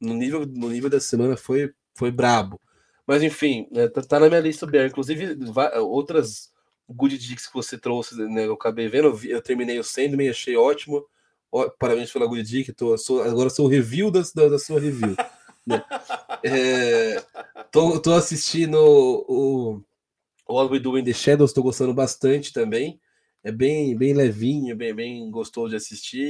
no 0.00 0.14
nível, 0.14 0.46
no 0.46 0.68
nível 0.68 0.90
da 0.90 1.00
semana 1.00 1.36
foi, 1.36 1.72
foi 1.94 2.10
brabo. 2.10 2.60
Mas 3.06 3.22
enfim, 3.22 3.68
é, 3.72 3.88
tá, 3.88 4.02
tá, 4.02 4.20
na 4.20 4.28
minha 4.28 4.40
lista 4.40 4.66
Bear. 4.66 4.86
Inclusive, 4.86 5.36
outras 5.80 6.53
good 6.88 7.16
dicks 7.16 7.46
que 7.46 7.54
você 7.54 7.78
trouxe, 7.78 8.16
né, 8.16 8.46
eu 8.46 8.54
acabei 8.54 8.88
vendo, 8.88 9.08
eu, 9.08 9.24
eu 9.24 9.42
terminei 9.42 9.78
o 9.78 9.84
Sandman, 9.84 10.28
achei 10.28 10.56
ótimo. 10.56 11.04
Ó, 11.50 11.68
parabéns 11.78 12.10
pela 12.10 12.26
good 12.26 12.42
dick, 12.42 12.72
tô, 12.72 12.98
sou, 12.98 13.22
agora 13.22 13.48
sou 13.48 13.66
o 13.66 13.68
review 13.68 14.10
da, 14.10 14.20
da, 14.34 14.48
da 14.48 14.58
sua 14.58 14.80
review. 14.80 15.14
né? 15.64 15.82
é, 16.42 17.22
tô, 17.70 18.00
tô 18.00 18.12
assistindo 18.12 18.74
o 18.76 19.80
All 20.46 20.68
We 20.68 20.80
Do 20.80 20.98
in 20.98 21.04
the 21.04 21.12
Shadows, 21.12 21.50
estou 21.50 21.62
gostando 21.62 21.94
bastante 21.94 22.52
também. 22.52 23.00
É 23.42 23.52
bem, 23.52 23.96
bem 23.96 24.14
levinho, 24.14 24.74
bem, 24.74 24.94
bem 24.94 25.30
gostoso 25.30 25.70
de 25.70 25.76
assistir 25.76 26.24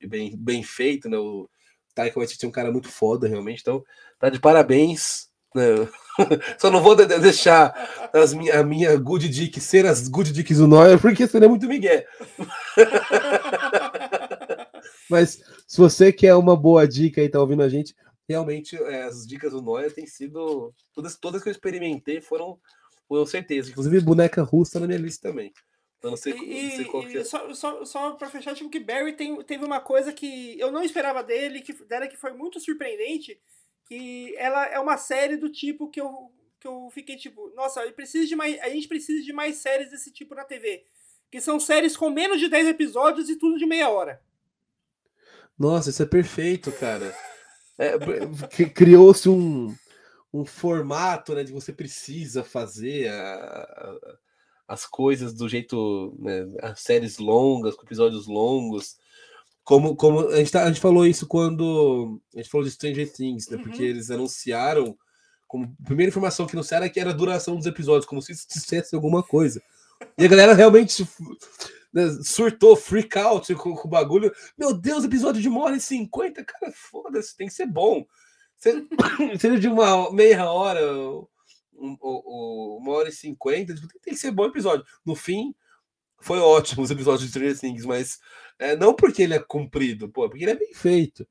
e 0.00 0.06
bem, 0.06 0.36
bem 0.36 0.62
feito, 0.62 1.08
né? 1.08 1.18
O 1.18 1.48
Taika 1.94 2.18
Waititi 2.18 2.44
é 2.44 2.48
um 2.48 2.52
cara 2.52 2.70
muito 2.70 2.88
foda, 2.88 3.26
realmente. 3.26 3.60
Então, 3.60 3.84
tá 4.18 4.30
de 4.30 4.40
parabéns. 4.40 5.27
Né? 5.58 5.88
Só 6.58 6.70
não 6.70 6.82
vou 6.82 6.96
deixar 6.96 8.10
as 8.12 8.32
minha, 8.32 8.60
a 8.60 8.64
minha 8.64 8.96
good 8.96 9.28
dick 9.28 9.60
ser 9.60 9.86
as 9.86 10.08
good 10.08 10.32
dicks 10.32 10.58
do 10.58 10.66
Noia, 10.66 10.98
porque 10.98 11.26
seria 11.26 11.48
muito 11.48 11.66
migué. 11.66 12.06
Mas 15.10 15.42
se 15.66 15.78
você 15.78 16.12
quer 16.12 16.34
uma 16.34 16.56
boa 16.56 16.86
dica 16.86 17.22
e 17.22 17.28
tá 17.28 17.40
ouvindo 17.40 17.62
a 17.62 17.68
gente, 17.68 17.94
realmente 18.28 18.76
é, 18.76 19.04
as 19.04 19.26
dicas 19.26 19.52
do 19.52 19.62
Noia 19.62 19.90
têm 19.90 20.06
sido. 20.06 20.72
Todas, 20.94 21.16
todas 21.16 21.42
que 21.42 21.48
eu 21.48 21.52
experimentei 21.52 22.20
foram 22.20 22.58
com 23.08 23.24
certeza. 23.24 23.70
Inclusive, 23.70 24.00
boneca 24.00 24.42
russa 24.42 24.78
na 24.78 24.86
minha 24.86 24.98
lista 24.98 25.28
também. 25.28 25.52
Eu 26.02 26.10
não 26.10 26.16
sei, 26.16 26.32
e, 26.34 26.62
não 26.62 26.76
sei 26.76 26.84
qual 26.84 27.06
que 27.06 27.18
é. 27.18 27.24
Só, 27.24 27.52
só, 27.54 27.84
só 27.84 28.12
pra 28.12 28.30
fechar, 28.30 28.54
tipo, 28.54 28.70
que 28.70 28.78
Barry 28.78 29.14
tem, 29.14 29.42
teve 29.42 29.64
uma 29.64 29.80
coisa 29.80 30.12
que 30.12 30.58
eu 30.60 30.70
não 30.70 30.82
esperava 30.82 31.24
dele, 31.24 31.60
que 31.60 31.72
dela 31.86 32.06
que 32.06 32.16
foi 32.16 32.32
muito 32.32 32.60
surpreendente, 32.60 33.40
que 33.88 34.34
ela 34.36 34.66
é 34.66 34.78
uma 34.78 34.98
série 34.98 35.36
do 35.36 35.48
tipo 35.48 35.88
que 35.88 36.00
eu, 36.00 36.30
que 36.60 36.68
eu 36.68 36.90
fiquei 36.92 37.16
tipo, 37.16 37.50
nossa, 37.56 37.80
precisa 37.92 38.26
de 38.26 38.36
mais, 38.36 38.60
a 38.60 38.68
gente 38.68 38.86
precisa 38.86 39.24
de 39.24 39.32
mais 39.32 39.56
séries 39.56 39.90
desse 39.90 40.12
tipo 40.12 40.34
na 40.34 40.44
TV. 40.44 40.84
Que 41.30 41.40
são 41.40 41.58
séries 41.58 41.96
com 41.96 42.10
menos 42.10 42.38
de 42.38 42.48
10 42.48 42.68
episódios 42.68 43.28
e 43.28 43.36
tudo 43.36 43.58
de 43.58 43.66
meia 43.66 43.88
hora. 43.88 44.22
Nossa, 45.58 45.90
isso 45.90 46.02
é 46.02 46.06
perfeito, 46.06 46.70
cara. 46.72 47.14
É, 47.78 47.92
Criou-se 48.74 49.28
um, 49.28 49.74
um 50.32 50.44
formato, 50.44 51.34
né, 51.34 51.44
de 51.44 51.52
você 51.52 51.72
precisa 51.72 52.44
fazer 52.44 53.08
a, 53.08 53.34
a, 53.34 54.18
as 54.68 54.86
coisas 54.86 55.32
do 55.32 55.48
jeito, 55.48 56.14
né, 56.18 56.46
as 56.62 56.80
séries 56.80 57.18
longas, 57.18 57.74
com 57.74 57.84
episódios 57.84 58.26
longos. 58.26 58.96
Como, 59.68 59.94
como 59.94 60.20
a, 60.28 60.36
gente 60.36 60.50
tá, 60.50 60.64
a 60.64 60.68
gente 60.68 60.80
falou 60.80 61.06
isso 61.06 61.26
quando 61.26 62.18
a 62.34 62.38
gente 62.38 62.48
falou 62.48 62.64
de 62.64 62.72
Stranger 62.72 63.12
Things, 63.12 63.50
né, 63.50 63.58
uhum. 63.58 63.64
porque 63.64 63.82
eles 63.82 64.10
anunciaram, 64.10 64.96
como 65.46 65.76
primeira 65.84 66.08
informação 66.08 66.46
que 66.46 66.56
anunciaram 66.56 66.86
é 66.86 66.88
que 66.88 66.98
era 66.98 67.10
a 67.10 67.12
duração 67.12 67.54
dos 67.54 67.66
episódios, 67.66 68.06
como 68.06 68.22
se 68.22 68.32
isso 68.32 68.46
dissesse 68.48 68.94
alguma 68.94 69.22
coisa. 69.22 69.62
E 70.16 70.24
a 70.24 70.28
galera 70.28 70.54
realmente 70.54 71.06
né, 71.92 72.08
surtou, 72.24 72.76
freak 72.76 73.18
out 73.18 73.54
com, 73.56 73.74
com 73.74 73.88
o 73.88 73.90
bagulho. 73.90 74.32
Meu 74.56 74.72
Deus, 74.72 75.04
episódio 75.04 75.42
de 75.42 75.50
uma 75.50 75.60
hora 75.60 75.76
e 75.76 75.80
cinquenta, 75.82 76.42
cara, 76.42 76.72
foda-se, 76.74 77.36
tem 77.36 77.48
que 77.48 77.52
ser 77.52 77.66
bom. 77.66 78.06
Seja 78.56 78.80
de 79.60 79.68
uma 79.68 80.10
meia 80.10 80.50
hora, 80.50 80.80
um, 81.74 82.78
uma 82.80 82.92
hora 82.92 83.10
e 83.10 83.12
cinquenta, 83.12 83.74
tipo, 83.74 83.86
tem 84.00 84.14
que 84.14 84.20
ser 84.20 84.30
bom 84.30 84.46
episódio. 84.46 84.86
No 85.04 85.14
fim, 85.14 85.54
foi 86.20 86.38
ótimo 86.38 86.82
os 86.82 86.90
episódios 86.90 87.22
de 87.22 87.28
Stranger 87.28 87.58
Things, 87.58 87.84
mas 87.84 88.18
é, 88.58 88.76
não 88.76 88.94
porque 88.94 89.22
ele 89.22 89.34
é 89.34 89.38
comprido, 89.38 90.08
pô, 90.08 90.28
porque 90.28 90.44
ele 90.44 90.52
é 90.52 90.56
bem 90.56 90.74
feito. 90.74 91.26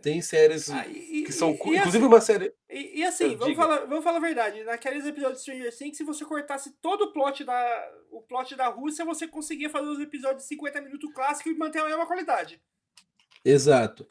Tem 0.00 0.22
séries 0.22 0.70
ah, 0.70 0.86
e, 0.88 1.24
que 1.24 1.32
são. 1.32 1.50
E, 1.50 1.54
inclusive, 1.54 1.88
assim, 1.88 2.06
uma 2.06 2.20
série. 2.20 2.54
E, 2.70 3.00
e 3.00 3.04
assim, 3.04 3.36
vamos 3.36 3.54
falar, 3.54 3.84
vamos 3.84 4.02
falar 4.02 4.16
a 4.16 4.20
verdade. 4.20 4.64
Naqueles 4.64 5.04
episódios 5.04 5.38
de 5.38 5.42
Stranger 5.42 5.76
Things, 5.76 5.98
se 5.98 6.04
você 6.04 6.24
cortasse 6.24 6.74
todo 6.80 7.02
o 7.02 7.12
plot 7.12 7.44
da, 7.44 7.90
o 8.10 8.22
plot 8.22 8.56
da 8.56 8.68
Rússia, 8.68 9.04
você 9.04 9.28
conseguia 9.28 9.68
fazer 9.68 9.88
os 9.88 10.00
episódios 10.00 10.42
de 10.42 10.48
50 10.48 10.80
minutos 10.80 11.12
clássicos 11.12 11.52
e 11.52 11.58
manter 11.58 11.80
a 11.80 11.84
mesma 11.84 12.06
qualidade. 12.06 12.58
Exato. 13.44 14.06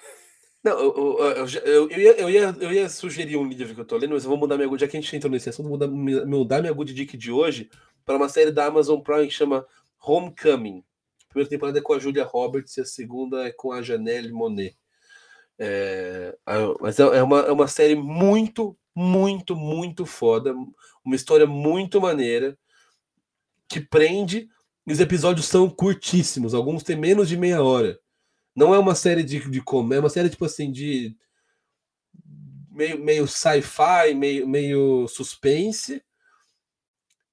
Não, 0.63 0.77
eu, 0.79 1.17
eu, 1.19 1.47
eu, 1.47 1.89
eu, 1.89 1.99
ia, 1.99 2.11
eu, 2.21 2.29
ia, 2.29 2.55
eu 2.59 2.71
ia 2.71 2.87
sugerir 2.87 3.35
um 3.35 3.47
livro 3.47 3.73
que 3.73 3.81
eu 3.81 3.85
tô 3.85 3.97
lendo, 3.97 4.13
mas 4.13 4.23
eu 4.23 4.29
vou 4.29 4.37
mudar 4.37 4.57
minha 4.57 4.77
já 4.77 4.87
que 4.87 4.95
a 4.95 5.01
gente 5.01 5.15
entrou 5.15 5.31
nesse 5.31 5.49
assunto, 5.49 5.67
vou 5.67 5.79
mudar, 5.79 5.87
mudar 5.87 6.61
minha 6.61 6.73
good 6.73 6.93
dick 6.93 7.17
de 7.17 7.31
hoje 7.31 7.71
para 8.05 8.15
uma 8.15 8.29
série 8.29 8.51
da 8.51 8.65
Amazon 8.65 8.99
Prime 8.99 9.27
que 9.27 9.33
chama 9.33 9.65
Homecoming. 10.01 10.83
A 11.23 11.27
primeira 11.29 11.49
temporada 11.49 11.79
é 11.79 11.81
com 11.81 11.93
a 11.93 11.99
Julia 11.99 12.23
Roberts 12.23 12.75
e 12.77 12.81
a 12.81 12.85
segunda 12.85 13.47
é 13.47 13.51
com 13.51 13.71
a 13.71 13.81
Janelle 13.81 14.31
Monet. 14.31 14.75
É, 15.57 16.35
mas 16.79 16.99
é, 16.99 17.03
é 17.03 17.23
uma, 17.23 17.39
é 17.41 17.51
uma 17.51 17.67
série 17.67 17.95
muito, 17.95 18.77
muito, 18.95 19.55
muito 19.55 20.05
foda. 20.05 20.53
Uma 21.05 21.15
história 21.15 21.45
muito 21.45 22.01
maneira 22.01 22.57
que 23.69 23.79
prende. 23.79 24.49
Os 24.85 24.99
episódios 24.99 25.45
são 25.45 25.69
curtíssimos, 25.69 26.53
alguns 26.53 26.83
têm 26.83 26.97
menos 26.97 27.29
de 27.29 27.37
meia 27.37 27.63
hora. 27.63 27.99
Não 28.55 28.73
é 28.73 28.79
uma 28.79 28.95
série 28.95 29.23
de, 29.23 29.39
de 29.49 29.61
comédia, 29.61 29.99
é 29.99 30.03
uma 30.03 30.09
série 30.09 30.29
tipo 30.29 30.43
assim 30.43 30.71
de 30.71 31.15
meio, 32.71 32.99
meio 32.99 33.27
sci-fi, 33.27 34.13
meio, 34.15 34.47
meio 34.47 35.07
suspense. 35.07 36.03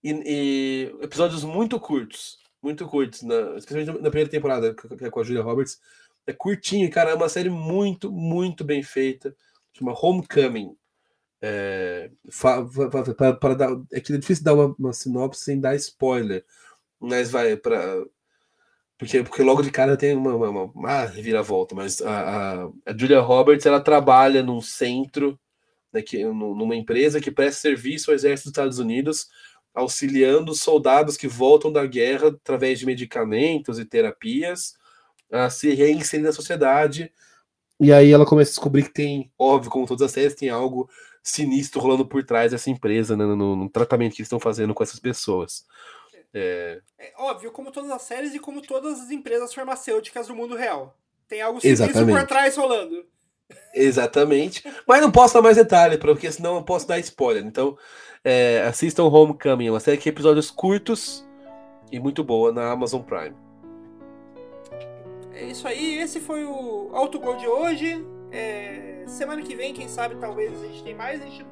E, 0.05 0.11
e, 0.25 1.05
episódios 1.05 1.43
muito 1.43 1.81
curtos, 1.81 2.38
muito 2.63 2.87
curtos, 2.87 3.23
na, 3.23 3.57
especialmente 3.57 4.03
na 4.03 4.11
primeira 4.11 4.31
temporada, 4.31 4.75
que 4.75 5.05
é 5.05 5.11
com 5.11 5.21
a 5.21 5.25
Julia 5.25 5.43
Roberts. 5.43 5.81
É 6.27 6.33
curtinho, 6.33 6.91
cara, 6.91 7.11
é 7.11 7.15
uma 7.15 7.29
série 7.29 7.51
muito, 7.51 8.11
muito 8.13 8.65
bem 8.65 8.83
feita. 8.83 9.35
Chama 9.73 9.95
Homecoming. 9.99 10.77
É, 11.41 12.11
para 13.39 13.55
dar, 13.55 13.71
é 13.93 14.01
que 14.01 14.13
é 14.13 14.19
difícil 14.19 14.45
dar 14.45 14.55
uma, 14.55 14.75
uma 14.79 14.93
sinopse 14.93 15.45
sem 15.45 15.61
dar 15.61 15.77
spoiler, 15.77 16.45
mas 17.01 17.31
vai 17.31 17.57
para 17.57 18.05
porque, 18.99 19.23
porque 19.23 19.43
logo 19.45 19.63
de 19.63 19.71
cara 19.71 19.97
tem 19.97 20.17
uma, 20.17 20.35
uma, 20.35 20.65
uma 20.65 21.05
reviravolta, 21.05 21.73
mas 21.73 22.03
a, 22.03 22.11
a, 22.11 22.65
a, 22.87 22.99
Julia 22.99 23.21
Roberts 23.21 23.65
ela 23.65 23.81
trabalha 23.81 24.43
num 24.43 24.61
centro, 24.61 25.39
né, 25.93 26.03
que, 26.03 26.25
numa 26.25 26.75
empresa 26.75 27.21
que 27.21 27.31
presta 27.31 27.61
serviço 27.61 28.11
ao 28.11 28.17
exército 28.17 28.49
dos 28.49 28.53
Estados 28.53 28.79
Unidos, 28.81 29.29
auxiliando 29.75 30.55
soldados 30.55 31.17
que 31.17 31.29
voltam 31.29 31.73
da 31.73 31.87
guerra 31.87 32.29
através 32.29 32.79
de 32.79 32.87
medicamentos 32.87 33.79
e 33.79 33.85
terapias, 33.85 34.75
a 35.31 35.51
se 35.51 35.73
reinserir 35.75 36.25
na 36.25 36.33
sociedade. 36.33 37.13
E 37.81 37.93
aí 37.93 38.11
ela 38.11 38.27
começa 38.27 38.51
a 38.51 38.55
descobrir 38.55 38.85
que 38.85 38.93
tem, 38.93 39.31
óbvio, 39.39 39.71
como 39.71 39.87
todas 39.87 40.03
as 40.03 40.13
séries, 40.13 40.35
tem 40.35 40.49
algo 40.49 40.89
sinistro 41.23 41.81
rolando 41.81 42.07
por 42.07 42.25
trás 42.25 42.51
dessa 42.51 42.71
empresa, 42.71 43.17
né, 43.17 43.25
no, 43.25 43.55
no, 43.55 43.69
tratamento 43.69 44.15
que 44.15 44.23
eles 44.23 44.27
estão 44.27 44.41
fazendo 44.41 44.75
com 44.75 44.83
essas 44.83 44.99
pessoas. 44.99 45.67
É... 46.33 46.81
é... 46.99 47.13
óbvio, 47.17 47.53
como 47.53 47.71
todas 47.71 47.91
as 47.91 48.03
séries 48.03 48.35
e 48.35 48.41
como 48.41 48.63
todas 48.63 49.01
as 49.01 49.11
empresas 49.11 49.55
farmacêuticas 49.55 50.27
do 50.27 50.35
mundo 50.35 50.57
real. 50.57 50.97
Tem 51.29 51.43
algo 51.43 51.61
sinistro 51.61 51.87
Exatamente. 51.87 52.19
por 52.19 52.27
trás 52.27 52.57
rolando. 52.57 53.07
Exatamente. 53.75 54.65
Mas 54.87 55.01
não 55.01 55.11
posso 55.11 55.35
dar 55.35 55.43
mais 55.43 55.57
detalhe, 55.57 55.99
porque 55.99 56.31
senão 56.31 56.57
eu 56.57 56.63
posso 56.63 56.87
dar 56.87 56.99
spoiler. 56.99 57.45
Então, 57.45 57.77
é, 58.25 58.63
assistam 58.63 59.05
Homecoming, 59.05 59.67
é 59.67 59.71
uma 59.71 59.81
série 59.81 59.97
de 59.97 60.09
episódios 60.09 60.51
curtos 60.51 61.27
e 61.91 61.99
muito 61.99 62.23
boa 62.25 62.53
na 62.53 62.71
Amazon 62.71 63.03
Prime. 63.03 63.35
É 65.33 65.45
isso 65.45 65.69
aí, 65.69 65.99
esse 65.99 66.21
foi 66.21 66.45
o 66.45 66.91
Autogol 66.93 67.37
de 67.37 67.47
hoje. 67.47 68.05
É, 68.31 69.05
semana 69.07 69.41
que 69.43 69.55
vem, 69.55 69.73
quem 69.73 69.89
sabe, 69.89 70.17
talvez 70.17 70.53
a 70.63 70.67
gente 70.67 70.83
tem 70.83 70.95
mais. 70.95 71.23
A 71.23 71.25
gente 71.25 71.47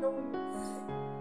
não 0.00 0.14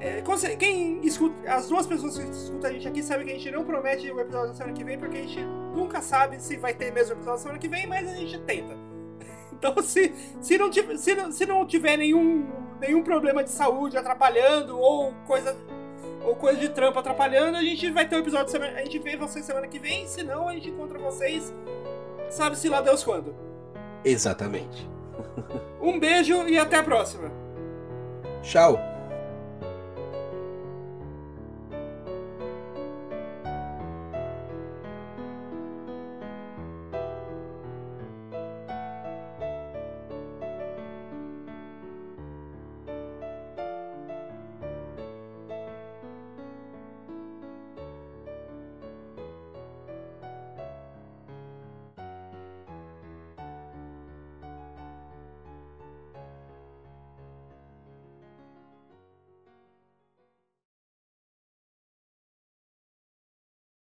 é, 0.01 0.23
quem 0.55 0.99
escuta, 1.05 1.35
as 1.47 1.69
duas 1.69 1.85
pessoas 1.85 2.17
que 2.17 2.23
escutam 2.25 2.71
a 2.71 2.73
gente 2.73 2.87
aqui 2.87 3.03
sabem 3.03 3.23
que 3.23 3.33
a 3.33 3.35
gente 3.35 3.51
não 3.51 3.63
promete 3.63 4.09
o 4.11 4.19
episódio 4.19 4.47
da 4.47 4.55
semana 4.55 4.75
que 4.75 4.83
vem, 4.83 4.97
porque 4.97 5.17
a 5.19 5.21
gente 5.21 5.43
nunca 5.75 6.01
sabe 6.01 6.41
se 6.41 6.57
vai 6.57 6.73
ter 6.73 6.91
mesmo 6.91 7.13
episódio 7.13 7.37
da 7.37 7.43
semana 7.43 7.59
que 7.59 7.67
vem, 7.67 7.85
mas 7.85 8.09
a 8.09 8.15
gente 8.15 8.39
tenta. 8.39 8.75
Então, 9.61 9.79
se, 9.83 10.11
se, 10.41 10.57
não, 10.57 10.71
tiver, 10.71 10.97
se, 10.97 11.13
não, 11.13 11.31
se 11.31 11.45
não 11.45 11.67
tiver 11.67 11.95
nenhum, 11.95 12.49
nenhum 12.79 13.03
problema 13.03 13.43
de 13.43 13.51
saúde 13.51 13.95
atrapalhando 13.95 14.79
ou 14.79 15.13
coisa 15.27 15.55
ou 16.25 16.35
coisa 16.35 16.59
de 16.59 16.69
trampo 16.69 16.97
atrapalhando, 16.97 17.57
a 17.57 17.61
gente 17.61 17.91
vai 17.91 18.07
ter 18.07 18.15
um 18.15 18.19
episódio 18.19 18.51
semana, 18.51 18.79
a 18.79 18.83
gente 18.83 18.97
vê 18.97 19.15
vocês 19.15 19.45
semana 19.45 19.67
que 19.67 19.77
vem, 19.77 20.07
se 20.07 20.23
não 20.23 20.47
a 20.47 20.53
gente 20.53 20.69
encontra 20.69 20.97
vocês 20.97 21.53
sabe-se 22.31 22.69
lá 22.69 22.81
Deus 22.81 23.03
quando. 23.03 23.35
Exatamente. 24.03 24.89
um 25.79 25.99
beijo 25.99 26.47
e 26.47 26.57
até 26.57 26.77
a 26.77 26.83
próxima. 26.83 27.31
Tchau. 28.41 28.90